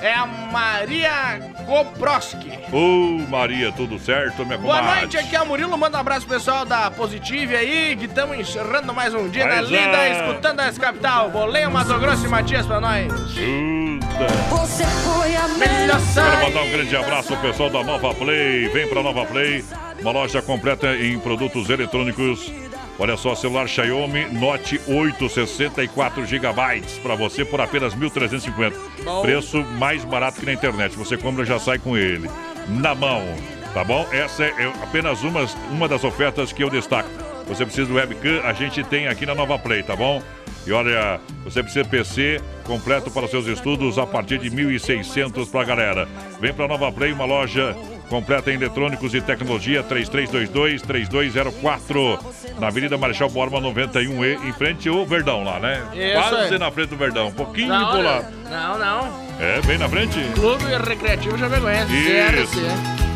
É 0.00 0.14
a 0.14 0.24
Maria 0.26 1.40
Koproski. 1.66 2.52
Ô, 2.72 3.18
Maria, 3.28 3.72
tudo 3.72 3.98
certo, 3.98 4.46
minha 4.46 4.56
Boa 4.56 4.78
comadre? 4.78 5.00
noite, 5.00 5.18
aqui 5.18 5.34
é 5.34 5.42
o 5.42 5.46
Murilo. 5.46 5.76
Manda 5.76 5.96
um 5.98 6.00
abraço 6.00 6.24
pro 6.24 6.36
pessoal 6.36 6.64
da 6.64 6.88
Positive 6.90 7.56
aí, 7.56 7.96
que 7.96 8.04
estamos 8.04 8.38
encerrando 8.38 8.94
mais 8.94 9.12
um 9.12 9.28
dia 9.28 9.48
da 9.48 9.56
Mas 9.56 9.68
lida, 9.68 10.08
é. 10.08 10.20
escutando 10.20 10.60
a 10.60 10.72
capital. 10.72 11.30
Boleio, 11.30 11.70
Mato 11.70 11.98
Grosso 11.98 12.24
e 12.24 12.28
Matias 12.28 12.64
pra 12.64 12.80
nós. 12.80 13.12
Você 14.50 14.84
foi 14.84 15.36
a 15.36 15.48
melhor 15.48 15.98
Quero 16.14 16.42
mandar 16.44 16.62
um 16.62 16.70
grande 16.70 16.96
abraço 16.96 17.34
ao 17.34 17.40
pessoal 17.40 17.70
da 17.70 17.82
Nova 17.82 18.14
Play. 18.14 18.68
Vem 18.68 18.88
pra 18.88 19.02
Nova 19.02 19.26
Play, 19.26 19.64
uma 20.00 20.12
loja 20.12 20.40
completa 20.40 20.94
em 20.94 21.18
produtos 21.18 21.68
eletrônicos. 21.68 22.52
Olha 22.98 23.16
só, 23.16 23.34
celular 23.34 23.68
Xiaomi 23.68 24.26
Note 24.32 24.80
8, 24.88 25.28
64 25.28 26.26
GB 26.26 26.48
para 27.00 27.14
você 27.14 27.44
por 27.44 27.60
apenas 27.60 27.94
1.350. 27.94 28.72
Bom. 29.04 29.22
Preço 29.22 29.62
mais 29.78 30.04
barato 30.04 30.40
que 30.40 30.46
na 30.46 30.52
internet. 30.52 30.96
Você 30.96 31.16
compra 31.16 31.44
e 31.44 31.46
já 31.46 31.60
sai 31.60 31.78
com 31.78 31.96
ele 31.96 32.28
na 32.68 32.94
mão, 32.94 33.22
tá 33.72 33.84
bom? 33.84 34.06
Essa 34.12 34.44
é 34.44 34.72
apenas 34.82 35.22
uma, 35.22 35.46
uma 35.70 35.88
das 35.88 36.02
ofertas 36.02 36.52
que 36.52 36.62
eu 36.62 36.68
destaco. 36.68 37.08
Você 37.46 37.64
precisa 37.64 37.86
do 37.86 37.94
webcam, 37.94 38.42
a 38.44 38.52
gente 38.52 38.82
tem 38.84 39.06
aqui 39.06 39.24
na 39.24 39.34
Nova 39.34 39.58
Play, 39.58 39.82
tá 39.82 39.96
bom? 39.96 40.22
E 40.66 40.72
olha, 40.72 41.18
você 41.44 41.62
precisa 41.62 41.84
de 41.84 41.88
PC 41.88 42.42
completo 42.64 43.10
para 43.10 43.26
seus 43.26 43.46
estudos 43.46 43.96
a 43.96 44.06
partir 44.06 44.38
de 44.38 44.50
1.600 44.50 45.50
para 45.50 45.64
galera. 45.64 46.08
Vem 46.40 46.52
para 46.52 46.68
Nova 46.68 46.92
Play, 46.92 47.12
uma 47.12 47.24
loja 47.24 47.74
completa 48.08 48.50
em 48.50 48.54
eletrônicos 48.54 49.14
e 49.14 49.20
tecnologia 49.20 49.82
3322-3204 49.84 52.18
na 52.58 52.68
Avenida 52.68 52.96
Marechal 52.96 53.28
Borba 53.28 53.60
91E, 53.60 54.48
em 54.48 54.52
frente 54.52 54.88
ao 54.88 55.04
Verdão 55.06 55.44
lá, 55.44 55.58
né? 55.60 55.82
Isso 55.94 56.12
Quase 56.30 56.54
aí. 56.54 56.58
na 56.58 56.70
frente 56.70 56.88
do 56.90 56.96
Verdão, 56.96 57.28
um 57.28 57.32
pouquinho 57.32 57.68
por 57.68 58.02
lá. 58.04 58.22
Não, 58.50 58.78
não. 58.78 59.28
É, 59.40 59.60
bem 59.62 59.78
na 59.78 59.88
frente. 59.88 60.18
Clube 60.34 60.64
Recreativo 60.64 61.38
Chapecoense, 61.38 61.92
Isso. 61.92 62.60
CRC. 62.60 62.66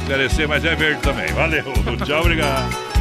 CRC, 0.06 0.46
mas 0.46 0.64
é 0.64 0.74
verde 0.74 1.00
também. 1.00 1.26
Valeu. 1.32 1.64
Tchau, 2.06 2.20
obrigado. 2.20 2.91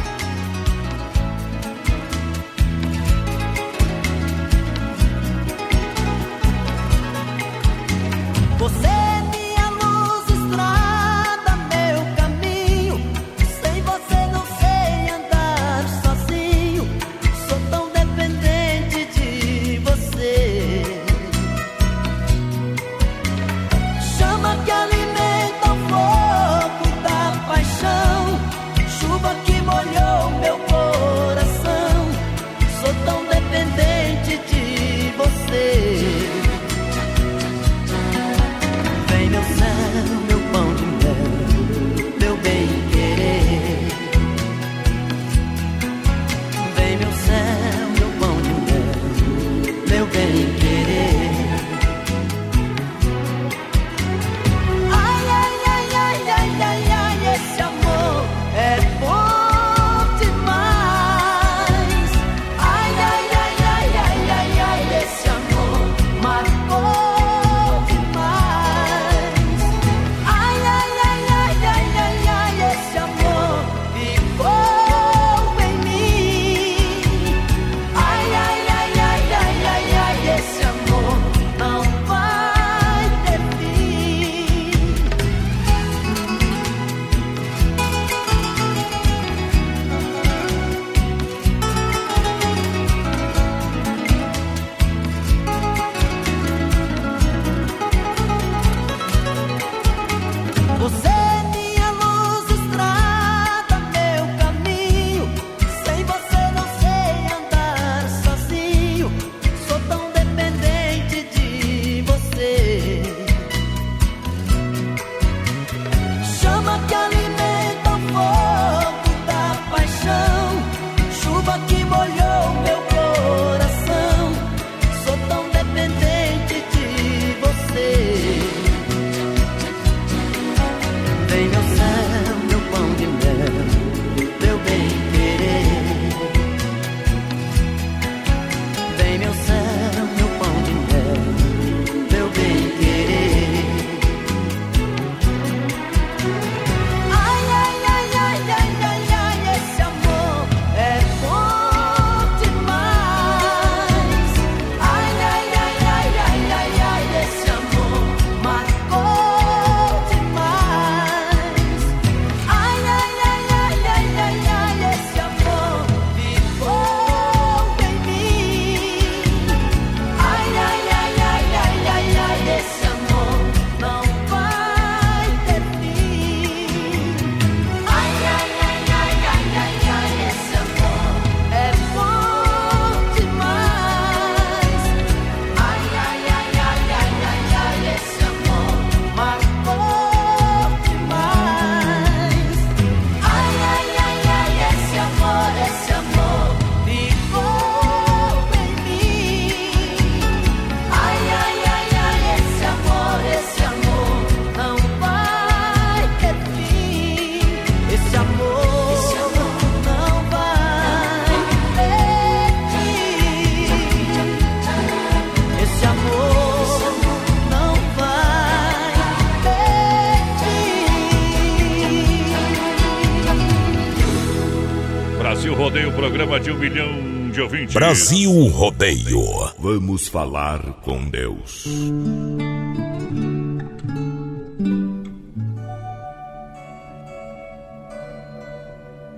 Programa 226.12 226.38
de 226.38 226.50
um 226.50 226.58
milhão 226.58 227.30
de 227.30 227.40
ouvintes. 227.40 227.72
Brasil 227.72 228.30
Rodeio. 228.48 229.22
Vamos 229.58 230.08
falar 230.08 230.60
com 230.82 231.08
Deus. 231.08 231.64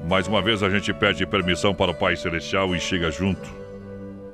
Mais 0.09 0.29
uma 0.29 0.41
vez 0.41 0.63
a 0.63 0.71
gente 0.71 0.95
pede 0.95 1.27
permissão 1.27 1.75
para 1.75 1.91
o 1.91 1.95
Pai 1.95 2.15
Celestial 2.15 2.77
e 2.77 2.81
chega 2.81 3.11
junto 3.11 3.43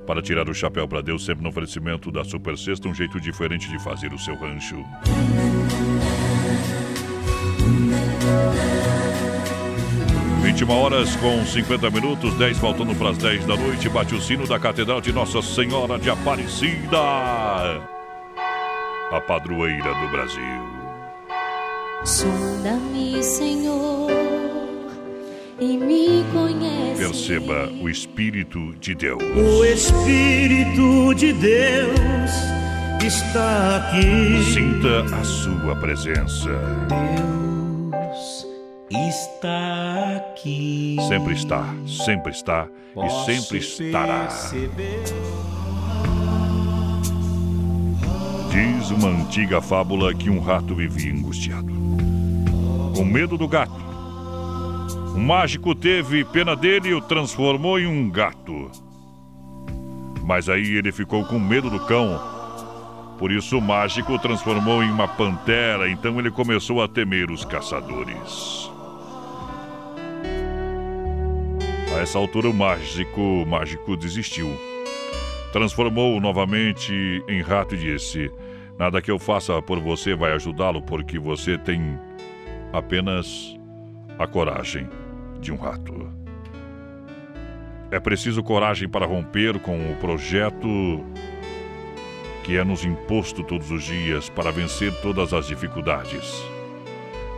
para 0.07 0.21
tirar 0.21 0.47
o 0.47 0.53
chapéu 0.53 0.87
para 0.87 1.01
Deus, 1.01 1.25
sempre 1.25 1.43
no 1.43 1.49
oferecimento 1.49 2.13
da 2.13 2.25
Super 2.25 2.59
Sexta, 2.59 2.87
um 2.89 2.95
jeito 2.95 3.19
diferente 3.19 3.71
de 3.71 3.83
fazer 3.83 4.13
o 4.13 4.19
seu 4.19 4.35
rancho. 4.35 4.85
21 10.53 10.69
horas 10.69 11.15
com 11.17 11.47
50 11.47 11.91
minutos, 11.91 12.35
10 12.35 12.59
faltando 12.59 12.93
para 12.97 13.11
as 13.11 13.19
10 13.19 13.47
da 13.47 13.57
noite, 13.57 13.89
bate 13.89 14.17
o 14.17 14.21
sino 14.21 14.49
da 14.49 14.59
Catedral 14.59 15.01
de 15.01 15.13
Nossa 15.13 15.41
Senhora 15.41 15.97
de 15.97 16.11
Aparecida, 16.11 16.99
a 19.13 19.21
padroeira 19.29 19.95
do 19.95 20.09
Brasil. 20.09 20.43
Sonda-me, 22.03 23.23
Senhor, 23.23 24.11
e 25.61 25.77
me 25.77 26.25
conhece. 26.33 27.01
Perceba 27.01 27.71
o 27.81 27.89
Espírito 27.89 28.75
de 28.81 28.97
Deus. 28.97 29.23
O 29.23 29.65
Espírito 29.65 31.15
de 31.15 31.33
Deus 31.33 32.31
está 33.07 33.77
aqui. 33.77 34.43
Sinta 34.53 35.15
a 35.15 35.23
sua 35.23 35.77
presença. 35.77 36.51
Deus 36.89 37.40
está 38.91 40.17
aqui. 40.17 40.97
Sempre 41.09 41.35
está, 41.35 41.65
sempre 41.87 42.33
está 42.33 42.69
e 42.97 43.25
sempre 43.25 43.59
estará. 43.59 44.29
Diz 48.51 48.91
uma 48.91 49.09
antiga 49.09 49.61
fábula 49.61 50.13
que 50.13 50.29
um 50.29 50.41
rato 50.41 50.75
vivia 50.75 51.13
angustiado, 51.13 51.73
com 52.97 53.05
medo 53.05 53.39
do 53.39 53.47
gato. 53.47 53.91
Um 55.15 55.25
mágico 55.25 55.75
teve 55.75 56.25
pena 56.25 56.57
dele 56.57 56.89
e 56.89 56.95
o 56.95 57.01
transformou 57.01 57.79
em 57.79 57.87
um 57.87 58.11
gato. 58.11 58.71
Mas 60.25 60.49
aí 60.49 60.77
ele 60.77 60.91
ficou 60.91 61.25
com 61.25 61.39
medo 61.39 61.71
do 61.71 61.81
cão. 61.87 62.21
Por 63.19 63.31
isso 63.31 63.59
o 63.59 63.61
mágico 63.61 64.15
o 64.15 64.19
transformou 64.19 64.83
em 64.83 64.91
uma 64.91 65.07
pantera, 65.07 65.91
então 65.91 66.19
ele 66.19 66.31
começou 66.31 66.83
a 66.83 66.89
temer 66.89 67.31
os 67.31 67.45
caçadores. 67.45 68.71
A 71.95 72.01
essa 72.01 72.19
altura 72.19 72.49
o 72.49 72.55
mágico, 72.55 73.21
o 73.21 73.47
mágico 73.47 73.97
desistiu. 73.97 74.49
Transformou 75.53 76.21
novamente 76.21 76.93
em 77.29 77.43
rato 77.43 77.75
e 77.75 77.79
disse: 77.79 78.31
Nada 78.79 79.03
que 79.03 79.11
eu 79.11 79.19
faça 79.19 79.61
por 79.61 79.81
você 79.81 80.15
vai 80.15 80.33
ajudá-lo, 80.33 80.81
porque 80.81 81.19
você 81.19 81.59
tem 81.59 81.99
apenas 82.73 83.59
a 84.19 84.27
coragem 84.27 84.89
de 85.41 85.53
um 85.53 85.57
rato. 85.57 86.09
É 87.91 87.99
preciso 87.99 88.43
coragem 88.43 88.89
para 88.89 89.05
romper 89.05 89.59
com 89.59 89.91
o 89.91 89.97
projeto 89.97 91.05
que 92.45 92.57
é 92.57 92.63
nos 92.63 92.85
imposto 92.85 93.43
todos 93.43 93.71
os 93.71 93.83
dias 93.83 94.29
para 94.29 94.53
vencer 94.53 94.95
todas 95.03 95.35
as 95.35 95.49
dificuldades. 95.49 96.43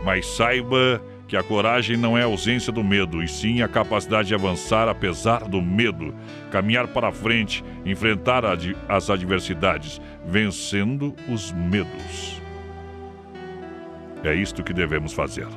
Mas 0.03 0.27
saiba 0.27 1.01
que 1.27 1.37
a 1.37 1.43
coragem 1.43 1.97
não 1.97 2.17
é 2.17 2.21
a 2.21 2.25
ausência 2.25 2.71
do 2.71 2.83
medo, 2.83 3.23
e 3.23 3.27
sim 3.27 3.61
a 3.61 3.67
capacidade 3.67 4.27
de 4.27 4.35
avançar 4.35 4.87
apesar 4.87 5.43
do 5.45 5.61
medo, 5.61 6.13
caminhar 6.51 6.87
para 6.87 7.11
frente, 7.11 7.63
enfrentar 7.85 8.43
as 8.87 9.09
adversidades, 9.09 10.01
vencendo 10.25 11.15
os 11.29 11.51
medos. 11.51 12.41
É 14.23 14.33
isto 14.33 14.63
que 14.63 14.73
devemos 14.73 15.13
fazer. 15.13 15.47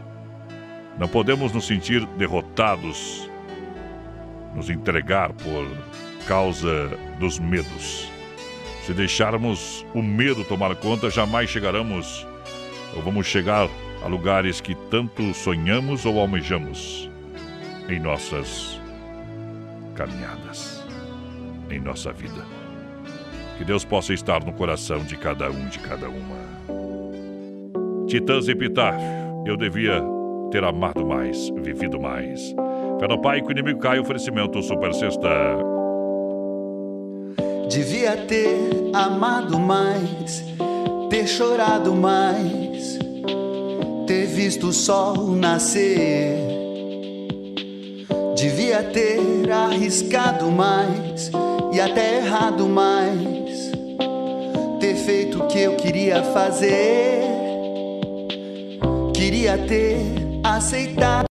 Não 0.99 1.09
podemos 1.09 1.53
nos 1.53 1.67
sentir 1.67 2.07
derrotados, 2.17 3.31
nos 4.55 4.71
entregar 4.71 5.33
por 5.33 5.69
causa 6.27 6.89
dos 7.21 7.39
medos. 7.39 8.11
Se 8.83 8.95
deixarmos 8.95 9.85
o 9.93 10.03
medo 10.03 10.45
tomar 10.45 10.75
conta, 10.77 11.11
jamais 11.11 11.51
chegaremos 11.51 12.27
ou 12.95 13.03
vamos 13.03 13.27
chegar 13.27 13.69
a 14.07 14.09
lugares 14.09 14.61
que 14.61 14.77
tanto 14.89 15.35
sonhamos 15.35 16.07
ou 16.07 16.21
almejamos 16.21 17.11
em 17.89 17.99
nossas 17.99 18.81
caminhadas, 19.97 20.81
em 21.69 21.81
nossa 21.81 22.13
vida. 22.13 22.47
Que 23.59 23.65
Deus 23.65 23.85
possa 23.85 24.15
estar 24.15 24.45
no 24.45 24.53
coração 24.53 25.01
de 25.01 25.17
cada 25.17 25.51
um, 25.51 25.67
de 25.67 25.81
cada 25.81 26.09
uma. 26.09 26.37
Titãs 28.07 28.47
Epitáfio, 28.47 29.09
eu 29.45 29.57
devia 29.57 30.01
ter 30.53 30.63
amado 30.63 31.05
mais, 31.05 31.51
vivido 31.57 32.01
mais. 32.01 32.55
Fé 33.01 33.09
no 33.09 33.21
Pai 33.21 33.43
que 33.43 33.49
o 33.49 33.51
inimigo 33.51 33.81
cai, 33.81 33.99
oferecimento 33.99 34.63
Super 34.63 34.95
Sexta. 34.95 35.29
Devia 37.69 38.17
ter 38.19 38.71
amado 38.95 39.59
mais, 39.59 40.45
ter 41.11 41.27
chorado 41.27 41.93
mais, 41.93 43.01
ter 44.07 44.27
visto 44.27 44.69
o 44.69 44.73
sol 44.73 45.33
nascer. 45.33 46.39
Devia 48.37 48.83
ter 48.83 49.51
arriscado 49.51 50.51
mais 50.51 51.31
e 51.73 51.81
até 51.81 52.19
errado 52.19 52.69
mais, 52.69 53.73
ter 54.79 54.95
feito 54.95 55.43
o 55.43 55.47
que 55.49 55.59
eu 55.59 55.77
queria 55.77 56.23
fazer. 56.23 57.23
Queria 59.13 59.59
ter 59.59 59.99
aceitado. 60.45 61.17